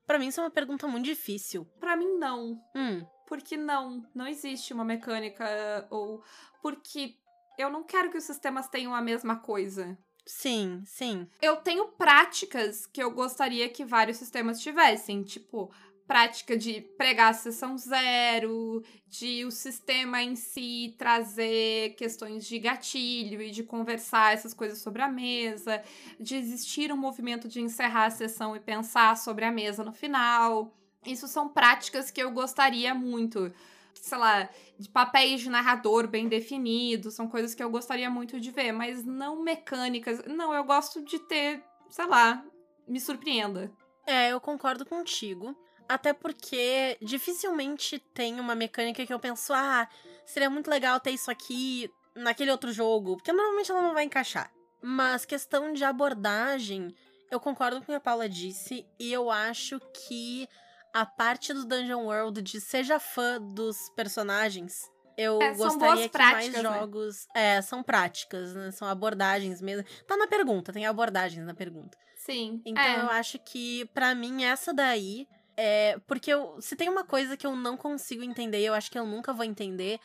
Pra 0.06 0.18
mim, 0.18 0.28
isso 0.28 0.38
é 0.40 0.44
uma 0.44 0.50
pergunta 0.50 0.86
muito 0.86 1.06
difícil. 1.06 1.64
Pra 1.80 1.96
mim, 1.96 2.18
não. 2.18 2.60
Hum, 2.76 3.06
Porque 3.26 3.56
não, 3.56 4.06
não 4.14 4.26
existe 4.26 4.74
uma 4.74 4.84
mecânica 4.84 5.86
ou 5.90 6.22
porque 6.60 7.16
eu 7.58 7.70
não 7.70 7.82
quero 7.82 8.10
que 8.10 8.18
os 8.18 8.24
sistemas 8.24 8.68
tenham 8.68 8.94
a 8.94 9.00
mesma 9.00 9.36
coisa. 9.36 9.96
sim, 10.26 10.82
sim. 10.84 11.26
Eu 11.40 11.56
tenho 11.56 11.88
práticas 11.88 12.84
que 12.86 13.02
eu 13.02 13.10
gostaria 13.10 13.68
que 13.70 13.82
vários 13.84 14.18
sistemas 14.18 14.60
tivessem, 14.60 15.22
tipo 15.22 15.72
prática 16.08 16.56
de 16.56 16.80
pregar 16.96 17.30
a 17.30 17.34
sessão 17.34 17.76
zero, 17.76 18.82
de 19.06 19.44
o 19.44 19.50
sistema 19.50 20.22
em 20.22 20.34
si 20.34 20.94
trazer 20.98 21.94
questões 21.96 22.46
de 22.46 22.58
gatilho 22.58 23.42
e 23.42 23.50
de 23.50 23.62
conversar 23.62 24.32
essas 24.32 24.54
coisas 24.54 24.78
sobre 24.78 25.02
a 25.02 25.08
mesa, 25.08 25.82
de 26.18 26.34
existir 26.34 26.90
um 26.90 26.96
movimento 26.96 27.46
de 27.46 27.60
encerrar 27.60 28.06
a 28.06 28.10
sessão 28.10 28.56
e 28.56 28.60
pensar 28.60 29.18
sobre 29.18 29.44
a 29.44 29.52
mesa 29.52 29.84
no 29.84 29.92
final. 29.92 30.74
Isso 31.04 31.28
são 31.28 31.46
práticas 31.46 32.10
que 32.10 32.22
eu 32.22 32.32
gostaria 32.32 32.94
muito. 32.94 33.52
Sei 33.92 34.16
lá, 34.16 34.48
de 34.78 34.88
papéis 34.88 35.42
de 35.42 35.50
narrador 35.50 36.08
bem 36.08 36.26
definidos, 36.26 37.14
são 37.14 37.28
coisas 37.28 37.54
que 37.54 37.62
eu 37.62 37.68
gostaria 37.68 38.08
muito 38.08 38.40
de 38.40 38.50
ver, 38.50 38.72
mas 38.72 39.04
não 39.04 39.42
mecânicas. 39.42 40.22
Não, 40.26 40.54
eu 40.54 40.64
gosto 40.64 41.02
de 41.04 41.18
ter, 41.18 41.62
sei 41.90 42.06
lá, 42.06 42.42
me 42.86 42.98
surpreenda. 42.98 43.70
É, 44.06 44.32
eu 44.32 44.40
concordo 44.40 44.86
contigo. 44.86 45.54
Até 45.88 46.12
porque 46.12 46.98
dificilmente 47.00 47.98
tem 47.98 48.38
uma 48.38 48.54
mecânica 48.54 49.06
que 49.06 49.12
eu 49.12 49.18
penso, 49.18 49.52
ah, 49.54 49.88
seria 50.26 50.50
muito 50.50 50.68
legal 50.70 51.00
ter 51.00 51.12
isso 51.12 51.30
aqui 51.30 51.90
naquele 52.14 52.50
outro 52.50 52.70
jogo. 52.72 53.16
Porque 53.16 53.32
normalmente 53.32 53.70
ela 53.70 53.82
não 53.82 53.94
vai 53.94 54.04
encaixar. 54.04 54.50
Mas 54.82 55.24
questão 55.24 55.72
de 55.72 55.82
abordagem, 55.84 56.94
eu 57.30 57.40
concordo 57.40 57.78
com 57.78 57.84
o 57.84 57.86
que 57.86 57.92
a 57.94 58.00
Paula 58.00 58.28
disse. 58.28 58.86
E 58.98 59.12
eu 59.12 59.30
acho 59.30 59.80
que 60.06 60.46
a 60.92 61.06
parte 61.06 61.52
do 61.52 61.64
Dungeon 61.64 62.04
World 62.04 62.42
de 62.42 62.60
seja 62.60 63.00
fã 63.00 63.40
dos 63.40 63.76
personagens. 63.96 64.90
Eu 65.16 65.42
É, 65.42 65.52
gostaria 65.54 66.04
que 66.04 66.10
práticas, 66.10 66.52
mais 66.52 66.52
né? 66.52 66.78
jogos. 66.78 67.26
É, 67.34 67.60
são 67.60 67.82
práticas, 67.82 68.54
né? 68.54 68.70
São 68.70 68.86
abordagens 68.86 69.60
mesmo. 69.60 69.84
Tá 70.06 70.16
na 70.16 70.28
pergunta, 70.28 70.72
tem 70.72 70.86
abordagens 70.86 71.44
na 71.44 71.54
pergunta. 71.54 71.98
Sim. 72.16 72.62
Então 72.64 72.82
é. 72.82 73.00
eu 73.00 73.10
acho 73.10 73.38
que, 73.40 73.84
pra 73.86 74.14
mim, 74.14 74.44
essa 74.44 74.72
daí 74.72 75.26
É, 75.60 75.98
porque 76.06 76.32
eu, 76.32 76.56
se 76.60 76.76
tem 76.76 76.88
uma 76.88 77.02
coisa 77.02 77.36
que 77.36 77.44
eu 77.44 77.56
não 77.56 77.76
consigo 77.76 78.22
entender, 78.22 78.60
e 78.60 78.66
eu 78.66 78.74
acho 78.74 78.88
que 78.88 78.96
eu 78.98 79.04
nunca 79.04 79.32
vou 79.32 79.44
entender, 79.44 79.98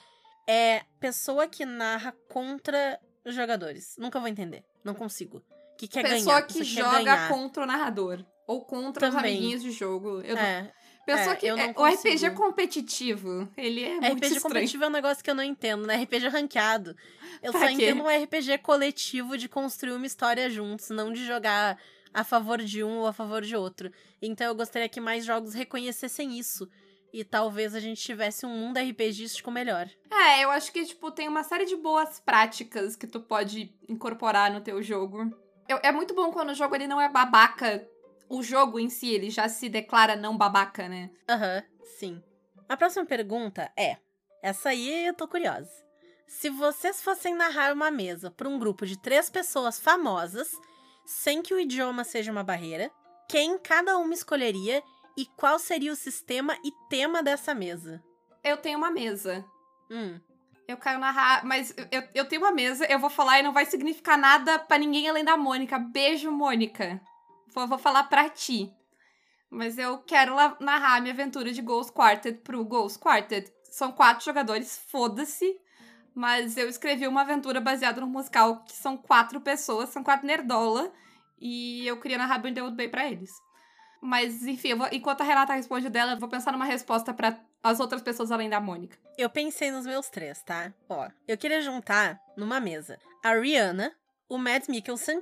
é 0.47 0.81
pessoa 0.99 1.47
que 1.47 1.63
narra 1.63 2.11
contra 2.27 2.99
os 3.23 3.35
jogadores. 3.35 3.95
Nunca 3.99 4.19
vou 4.19 4.27
entender. 4.27 4.63
Não 4.83 4.95
consigo. 4.95 5.43
Que 5.77 5.87
quer 5.87 6.01
Pessoa 6.01 6.35
ganhar. 6.37 6.47
que 6.47 6.57
pessoa 6.59 6.65
quer 6.85 6.91
joga 6.91 7.03
ganhar. 7.03 7.29
contra 7.29 7.63
o 7.63 7.65
narrador. 7.67 8.25
Ou 8.47 8.65
contra 8.65 9.09
os 9.09 9.15
Também. 9.15 9.37
amiguinhos 9.37 9.61
de 9.61 9.71
jogo. 9.71 10.21
Eu 10.21 10.35
não- 10.35 10.41
É, 10.41 10.73
Pessoa 11.05 11.33
é, 11.33 11.35
que. 11.35 11.45
eu 11.45 11.55
não 11.55 11.63
é- 11.63 11.73
o 11.77 11.85
RPG 11.85 12.31
competitivo, 12.31 13.47
ele 13.55 13.83
é 13.83 13.93
muito 13.99 14.05
RPG 14.05 14.25
estranho. 14.25 14.41
competitivo 14.41 14.83
é 14.83 14.87
um 14.87 14.91
negócio 14.91 15.23
que 15.23 15.29
eu 15.29 15.35
não 15.35 15.43
entendo, 15.43 15.85
né? 15.85 15.95
RPG 15.97 16.27
ranqueado. 16.29 16.95
Eu 17.41 17.51
Pra 17.51 17.61
só 17.61 17.67
quê? 17.67 17.73
entendo 17.73 18.03
um 18.03 18.09
RPG 18.09 18.57
coletivo 18.57 19.37
de 19.37 19.47
construir 19.47 19.93
uma 19.93 20.05
história 20.07 20.49
juntos, 20.49 20.89
não 20.89 21.13
de 21.13 21.25
jogar 21.25 21.77
a 22.13 22.23
favor 22.23 22.61
de 22.61 22.83
um 22.83 22.99
ou 22.99 23.07
a 23.07 23.13
favor 23.13 23.41
de 23.41 23.55
outro. 23.55 23.91
Então 24.21 24.47
eu 24.47 24.55
gostaria 24.55 24.87
que 24.89 25.01
mais 25.01 25.25
jogos 25.25 25.53
reconhecessem 25.53 26.37
isso. 26.37 26.69
E 27.11 27.23
talvez 27.23 27.75
a 27.75 27.79
gente 27.79 28.01
tivesse 28.01 28.45
um 28.45 28.49
mundo 28.49 28.77
RPGístico 28.79 29.51
melhor. 29.51 29.87
É, 30.11 30.43
eu 30.43 30.49
acho 30.49 30.71
que, 30.71 30.83
tipo, 30.83 31.11
tem 31.11 31.27
uma 31.27 31.43
série 31.43 31.65
de 31.65 31.75
boas 31.75 32.19
práticas 32.19 32.95
que 32.95 33.05
tu 33.05 33.19
pode 33.21 33.71
incorporar 33.87 34.51
no 34.51 34.61
teu 34.61 34.81
jogo. 34.81 35.31
Eu- 35.69 35.79
é 35.83 35.91
muito 35.91 36.15
bom 36.15 36.31
quando 36.31 36.49
o 36.49 36.55
jogo 36.55 36.73
ele 36.75 36.87
não 36.87 36.99
é 36.99 37.07
babaca. 37.09 37.87
O 38.27 38.41
jogo 38.41 38.79
em 38.79 38.89
si, 38.89 39.09
ele 39.13 39.29
já 39.29 39.47
se 39.47 39.69
declara 39.69 40.15
não 40.15 40.35
babaca, 40.35 40.89
né? 40.89 41.11
Aham, 41.29 41.63
sim. 41.99 42.23
A 42.67 42.75
próxima 42.75 43.05
pergunta 43.05 43.71
é: 43.77 43.97
essa 44.41 44.69
aí 44.69 45.05
eu 45.05 45.13
tô 45.13 45.27
curiosa. 45.27 45.69
Se 46.25 46.49
vocês 46.49 47.03
fossem 47.03 47.35
narrar 47.35 47.73
uma 47.73 47.91
mesa 47.91 48.31
para 48.31 48.49
um 48.49 48.57
grupo 48.57 48.87
de 48.87 48.97
três 48.99 49.29
pessoas 49.29 49.79
famosas, 49.79 50.49
sem 51.05 51.41
que 51.41 51.53
o 51.53 51.59
idioma 51.59 52.03
seja 52.03 52.31
uma 52.31 52.43
barreira, 52.43 52.91
quem 53.29 53.57
cada 53.57 53.97
uma 53.97 54.13
escolheria 54.13 54.83
e 55.17 55.25
qual 55.25 55.59
seria 55.59 55.91
o 55.91 55.95
sistema 55.95 56.57
e 56.63 56.71
tema 56.89 57.21
dessa 57.21 57.53
mesa? 57.53 58.03
Eu 58.43 58.57
tenho 58.57 58.77
uma 58.77 58.91
mesa. 58.91 59.45
Hum, 59.89 60.19
Eu 60.67 60.77
quero 60.77 60.99
narrar, 60.99 61.45
mas 61.45 61.73
eu, 61.91 62.03
eu 62.15 62.25
tenho 62.25 62.41
uma 62.41 62.51
mesa, 62.51 62.85
eu 62.85 62.97
vou 62.99 63.09
falar 63.09 63.39
e 63.39 63.43
não 63.43 63.53
vai 63.53 63.65
significar 63.65 64.17
nada 64.17 64.57
pra 64.59 64.77
ninguém 64.77 65.07
além 65.09 65.23
da 65.23 65.37
Mônica. 65.37 65.77
Beijo, 65.77 66.31
Mônica. 66.31 67.01
Vou, 67.53 67.67
vou 67.67 67.77
falar 67.77 68.03
pra 68.05 68.29
ti. 68.29 68.71
Mas 69.49 69.77
eu 69.77 69.99
quero 69.99 70.35
narrar 70.59 70.99
minha 71.01 71.13
aventura 71.13 71.51
de 71.51 71.61
Ghost 71.61 71.91
Quartet 71.91 72.39
pro 72.41 72.63
Ghost 72.65 72.97
Quartet. 72.97 73.53
São 73.69 73.91
quatro 73.91 74.25
jogadores, 74.25 74.81
foda-se. 74.89 75.55
Mas 76.15 76.57
eu 76.57 76.69
escrevi 76.69 77.07
uma 77.07 77.21
aventura 77.21 77.59
baseada 77.59 77.99
no 78.01 78.07
musical 78.07 78.63
que 78.65 78.73
são 78.73 78.95
quatro 78.95 79.41
pessoas, 79.41 79.89
são 79.89 80.03
quatro 80.03 80.27
nerdola. 80.27 80.91
E 81.39 81.85
eu 81.87 81.99
queria 81.99 82.17
narrar 82.17 82.37
Brindlewood 82.39 82.75
Bay 82.77 82.87
pra 82.87 83.07
eles. 83.09 83.31
Mas, 84.01 84.43
enfim, 84.45 84.75
vou- 84.75 84.87
enquanto 84.91 85.21
a 85.21 85.23
Renata 85.23 85.53
responde 85.53 85.89
dela, 85.89 86.13
eu 86.13 86.19
vou 86.19 86.29
pensar 86.29 86.51
numa 86.51 86.65
resposta 86.65 87.13
pra 87.13 87.39
as 87.63 87.79
outras 87.79 88.01
pessoas 88.01 88.31
além 88.31 88.49
da 88.49 88.59
Mônica. 88.59 88.97
eu 89.17 89.29
pensei 89.29 89.71
nos 89.71 89.85
meus 89.85 90.09
três, 90.09 90.43
tá? 90.43 90.73
Ó, 90.89 91.07
eu 91.27 91.37
queria 91.37 91.61
juntar 91.61 92.19
numa 92.35 92.59
mesa 92.59 92.99
a 93.23 93.33
Rihanna, 93.33 93.93
o 94.27 94.37
Mads 94.37 94.67
Mikkelsen 94.67 95.21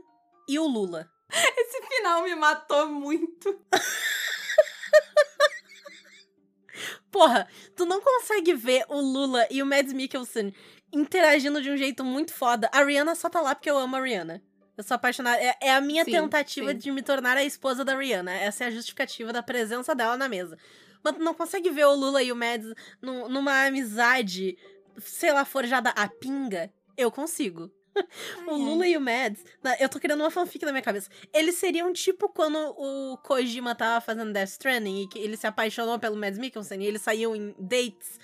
e 0.50 0.58
o 0.58 0.66
Lula. 0.68 1.08
Esse 1.58 1.82
final 1.88 2.24
me 2.24 2.34
matou 2.36 2.90
muito. 2.90 3.60
Porra, 7.12 7.48
tu 7.76 7.86
não 7.86 8.02
consegue 8.02 8.54
ver 8.54 8.86
o 8.88 9.00
Lula 9.02 9.46
e 9.52 9.62
o 9.62 9.66
Mads 9.66 9.92
Mikkelsen 9.94 10.54
interagindo 10.92 11.62
de 11.62 11.70
um 11.70 11.78
jeito 11.78 12.04
muito 12.04 12.34
foda. 12.34 12.70
A 12.74 12.84
Rihanna 12.84 13.16
só 13.16 13.30
tá 13.30 13.42
lá 13.42 13.56
porque 13.56 13.70
eu 13.70 13.78
amo 13.78 13.96
a 13.96 14.02
Rihanna. 14.02 14.42
Eu 14.78 14.84
sou 14.84 14.96
apaixonada. 14.96 15.38
É, 15.42 15.56
é 15.62 15.72
a 15.74 15.82
minha 15.82 16.04
Sim, 16.06 16.12
tentativa 16.12 16.72
sim. 16.72 16.78
de 16.78 16.92
me 16.92 17.02
tornar 17.02 17.38
a 17.38 17.44
esposa 17.44 17.84
da 17.86 17.96
Rihanna. 17.98 18.32
Essa 18.32 18.64
é 18.64 18.68
a 18.68 18.72
justificativa 18.72 19.32
da 19.34 19.44
presença 19.44 19.94
dela 19.94 20.18
na 20.18 20.28
mesa. 20.30 20.58
Mas 21.04 21.16
tu 21.16 21.22
não 21.24 21.34
consegue 21.34 21.70
ver 21.70 21.86
o 21.86 21.94
Lula 21.96 22.22
e 22.24 22.32
o 22.32 22.36
Mads 22.36 22.74
num- 23.02 23.28
numa 23.28 23.66
amizade, 23.66 24.58
sei 24.98 25.32
lá, 25.32 25.44
forjada 25.46 25.90
a 25.92 26.08
pinga. 26.08 26.72
Eu 26.98 27.12
consigo. 27.12 27.72
O 28.48 28.56
Lula 28.56 28.88
e 28.88 28.96
o 28.96 29.02
Mads, 29.02 29.44
eu 29.80 29.90
tô 29.90 30.00
criando 30.00 30.22
uma 30.22 30.32
fanfic 30.32 30.64
na 30.66 30.72
minha 30.72 30.82
cabeça. 30.82 31.10
Eles 31.34 31.56
seriam 31.56 31.92
tipo 31.92 32.30
quando 32.30 32.58
o 32.78 33.18
Kojima 33.18 33.76
tava 33.76 34.00
fazendo 34.00 34.32
Death 34.32 34.50
Stranding 34.50 35.02
e 35.04 35.08
que 35.08 35.20
ele 35.20 35.36
se 35.36 35.46
apaixonou 35.46 36.00
pelo 36.00 36.16
Mads 36.16 36.40
Mikkelsen 36.40 36.82
e 36.82 36.86
eles 36.88 37.02
saíam 37.02 37.36
em 37.36 37.54
dates 37.60 38.18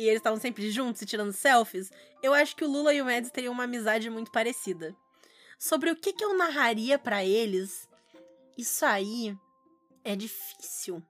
e 0.00 0.08
eles 0.08 0.16
estavam 0.20 0.38
sempre 0.40 0.70
juntos 0.70 1.02
e 1.02 1.06
tirando 1.06 1.32
selfies. 1.32 1.90
Eu 2.22 2.32
acho 2.32 2.56
que 2.56 2.64
o 2.64 2.68
Lula 2.70 2.92
e 2.94 3.00
o 3.00 3.04
Mads 3.04 3.30
teriam 3.30 3.52
uma 3.52 3.64
amizade 3.64 4.08
muito 4.10 4.30
parecida. 4.30 4.94
Sobre 5.58 5.90
o 5.90 5.96
que, 5.96 6.12
que 6.12 6.24
eu 6.24 6.36
narraria 6.36 6.98
pra 6.98 7.24
eles, 7.24 7.88
isso 8.56 8.84
aí 8.86 9.36
é 10.04 10.16
difícil. 10.16 11.02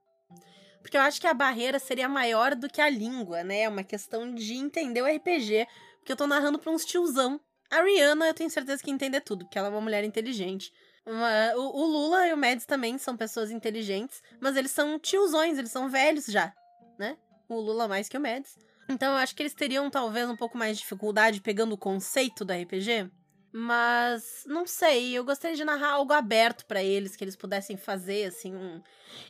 Porque 0.82 0.96
eu 0.96 1.00
acho 1.02 1.20
que 1.20 1.26
a 1.26 1.34
barreira 1.34 1.78
seria 1.78 2.08
maior 2.08 2.54
do 2.54 2.68
que 2.68 2.80
a 2.80 2.88
língua, 2.88 3.44
né? 3.44 3.60
É 3.62 3.68
uma 3.68 3.84
questão 3.84 4.34
de 4.34 4.54
entender 4.54 5.02
o 5.02 5.06
RPG. 5.06 5.66
Porque 5.98 6.12
eu 6.12 6.16
tô 6.16 6.26
narrando 6.26 6.58
pra 6.58 6.70
uns 6.72 6.84
tiozão. 6.84 7.40
A 7.70 7.82
Rihanna, 7.82 8.26
eu 8.26 8.34
tenho 8.34 8.50
certeza 8.50 8.82
que 8.82 8.90
entender 8.90 9.20
tudo, 9.20 9.44
porque 9.44 9.58
ela 9.58 9.68
é 9.68 9.70
uma 9.70 9.80
mulher 9.80 10.02
inteligente. 10.02 10.72
Uma- 11.06 11.54
o, 11.54 11.82
o 11.82 11.86
Lula 11.86 12.26
e 12.26 12.32
o 12.32 12.36
Mads 12.36 12.66
também 12.66 12.98
são 12.98 13.16
pessoas 13.16 13.50
inteligentes, 13.50 14.20
mas 14.40 14.56
eles 14.56 14.70
são 14.72 14.98
tiozões, 14.98 15.58
eles 15.58 15.70
são 15.70 15.88
velhos 15.88 16.26
já, 16.26 16.52
né? 16.98 17.16
O 17.48 17.60
Lula 17.60 17.86
mais 17.86 18.08
que 18.08 18.16
o 18.16 18.20
Mads. 18.20 18.58
Então 18.90 19.12
eu 19.12 19.18
acho 19.18 19.34
que 19.36 19.42
eles 19.42 19.54
teriam 19.54 19.88
talvez 19.88 20.28
um 20.28 20.36
pouco 20.36 20.58
mais 20.58 20.76
de 20.76 20.82
dificuldade 20.82 21.40
pegando 21.40 21.72
o 21.72 21.78
conceito 21.78 22.44
da 22.44 22.56
RPG. 22.56 23.08
Mas 23.52 24.44
não 24.46 24.66
sei, 24.66 25.12
eu 25.12 25.24
gostaria 25.24 25.56
de 25.56 25.64
narrar 25.64 25.92
algo 25.92 26.12
aberto 26.12 26.66
pra 26.66 26.82
eles, 26.82 27.16
que 27.16 27.24
eles 27.24 27.36
pudessem 27.36 27.76
fazer, 27.76 28.26
assim. 28.26 28.54
Um... 28.54 28.82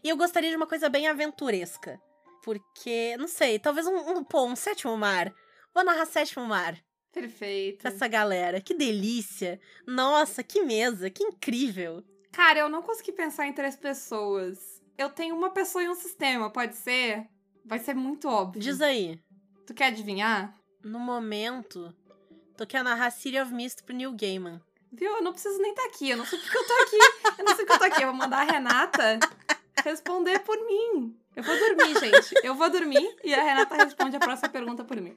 E 0.02 0.08
eu 0.08 0.16
gostaria 0.16 0.50
de 0.50 0.56
uma 0.56 0.66
coisa 0.66 0.88
bem 0.88 1.08
aventuresca. 1.08 2.00
Porque, 2.42 3.16
não 3.18 3.28
sei, 3.28 3.58
talvez 3.58 3.86
um, 3.86 4.18
um, 4.18 4.24
pô, 4.24 4.46
um 4.46 4.56
sétimo 4.56 4.96
mar. 4.96 5.32
Vou 5.74 5.84
narrar 5.84 6.06
sétimo 6.06 6.44
mar 6.46 6.76
Perfeito. 7.12 7.82
pra 7.82 7.90
essa 7.90 8.08
galera. 8.08 8.60
Que 8.60 8.74
delícia! 8.74 9.60
Nossa, 9.86 10.42
que 10.42 10.62
mesa, 10.62 11.10
que 11.10 11.22
incrível! 11.22 12.02
Cara, 12.32 12.60
eu 12.60 12.68
não 12.68 12.82
consegui 12.82 13.12
pensar 13.12 13.46
em 13.46 13.52
três 13.52 13.76
pessoas. 13.76 14.58
Eu 14.96 15.10
tenho 15.10 15.34
uma 15.34 15.50
pessoa 15.50 15.82
e 15.82 15.88
um 15.88 15.94
sistema, 15.94 16.50
pode 16.50 16.76
ser? 16.76 17.26
Vai 17.64 17.78
ser 17.78 17.94
muito 17.94 18.28
óbvio. 18.28 18.60
Diz 18.60 18.80
aí, 18.80 19.18
Tu 19.70 19.74
quer 19.74 19.87
adivinhar? 19.87 20.52
no 20.83 20.98
momento, 20.98 21.94
tu 22.56 22.66
quer 22.66 22.83
narrar 22.83 23.12
City 23.12 23.38
of 23.38 23.54
Mist 23.54 23.85
pro 23.85 23.94
Neil 23.94 24.12
Gaiman. 24.16 24.61
Viu? 24.90 25.12
Eu 25.12 25.22
não 25.22 25.33
preciso 25.33 25.59
nem 25.59 25.70
estar 25.70 25.85
aqui. 25.85 26.11
Eu 26.11 26.16
não 26.16 26.26
sei 26.26 26.40
porque 26.40 26.59
eu 26.59 26.66
tô 26.66 26.72
aqui. 26.72 26.98
Eu 27.38 27.44
não 27.44 27.54
sei 27.54 27.64
porque 27.64 27.72
eu 27.72 27.78
tô 27.78 27.85
aqui. 27.85 28.02
Eu 28.02 28.09
vou 28.09 28.16
mandar 28.16 28.38
a 28.38 28.52
Renata 28.52 29.20
responder 29.85 30.40
por 30.40 30.56
mim. 30.66 31.16
Eu 31.37 31.44
vou 31.44 31.56
dormir, 31.56 32.00
gente. 32.00 32.35
Eu 32.42 32.56
vou 32.56 32.68
dormir 32.68 33.16
e 33.22 33.33
a 33.33 33.44
Renata 33.44 33.76
responde 33.76 34.16
a 34.16 34.18
próxima 34.18 34.48
pergunta 34.48 34.83
por 34.83 35.00
mim. 35.00 35.14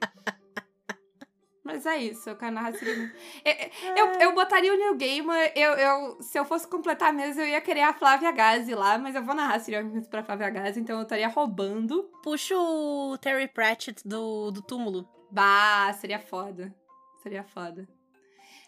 Mas 1.64 1.86
é 1.86 1.96
isso, 1.96 2.28
eu 2.28 2.36
quero 2.36 2.52
narrar 2.52 2.74
City 2.74 2.84
eu, 3.42 3.96
eu, 3.96 4.20
eu 4.20 4.34
botaria 4.34 4.72
o 4.72 4.76
Neil 4.76 4.98
Gaiman, 4.98 5.50
eu, 5.56 5.72
eu, 5.72 6.22
se 6.22 6.38
eu 6.38 6.44
fosse 6.44 6.68
completar 6.68 7.08
a 7.08 7.12
mesa, 7.12 7.40
eu 7.40 7.48
ia 7.48 7.60
querer 7.62 7.80
a 7.80 7.94
Flávia 7.94 8.30
Gazi 8.30 8.74
lá, 8.74 8.98
mas 8.98 9.14
eu 9.14 9.22
vou 9.22 9.34
narrar 9.34 9.56
of 9.56 9.84
Mist 9.84 10.10
pra 10.10 10.22
Flávia 10.22 10.50
Gazi, 10.50 10.80
então 10.80 10.98
eu 10.98 11.04
estaria 11.04 11.26
roubando. 11.26 12.02
Puxa 12.22 12.54
o 12.54 13.16
Terry 13.16 13.48
Pratchett 13.48 14.06
do, 14.06 14.50
do 14.50 14.60
túmulo. 14.60 15.08
Bah, 15.30 15.90
seria 15.94 16.18
foda. 16.18 16.74
Seria 17.22 17.42
foda. 17.42 17.88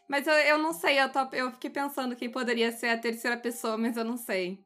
Mas 0.08 0.26
eu, 0.26 0.32
eu 0.32 0.58
não 0.58 0.72
sei, 0.72 0.98
eu, 0.98 1.12
top, 1.12 1.36
eu 1.36 1.50
fiquei 1.52 1.68
pensando 1.68 2.16
quem 2.16 2.30
poderia 2.30 2.72
ser 2.72 2.88
a 2.88 2.98
terceira 2.98 3.36
pessoa, 3.36 3.76
mas 3.76 3.96
eu 3.98 4.04
não 4.04 4.16
sei. 4.16 4.65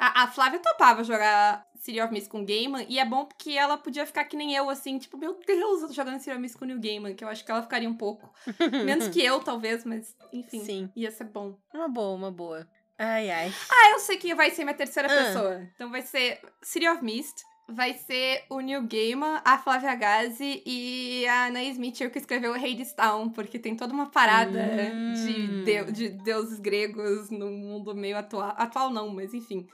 A, 0.00 0.22
a 0.22 0.26
Flávia 0.26 0.58
topava 0.58 1.04
jogar 1.04 1.66
City 1.76 2.00
of 2.00 2.12
Mist 2.12 2.28
com 2.28 2.40
o 2.40 2.44
Gaiman, 2.46 2.84
e 2.88 2.98
é 2.98 3.04
bom 3.04 3.24
porque 3.26 3.52
ela 3.52 3.76
podia 3.76 4.06
ficar 4.06 4.24
que 4.24 4.36
nem 4.36 4.54
eu, 4.54 4.68
assim, 4.70 4.98
tipo, 4.98 5.16
meu 5.18 5.38
Deus, 5.46 5.82
eu 5.82 5.88
tô 5.88 5.94
jogando 5.94 6.18
City 6.18 6.30
of 6.30 6.40
Mist 6.40 6.56
com 6.58 6.64
o 6.64 6.68
New 6.68 6.80
Gaiman, 6.80 7.14
que 7.14 7.22
eu 7.24 7.28
acho 7.28 7.44
que 7.44 7.50
ela 7.50 7.62
ficaria 7.62 7.88
um 7.88 7.94
pouco. 7.96 8.32
Menos 8.84 9.08
que 9.08 9.22
eu, 9.24 9.40
talvez, 9.40 9.84
mas 9.84 10.16
enfim, 10.32 10.64
Sim. 10.64 10.90
ia 10.96 11.10
ser 11.10 11.24
bom. 11.24 11.56
Uma 11.74 11.88
boa, 11.88 12.14
uma 12.16 12.30
boa. 12.30 12.66
Ai, 12.98 13.30
ai. 13.30 13.52
Ah, 13.70 13.90
eu 13.92 13.98
sei 14.00 14.16
quem 14.18 14.34
vai 14.34 14.50
ser 14.50 14.64
minha 14.64 14.76
terceira 14.76 15.08
Ah. 15.10 15.24
pessoa. 15.24 15.68
Então 15.74 15.90
vai 15.90 16.02
ser 16.02 16.38
City 16.60 16.86
of 16.86 17.02
Mist, 17.02 17.42
vai 17.66 17.94
ser 17.94 18.44
o 18.50 18.60
Neil 18.60 18.82
Gaiman, 18.86 19.40
a 19.42 19.56
Flávia 19.56 19.94
Gazi 19.94 20.62
e 20.66 21.26
a 21.26 21.46
Anaïs 21.46 21.78
Mitchell 21.78 22.10
que 22.10 22.18
escreveu 22.18 22.52
Hades 22.54 22.92
Town, 22.92 23.30
porque 23.30 23.58
tem 23.58 23.74
toda 23.74 23.94
uma 23.94 24.10
parada 24.10 24.58
Hum. 24.92 25.12
de, 25.14 25.64
deu- 25.64 25.90
de 25.92 26.08
deuses 26.10 26.58
gregos 26.60 27.30
no 27.30 27.50
mundo 27.50 27.94
meio 27.94 28.18
atual. 28.18 28.54
Atual 28.58 28.90
não, 28.90 29.08
mas 29.08 29.32
enfim. 29.32 29.66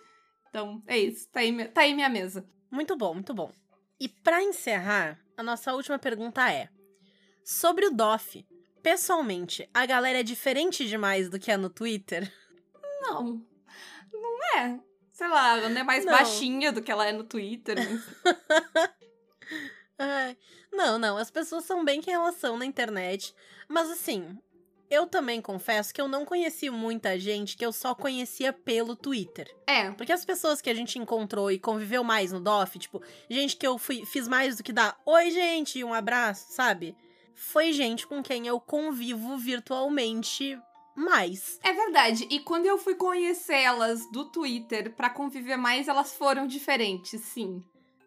Então, 0.50 0.82
é 0.87 0.98
isso. 0.98 1.28
Tá 1.30 1.40
aí, 1.40 1.68
tá 1.68 1.80
aí 1.82 1.94
minha 1.94 2.09
mesa. 2.09 2.46
Muito 2.70 2.96
bom, 2.96 3.14
muito 3.14 3.35
bom. 3.35 3.50
E 4.00 4.09
pra 4.09 4.42
encerrar, 4.42 5.18
a 5.37 5.42
nossa 5.42 5.72
última 5.74 5.98
pergunta 5.98 6.50
é: 6.50 6.68
sobre 7.44 7.87
o 7.87 7.90
DOF. 7.90 8.46
Pessoalmente, 8.82 9.68
a 9.74 9.85
galera 9.85 10.20
é 10.20 10.22
diferente 10.22 10.87
demais 10.87 11.28
do 11.28 11.40
que 11.40 11.50
é 11.50 11.56
no 11.56 11.68
Twitter? 11.68 12.32
Não. 13.02 13.44
Não 14.12 14.56
é. 14.59 14.78
Sei 15.11 15.26
lá, 15.26 15.56
ela 15.59 15.68
não 15.68 15.80
é 15.80 15.82
mais 15.82 16.04
Não. 16.04 16.12
baixinha 16.12 16.70
do 16.70 16.80
que 16.82 16.90
ela 16.92 17.06
é 17.06 17.11
no 17.12 17.24
Twitter. 17.24 17.76
mas- 19.98 20.37
não, 20.72 20.98
não, 20.98 21.16
as 21.16 21.30
pessoas 21.30 21.64
são 21.64 21.85
bem 21.85 22.00
quem 22.00 22.14
elas 22.14 22.37
são 22.37 22.56
na 22.56 22.64
internet. 22.66 23.35
Mas 23.68 23.90
assim, 23.90 24.38
eu 24.90 25.07
também 25.07 25.40
confesso 25.40 25.92
que 25.92 26.01
eu 26.01 26.09
não 26.09 26.25
conheci 26.25 26.70
muita 26.70 27.18
gente 27.18 27.57
que 27.57 27.64
eu 27.64 27.72
só 27.72 27.94
conhecia 27.94 28.53
pelo 28.53 28.94
Twitter. 28.94 29.55
É, 29.66 29.90
Porque 29.92 30.12
as 30.12 30.25
pessoas 30.25 30.61
que 30.61 30.70
a 30.70 30.75
gente 30.75 30.99
encontrou 30.99 31.51
e 31.51 31.59
conviveu 31.59 32.05
mais 32.05 32.33
no 32.33 32.40
DOF, 32.40 32.79
tipo, 32.79 33.03
gente 33.29 33.57
que 33.57 33.66
eu 33.66 33.79
fui, 33.79 34.05
fiz 34.07 34.29
mais 34.29 34.57
do 34.57 34.62
que 34.62 34.72
dar 34.72 34.96
oi, 35.05 35.31
gente, 35.31 35.79
e 35.79 35.85
um 35.85 35.92
abraço, 35.94 36.46
sabe? 36.53 36.96
Foi 37.35 37.72
gente 37.72 38.07
com 38.07 38.22
quem 38.22 38.46
eu 38.46 38.59
convivo 38.61 39.37
virtualmente 39.37 40.59
mais. 40.94 41.59
é 41.62 41.72
verdade. 41.72 42.27
E 42.31 42.40
quando 42.40 42.64
eu 42.64 42.79
fui 42.79 42.94
conhecer 42.94 43.61
elas 43.61 44.11
do 44.11 44.25
Twitter 44.31 44.94
pra 44.94 45.11
conviver 45.11 45.57
mais, 45.57 45.88
elas 45.88 46.14
foram 46.14 46.46
diferentes, 46.46 47.20
sim. 47.20 47.62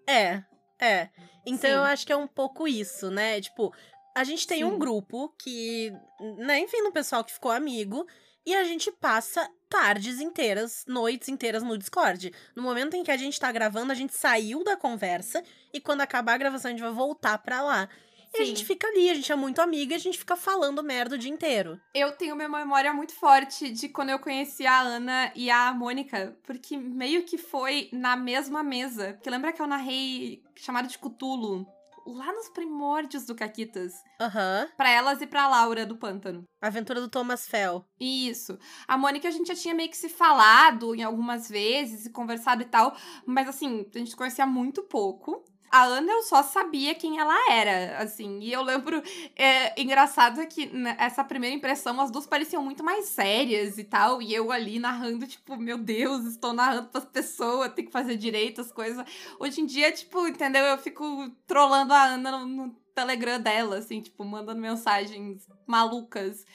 É, 0.07 0.43
é. 0.79 1.09
Então 1.45 1.69
Sim. 1.69 1.75
eu 1.75 1.83
acho 1.83 2.05
que 2.05 2.11
é 2.11 2.17
um 2.17 2.27
pouco 2.27 2.67
isso, 2.67 3.11
né? 3.11 3.39
Tipo, 3.41 3.71
a 4.19 4.23
gente 4.25 4.45
tem 4.45 4.59
Sim. 4.59 4.63
um 4.65 4.77
grupo 4.77 5.33
que, 5.37 5.93
né, 6.37 6.59
enfim, 6.59 6.81
no 6.81 6.91
pessoal 6.91 7.23
que 7.23 7.31
ficou 7.31 7.51
amigo, 7.51 8.05
e 8.45 8.53
a 8.53 8.65
gente 8.65 8.91
passa 8.91 9.49
tardes 9.69 10.19
inteiras, 10.19 10.83
noites 10.85 11.29
inteiras 11.29 11.63
no 11.63 11.77
Discord. 11.77 12.33
No 12.53 12.61
momento 12.61 12.95
em 12.95 13.03
que 13.03 13.11
a 13.11 13.17
gente 13.17 13.39
tá 13.39 13.49
gravando, 13.49 13.93
a 13.93 13.95
gente 13.95 14.13
saiu 14.13 14.61
da 14.61 14.75
conversa, 14.75 15.41
e 15.73 15.79
quando 15.79 16.01
acabar 16.01 16.33
a 16.33 16.37
gravação, 16.37 16.67
a 16.67 16.71
gente 16.73 16.83
vai 16.83 16.91
voltar 16.91 17.37
pra 17.37 17.61
lá. 17.61 17.87
E 18.33 18.41
a 18.41 18.41
Sim. 18.41 18.47
gente 18.47 18.65
fica 18.65 18.87
ali, 18.87 19.09
a 19.09 19.13
gente 19.13 19.31
é 19.31 19.35
muito 19.35 19.61
amiga 19.61 19.93
e 19.93 19.95
a 19.95 19.99
gente 19.99 20.17
fica 20.17 20.35
falando 20.35 20.83
merda 20.83 21.15
o 21.15 21.17
dia 21.17 21.31
inteiro. 21.31 21.79
Eu 21.95 22.11
tenho 22.11 22.35
uma 22.35 22.59
memória 22.59 22.93
muito 22.93 23.13
forte 23.13 23.71
de 23.71 23.87
quando 23.87 24.09
eu 24.09 24.19
conheci 24.19 24.67
a 24.67 24.81
Ana 24.81 25.31
e 25.33 25.49
a 25.49 25.73
Mônica, 25.73 26.37
porque 26.43 26.77
meio 26.77 27.23
que 27.23 27.37
foi 27.37 27.89
na 27.91 28.17
mesma 28.17 28.61
mesa. 28.61 29.13
Porque 29.13 29.29
lembra 29.29 29.53
que 29.53 29.61
eu 29.61 29.65
narrei 29.65 30.43
chamada 30.55 30.87
de 30.89 30.97
Cutulo 30.97 31.65
lá 32.13 32.31
nos 32.33 32.49
primórdios 32.49 33.25
do 33.25 33.35
Caquitas, 33.35 33.93
Aham. 34.19 34.67
Pra 34.75 34.89
elas 34.89 35.21
e 35.21 35.27
pra 35.27 35.47
Laura 35.47 35.85
do 35.85 35.95
Pântano. 35.97 36.43
Aventura 36.61 36.99
do 36.99 37.09
Thomas 37.09 37.47
Fell. 37.47 37.85
Isso. 37.99 38.57
A 38.87 38.97
Mônica 38.97 39.27
a 39.27 39.31
gente 39.31 39.47
já 39.47 39.55
tinha 39.55 39.73
meio 39.73 39.89
que 39.89 39.97
se 39.97 40.09
falado 40.09 40.93
em 40.93 41.03
algumas 41.03 41.49
vezes 41.49 42.05
e 42.05 42.09
conversado 42.11 42.61
e 42.61 42.65
tal, 42.65 42.95
mas 43.25 43.47
assim, 43.47 43.85
a 43.93 43.97
gente 43.97 44.15
conhecia 44.15 44.45
muito 44.45 44.83
pouco. 44.83 45.43
A 45.71 45.83
Ana 45.83 46.11
eu 46.11 46.23
só 46.23 46.41
sabia 46.41 46.95
quem 46.95 47.19
ela 47.19 47.35
era, 47.51 47.97
assim, 47.99 48.39
e 48.39 48.51
eu 48.51 48.61
lembro, 48.61 49.01
é 49.35 49.79
engraçado 49.79 50.45
que 50.47 50.65
nessa 50.67 51.23
primeira 51.23 51.55
impressão 51.55 51.99
as 52.01 52.09
duas 52.09 52.25
pareciam 52.25 52.63
muito 52.63 52.83
mais 52.83 53.05
sérias 53.05 53.77
e 53.77 53.83
tal, 53.83 54.21
e 54.21 54.33
eu 54.33 54.51
ali 54.51 54.79
narrando, 54.79 55.27
tipo, 55.27 55.55
meu 55.57 55.77
Deus, 55.77 56.25
estou 56.25 56.53
narrando 56.53 56.89
pras 56.89 57.05
pessoas, 57.05 57.73
tem 57.73 57.85
que 57.85 57.91
fazer 57.91 58.17
direito 58.17 58.61
as 58.61 58.71
coisas. 58.71 59.05
Hoje 59.39 59.61
em 59.61 59.65
dia, 59.65 59.91
tipo, 59.91 60.27
entendeu? 60.27 60.63
Eu 60.63 60.77
fico 60.77 61.29
trolando 61.45 61.93
a 61.93 62.03
Ana 62.03 62.31
no, 62.31 62.45
no 62.45 62.75
Telegram 62.95 63.39
dela, 63.39 63.77
assim, 63.77 64.01
tipo, 64.01 64.23
mandando 64.25 64.59
mensagens 64.59 65.47
malucas. 65.67 66.45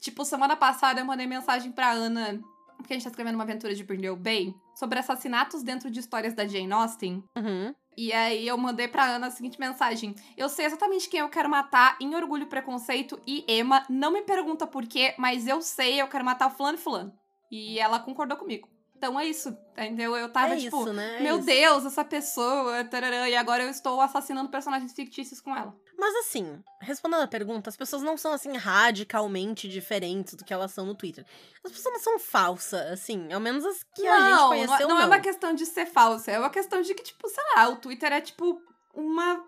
Tipo, 0.00 0.24
semana 0.24 0.56
passada 0.56 1.00
eu 1.00 1.04
mandei 1.04 1.26
mensagem 1.26 1.70
pra 1.70 1.92
Ana, 1.92 2.40
porque 2.76 2.92
a 2.92 2.96
gente 2.96 3.04
tá 3.04 3.10
escrevendo 3.10 3.36
uma 3.36 3.44
aventura 3.44 3.74
de 3.74 3.84
Brindle 3.84 4.16
Bay, 4.16 4.54
sobre 4.74 4.98
assassinatos 4.98 5.62
dentro 5.62 5.90
de 5.90 6.00
histórias 6.00 6.34
da 6.34 6.46
Jane 6.46 6.72
Austen. 6.72 7.24
Uhum. 7.36 7.74
E 7.96 8.12
aí 8.12 8.46
eu 8.46 8.56
mandei 8.56 8.88
pra 8.88 9.04
Ana 9.04 9.28
a 9.28 9.30
seguinte 9.30 9.58
mensagem: 9.58 10.14
Eu 10.36 10.48
sei 10.48 10.66
exatamente 10.66 11.08
quem 11.08 11.20
eu 11.20 11.28
quero 11.28 11.48
matar 11.48 11.96
em 12.00 12.14
Orgulho, 12.14 12.46
Preconceito 12.46 13.20
e 13.26 13.44
Emma. 13.48 13.84
Não 13.88 14.12
me 14.12 14.22
pergunta 14.22 14.66
por 14.66 14.86
quê, 14.86 15.14
mas 15.18 15.46
eu 15.46 15.60
sei, 15.62 16.00
eu 16.00 16.08
quero 16.08 16.24
matar 16.24 16.48
o 16.48 16.50
fulano 16.50 16.78
e 16.78 16.80
fulano. 16.80 17.12
E 17.50 17.78
ela 17.78 18.00
concordou 18.00 18.36
comigo. 18.36 18.68
Então 18.96 19.18
é 19.18 19.26
isso, 19.26 19.56
entendeu? 19.72 20.16
Eu 20.16 20.30
tava 20.30 20.54
é 20.54 20.56
tipo, 20.56 20.80
isso, 20.80 20.92
né? 20.92 21.18
É 21.18 21.20
meu. 21.20 21.38
Deus, 21.38 21.84
essa 21.84 22.04
pessoa, 22.04 22.84
tarará, 22.84 23.28
e 23.28 23.36
agora 23.36 23.62
eu 23.62 23.68
estou 23.68 24.00
assassinando 24.00 24.48
personagens 24.48 24.92
fictícios 24.92 25.40
com 25.40 25.54
ela. 25.54 25.76
Mas 26.04 26.16
assim, 26.16 26.62
respondendo 26.82 27.22
a 27.22 27.26
pergunta, 27.26 27.70
as 27.70 27.78
pessoas 27.78 28.02
não 28.02 28.14
são 28.14 28.34
assim 28.34 28.54
radicalmente 28.58 29.66
diferentes 29.66 30.34
do 30.34 30.44
que 30.44 30.52
elas 30.52 30.70
são 30.70 30.84
no 30.84 30.94
Twitter. 30.94 31.24
As 31.64 31.72
pessoas 31.72 31.94
não 31.94 32.00
são 32.02 32.18
falsas, 32.18 32.92
assim, 32.92 33.32
ao 33.32 33.40
menos 33.40 33.64
as 33.64 33.82
que 33.82 34.06
a 34.06 34.20
gente 34.20 34.30
não, 34.30 34.48
conheceu 34.48 34.88
não, 34.88 34.96
não. 34.96 35.02
é 35.02 35.06
uma 35.06 35.18
questão 35.18 35.54
de 35.54 35.64
ser 35.64 35.86
falsa, 35.86 36.30
é 36.30 36.38
uma 36.38 36.50
questão 36.50 36.82
de 36.82 36.92
que, 36.94 37.02
tipo, 37.02 37.26
sei 37.26 37.42
lá, 37.56 37.70
o 37.70 37.76
Twitter 37.76 38.12
é 38.12 38.20
tipo 38.20 38.60
uma 38.92 39.42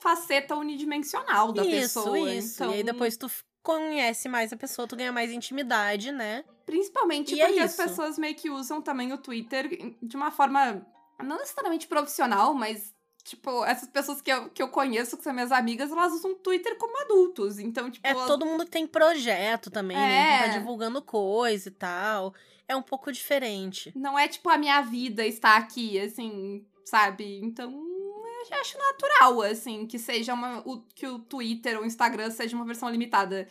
faceta 0.00 0.54
unidimensional 0.54 1.50
da 1.50 1.64
isso, 1.64 2.00
pessoa. 2.04 2.30
isso. 2.30 2.54
Então, 2.62 2.70
E 2.70 2.74
aí 2.76 2.82
depois 2.84 3.16
tu 3.16 3.28
conhece 3.60 4.28
mais 4.28 4.52
a 4.52 4.56
pessoa, 4.56 4.86
tu 4.86 4.94
ganha 4.94 5.10
mais 5.10 5.32
intimidade, 5.32 6.12
né? 6.12 6.44
Principalmente 6.64 7.34
E 7.34 7.40
é 7.40 7.46
porque 7.46 7.58
as 7.58 7.72
isso. 7.72 7.82
pessoas 7.82 8.16
meio 8.16 8.36
que 8.36 8.48
usam 8.48 8.80
também 8.80 9.12
o 9.12 9.18
Twitter 9.18 9.68
de 10.00 10.14
uma 10.14 10.30
forma 10.30 10.86
não 11.20 11.36
necessariamente 11.38 11.88
profissional, 11.88 12.54
mas. 12.54 12.94
Tipo, 13.26 13.64
essas 13.64 13.88
pessoas 13.88 14.20
que 14.20 14.30
eu, 14.32 14.48
que 14.50 14.62
eu 14.62 14.68
conheço, 14.68 15.16
que 15.16 15.24
são 15.24 15.32
minhas 15.34 15.50
amigas, 15.50 15.90
elas 15.90 16.12
usam 16.12 16.34
Twitter 16.36 16.76
como 16.78 16.96
adultos. 17.02 17.58
Então, 17.58 17.90
tipo. 17.90 18.06
É 18.06 18.10
elas- 18.10 18.26
todo 18.26 18.46
mundo 18.46 18.64
que 18.64 18.70
tem 18.70 18.86
projeto 18.86 19.68
também, 19.70 19.96
né? 19.96 20.38
Que 20.38 20.44
tá 20.44 20.50
É. 20.54 20.58
divulgando 20.58 21.02
coisa 21.02 21.68
e 21.68 21.72
tal. 21.72 22.32
É 22.68 22.76
um 22.76 22.82
pouco 22.82 23.10
diferente. 23.10 23.92
Não 23.96 24.16
é 24.18 24.28
tipo 24.28 24.48
a 24.48 24.56
minha 24.56 24.80
vida 24.80 25.26
está 25.26 25.56
aqui, 25.56 25.98
assim, 25.98 26.64
sabe? 26.84 27.40
Então, 27.42 27.70
eu 27.72 28.56
acho 28.60 28.78
natural, 28.78 29.42
assim, 29.42 29.86
que 29.86 29.98
seja 29.98 30.32
uma. 30.32 30.60
o- 30.64 30.82
que 30.94 31.06
o 31.08 31.18
Twitter 31.18 31.76
ou 31.76 31.82
o 31.82 31.86
Instagram 31.86 32.30
seja 32.30 32.54
uma 32.56 32.64
versão 32.64 32.88
limitada. 32.88 33.48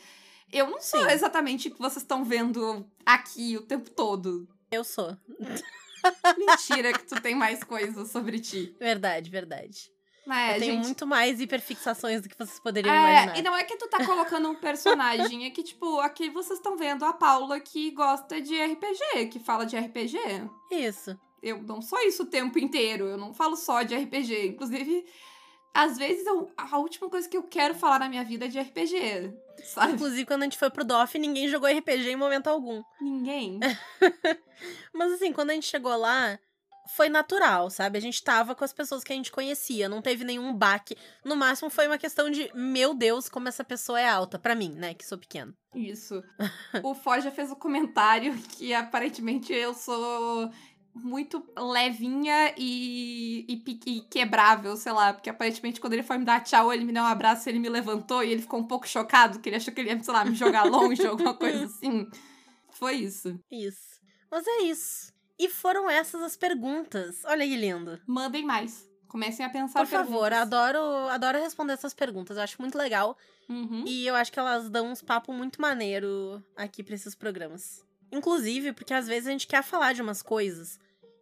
Eu 0.54 0.70
não 0.70 0.80
sou 0.82 1.02
Sim. 1.02 1.10
exatamente 1.12 1.68
o 1.68 1.72
que 1.72 1.80
vocês 1.80 1.98
estão 2.04 2.24
vendo 2.24 2.86
aqui 3.06 3.58
o 3.58 3.62
tempo 3.62 3.90
todo. 3.90 4.48
Eu 4.72 4.84
sou. 4.86 5.18
Mentira 6.38 6.94
que 6.94 7.04
tu 7.06 7.20
tem 7.22 7.36
mais 7.36 7.64
coisas 7.64 8.10
sobre 8.12 8.40
ti. 8.40 8.76
Verdade, 8.80 9.30
verdade. 9.30 9.92
É, 10.28 10.56
eu 10.56 10.60
tenho 10.60 10.74
gente. 10.74 10.86
muito 10.86 11.06
mais 11.06 11.40
hiperfixações 11.40 12.22
do 12.24 12.28
que 12.30 12.36
vocês 12.36 12.60
poderiam 12.60 12.92
É, 12.94 12.98
imaginar. 13.12 13.38
e 13.38 13.42
não 13.44 13.56
é 13.56 13.64
que 13.64 13.78
tu 13.78 13.88
tá 13.88 14.04
colocando 14.04 14.50
um 14.50 14.56
personagem, 14.56 15.46
é 15.46 15.52
que, 15.52 15.62
tipo, 15.62 16.00
aqui 16.00 16.30
vocês 16.32 16.58
estão 16.58 16.76
vendo 16.76 17.06
a 17.06 17.14
Paula 17.14 17.60
que 17.60 17.92
gosta 17.92 18.42
de 18.42 18.56
RPG, 18.60 19.28
que 19.32 19.40
fala 19.40 19.66
de 19.68 19.78
RPG. 19.78 20.18
Isso. 20.72 21.16
Eu 21.44 21.62
não 21.62 21.80
sou 21.80 22.00
isso 22.00 22.24
o 22.24 22.26
tempo 22.26 22.58
inteiro, 22.58 23.06
eu 23.06 23.18
não 23.18 23.36
falo 23.36 23.56
só 23.56 23.84
de 23.84 23.94
RPG. 23.96 24.48
Inclusive, 24.48 25.06
às 25.72 25.96
vezes 25.96 26.26
eu- 26.26 26.50
a 26.58 26.76
última 26.80 27.08
coisa 27.08 27.30
que 27.30 27.38
eu 27.38 27.44
quero 27.44 27.76
falar 27.76 28.00
na 28.00 28.10
minha 28.10 28.24
vida 28.24 28.46
é 28.46 28.48
de 28.48 28.58
RPG, 28.58 29.32
sabe? 29.64 29.94
Inclusive, 29.94 30.26
quando 30.26 30.42
a 30.42 30.46
gente 30.46 30.58
foi 30.58 30.70
pro 30.70 30.84
DOF, 30.84 31.18
ninguém 31.18 31.48
jogou 31.48 31.70
RPG 31.70 32.10
em 32.10 32.16
momento 32.16 32.48
algum. 32.48 32.84
Ninguém. 33.00 33.60
Mas 34.94 35.14
assim, 35.14 35.32
quando 35.32 35.52
a 35.52 35.54
gente 35.54 35.68
chegou 35.68 35.96
lá, 35.96 36.40
foi 36.88 37.10
natural, 37.10 37.70
sabe? 37.70 37.98
A 37.98 38.02
gente 38.02 38.24
tava 38.24 38.54
com 38.56 38.64
as 38.64 38.74
pessoas 38.74 39.04
que 39.04 39.12
a 39.12 39.16
gente 39.16 39.32
conhecia, 39.32 39.90
não 39.90 40.02
teve 40.02 40.24
nenhum 40.24 40.54
baque. 40.54 40.96
No 41.24 41.36
máximo 41.36 41.70
foi 41.70 41.88
uma 41.88 41.98
questão 41.98 42.30
de, 42.30 42.50
meu 42.54 42.94
Deus, 42.94 43.28
como 43.28 43.48
essa 43.48 43.64
pessoa 43.64 44.00
é 44.00 44.08
alta. 44.08 44.38
Pra 44.38 44.56
mim, 44.56 44.74
né? 44.74 44.94
Que 44.94 45.06
sou 45.06 45.18
pequeno. 45.18 45.54
Isso. 45.74 46.24
O 46.84 46.94
Forja 46.94 47.32
fez 47.32 47.52
o 47.52 47.56
comentário 47.56 48.38
que 48.38 48.74
aparentemente 48.74 49.54
eu 49.54 49.74
sou 49.74 50.52
muito 50.96 51.46
levinha 51.58 52.54
e, 52.58 53.46
e, 53.50 53.80
e 53.86 54.02
quebrável, 54.02 54.76
sei 54.78 54.94
lá. 54.94 55.14
Porque 55.14 55.30
aparentemente 55.30 55.80
quando 55.80 55.94
ele 55.94 56.04
foi 56.04 56.18
me 56.18 56.26
dar 56.26 56.42
tchau, 56.42 56.74
ele 56.74 56.86
me 56.86 56.94
deu 56.94 57.04
um 57.04 57.06
abraço, 57.06 57.50
ele 57.50 57.60
me 57.60 57.70
levantou 57.70 58.24
e 58.24 58.32
ele 58.32 58.42
ficou 58.42 58.60
um 58.60 58.68
pouco 58.68 58.88
chocado, 58.88 59.40
que 59.40 59.50
ele 59.50 59.58
achou 59.58 59.74
que 59.74 59.82
ele 59.82 59.90
ia, 59.90 60.02
sei 60.02 60.14
lá, 60.14 60.24
me 60.24 60.36
jogar 60.36 60.64
longe, 60.66 61.06
alguma 61.06 61.34
coisa 61.34 61.66
assim. 61.66 62.08
Foi 62.72 62.96
isso. 62.96 63.38
Isso. 63.52 64.00
Mas 64.32 64.48
é 64.48 64.64
isso. 64.64 65.14
E 65.38 65.50
foram 65.50 65.90
essas 65.90 66.22
as 66.22 66.38
perguntas. 66.38 67.24
Olha 67.26 67.46
que 67.46 67.58
lindo. 67.58 68.00
Mandem 68.08 68.46
mais. 68.46 68.90
Comecem 69.08 69.46
a 69.46 69.50
pensar 69.50 69.80
Por 69.80 69.88
favor, 69.88 70.34
adoro, 70.34 70.80
adoro 71.10 71.40
responder 71.40 71.74
essas 71.74 71.94
perguntas. 71.94 72.38
Eu 72.38 72.44
acho 72.44 72.62
muito 72.62 72.78
legal. 72.78 73.18
Uhum. 73.48 73.84
E 73.86 74.08
eu 74.08 74.16
acho 74.16 74.32
que 74.32 74.40
elas 74.40 74.70
dão 74.70 74.92
uns 74.92 75.02
papos 75.02 75.36
muito 75.36 75.62
maneiro 75.62 76.44
aqui 76.56 76.84
pra 76.84 76.96
esses 76.96 77.16
programas. 77.16 77.86
Inclusive, 78.12 78.74
porque 78.74 78.94
às 78.94 79.08
vezes 79.08 79.28
a 79.28 79.32
gente 79.32 79.48
quer 79.48 79.64
falar 79.64 79.94
de 79.94 80.02
umas 80.02 80.22
coisas 80.22 80.80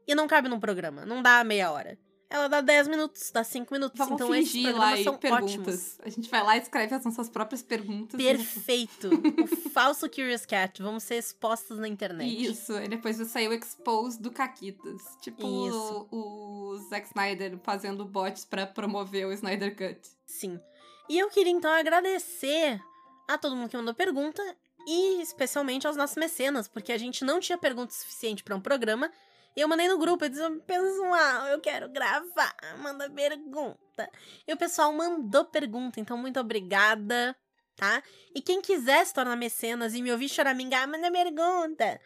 e 0.07 0.15
não 0.15 0.27
cabe 0.27 0.49
num 0.49 0.59
programa. 0.59 1.05
Não 1.05 1.21
dá 1.21 1.43
meia 1.43 1.71
hora. 1.71 1.97
Ela 2.33 2.47
dá 2.47 2.61
10 2.61 2.87
minutos, 2.87 3.29
dá 3.29 3.43
5 3.43 3.71
minutos. 3.71 3.95
Vamos 3.95 4.15
então 4.15 4.33
esses 4.33 4.51
fingir 4.51 4.75
lá 4.75 4.97
e 4.97 5.03
são 5.03 5.15
perguntas. 5.15 5.43
ótimos. 5.43 5.99
A 6.03 6.09
gente 6.09 6.27
vai 6.31 6.41
lá 6.41 6.57
e 6.57 6.61
escreve 6.61 6.95
as 6.95 7.05
nossas 7.05 7.29
próprias 7.29 7.61
perguntas. 7.61 8.19
Perfeito. 8.19 9.11
o 9.39 9.69
falso 9.69 10.09
Curious 10.09 10.43
Cat. 10.43 10.81
Vamos 10.81 11.03
ser 11.03 11.17
expostos 11.17 11.77
na 11.77 11.87
internet. 11.87 12.43
Isso, 12.43 12.73
e 12.73 12.87
depois 12.87 13.17
vai 13.17 13.27
sair 13.27 13.47
o 13.49 13.53
expose 13.53 14.19
do 14.19 14.31
Caquitas. 14.31 15.03
Tipo 15.21 15.43
Isso. 15.67 16.07
o, 16.09 16.71
o 16.71 16.77
Zack 16.89 17.05
Snyder 17.09 17.55
fazendo 17.61 18.03
bots 18.03 18.45
pra 18.45 18.65
promover 18.65 19.27
o 19.27 19.31
Snyder 19.31 19.75
Cut. 19.75 20.01
Sim. 20.25 20.59
E 21.07 21.19
eu 21.19 21.29
queria 21.29 21.53
então 21.53 21.71
agradecer 21.71 22.81
a 23.27 23.37
todo 23.37 23.55
mundo 23.55 23.69
que 23.69 23.77
mandou 23.77 23.93
pergunta 23.93 24.41
e 24.87 25.21
especialmente 25.21 25.85
aos 25.85 25.95
nossos 25.95 26.17
mecenas, 26.17 26.67
porque 26.67 26.91
a 26.91 26.97
gente 26.97 27.23
não 27.23 27.39
tinha 27.39 27.59
pergunta 27.59 27.93
suficiente 27.93 28.43
pra 28.43 28.55
um 28.55 28.61
programa. 28.61 29.11
E 29.55 29.61
eu 29.61 29.67
mandei 29.67 29.87
no 29.87 29.99
grupo, 29.99 30.25
eu 30.25 30.29
disse, 30.29 30.49
pessoal, 30.61 31.47
eu 31.47 31.59
quero 31.61 31.87
gravar, 31.89 32.55
manda 32.79 33.09
pergunta. 33.09 34.09
E 34.47 34.53
o 34.53 34.57
pessoal 34.57 34.91
mandou 34.93 35.45
pergunta, 35.45 35.99
então 35.99 36.17
muito 36.17 36.39
obrigada, 36.39 37.35
tá? 37.75 38.01
E 38.33 38.41
quem 38.41 38.61
quiser 38.61 39.05
se 39.05 39.13
tornar 39.13 39.35
mecenas 39.35 39.93
e 39.93 40.01
me 40.01 40.11
ouvir 40.11 40.27
choramingar, 40.27 40.87
manda 40.87 41.11
pergunta. 41.11 41.99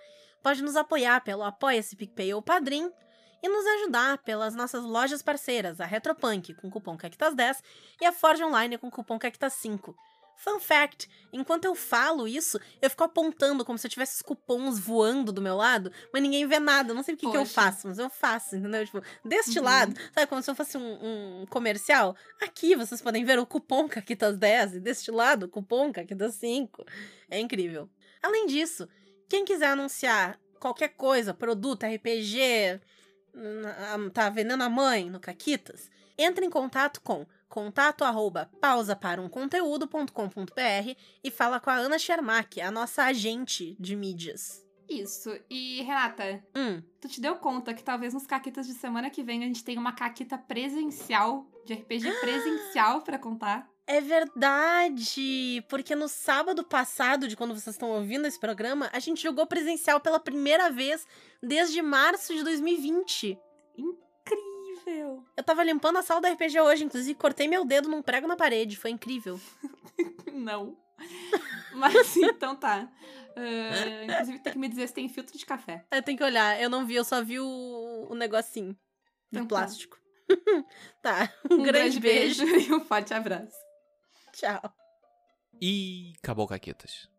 Pode 0.44 0.62
nos 0.62 0.76
apoiar 0.76 1.22
pelo 1.22 1.44
Apoia-se 1.44 1.96
PicPay 1.96 2.34
ou 2.34 2.42
Padrim 2.42 2.92
e 3.42 3.48
nos 3.48 3.66
ajudar 3.66 4.18
pelas 4.20 4.56
nossas 4.56 4.84
lojas 4.84 5.22
parceiras, 5.22 5.80
a 5.80 5.86
Retropunk 5.86 6.54
com 6.56 6.70
cupom 6.70 6.98
CACTAS10 6.98 7.62
e 8.02 8.06
a 8.06 8.12
Forge 8.12 8.44
Online 8.44 8.78
com 8.78 8.92
cupom 8.92 9.18
CACTAS5. 9.18 9.94
Fun 10.38 10.60
fact: 10.60 11.10
enquanto 11.34 11.66
eu 11.66 11.74
falo 11.76 12.28
isso, 12.28 12.60
eu 12.82 12.90
fico 12.90 13.04
apontando 13.04 13.66
como 13.66 13.78
se 13.78 13.88
eu 13.88 13.92
tivesse 13.92 14.16
os 14.16 14.22
cupons 14.22 14.78
voando 14.80 15.32
do 15.32 15.42
meu 15.42 15.56
lado, 15.56 15.92
mas 16.14 16.22
ninguém 16.22 16.48
vê 16.48 16.60
nada. 16.60 16.92
Eu 16.92 16.96
não 16.96 17.02
sei 17.04 17.16
o 17.16 17.18
que, 17.18 17.30
que 17.30 17.36
eu 17.38 17.46
faço, 17.46 17.88
mas 17.88 17.98
eu 17.98 18.10
faço, 18.10 18.56
entendeu? 18.56 18.86
Tipo, 18.86 19.02
deste 19.26 19.58
Uhum. 19.58 19.66
lado, 19.66 19.96
sabe 20.14 20.28
como 20.28 20.42
se 20.42 20.50
eu 20.52 20.56
fosse 20.56 20.78
um, 20.78 21.42
um 21.42 21.46
comercial? 21.48 22.16
Aqui 22.42 22.76
vocês 22.76 23.02
podem 23.02 23.26
ver 23.26 23.40
o 23.40 23.46
cupom 23.46 23.88
Caquitas 23.90 24.38
10 24.38 24.76
e 24.76 24.80
deste 24.80 25.10
lado 25.12 25.48
o 25.48 25.50
cupom 25.50 25.92
Caquitas 25.92 26.36
5. 26.36 26.86
É 27.30 27.40
incrível. 27.40 27.90
Além 28.22 28.46
disso, 28.46 28.88
quem 29.28 29.44
quiser 29.44 29.68
anunciar 29.70 30.40
qualquer 30.60 30.90
coisa, 30.90 31.34
produto, 31.34 31.84
RPG, 31.84 32.80
tá 34.14 34.30
vendendo 34.30 34.64
a 34.64 34.70
mãe 34.70 35.10
no 35.10 35.20
Caquitas, 35.20 35.90
entre 36.18 36.46
em 36.46 36.50
contato 36.50 37.02
com 37.02 37.26
contato 37.48 38.04
arroba 38.04 38.50
pausaparumconteúdo.com.br 38.62 40.96
e 41.24 41.32
fala 41.32 41.60
com 41.60 41.70
a 41.70 41.76
Ana 41.76 42.00
Schermack, 42.00 42.60
a 42.62 42.72
nossa 42.72 43.04
agente 43.04 43.76
de 43.80 43.96
mídias. 43.96 44.66
Isso. 44.90 45.38
E, 45.50 45.82
Renata, 45.84 46.42
Hum, 46.56 46.82
tu 47.02 47.10
te 47.10 47.20
deu 47.20 47.36
conta 47.36 47.74
que 47.74 47.84
talvez 47.84 48.14
nos 48.14 48.26
caquitas 48.26 48.66
de 48.66 48.74
semana 48.74 49.10
que 49.10 49.22
vem 49.22 49.44
a 49.44 49.48
gente 49.48 49.64
tenha 49.64 49.80
uma 49.80 49.92
caquita 49.92 50.38
presencial, 50.38 51.46
de 51.66 51.74
RPG 51.74 52.10
presencial 52.22 53.02
pra 53.02 53.20
contar? 53.20 53.70
é 53.90 54.02
verdade! 54.02 55.64
Porque 55.70 55.96
no 55.96 56.10
sábado 56.10 56.62
passado, 56.64 57.26
de 57.28 57.38
quando 57.38 57.54
vocês 57.54 57.74
estão 57.76 57.90
ouvindo 57.92 58.28
esse 58.28 58.38
programa, 58.40 58.90
a 58.92 59.00
gente 59.00 59.24
jogou 59.24 59.46
presencial 59.48 60.00
pela 60.02 60.20
primeira 60.20 60.70
vez 60.70 61.06
desde 61.42 61.82
março 61.82 62.34
de 62.34 62.44
2020. 62.44 63.38
Incrível! 64.88 65.26
Eu 65.36 65.44
tava 65.44 65.64
limpando 65.64 65.98
a 65.98 66.02
sala 66.02 66.22
da 66.22 66.32
RPG 66.32 66.62
hoje, 66.62 66.86
inclusive 66.86 67.20
cortei 67.20 67.48
meu 67.48 67.66
dedo 67.66 67.90
num 67.90 68.02
prego 68.02 68.26
na 68.26 68.38
parede, 68.38 68.78
foi 68.78 68.90
incrível. 68.92 69.40
Não. 70.32 70.78
Mas 71.74 72.16
então 72.16 72.56
tá. 72.56 72.90
Ah, 73.36 74.04
inclusive, 74.04 74.40
tem 74.40 74.54
que 74.54 74.60
me 74.60 74.70
dizer 74.70 74.88
se 74.88 74.94
tem 74.94 75.10
filtro 75.10 75.38
de 75.38 75.46
café. 75.46 75.86
Eu 75.92 76.02
tenho 76.02 76.18
que 76.18 76.24
olhar, 76.24 76.60
eu 76.60 76.70
não 76.70 76.86
vi, 76.86 76.96
eu 76.96 77.04
só 77.04 77.24
vi 77.24 77.40
o, 77.40 78.08
o 78.10 78.16
negocinho 78.16 78.74
de 78.74 79.40
Então 79.40 79.46
tá. 79.48 79.58
plástico. 79.58 80.00
tá, 81.04 81.32
um, 81.52 81.62
grande, 81.62 82.00
beijo. 82.00 82.46
e 82.46 82.74
um 82.74 82.84
forte 82.84 83.14
abraço. 83.14 83.58
Tchau. 84.34 84.74
E 85.62 86.14
acabou, 86.18 86.48
Caquetas. 86.48 87.10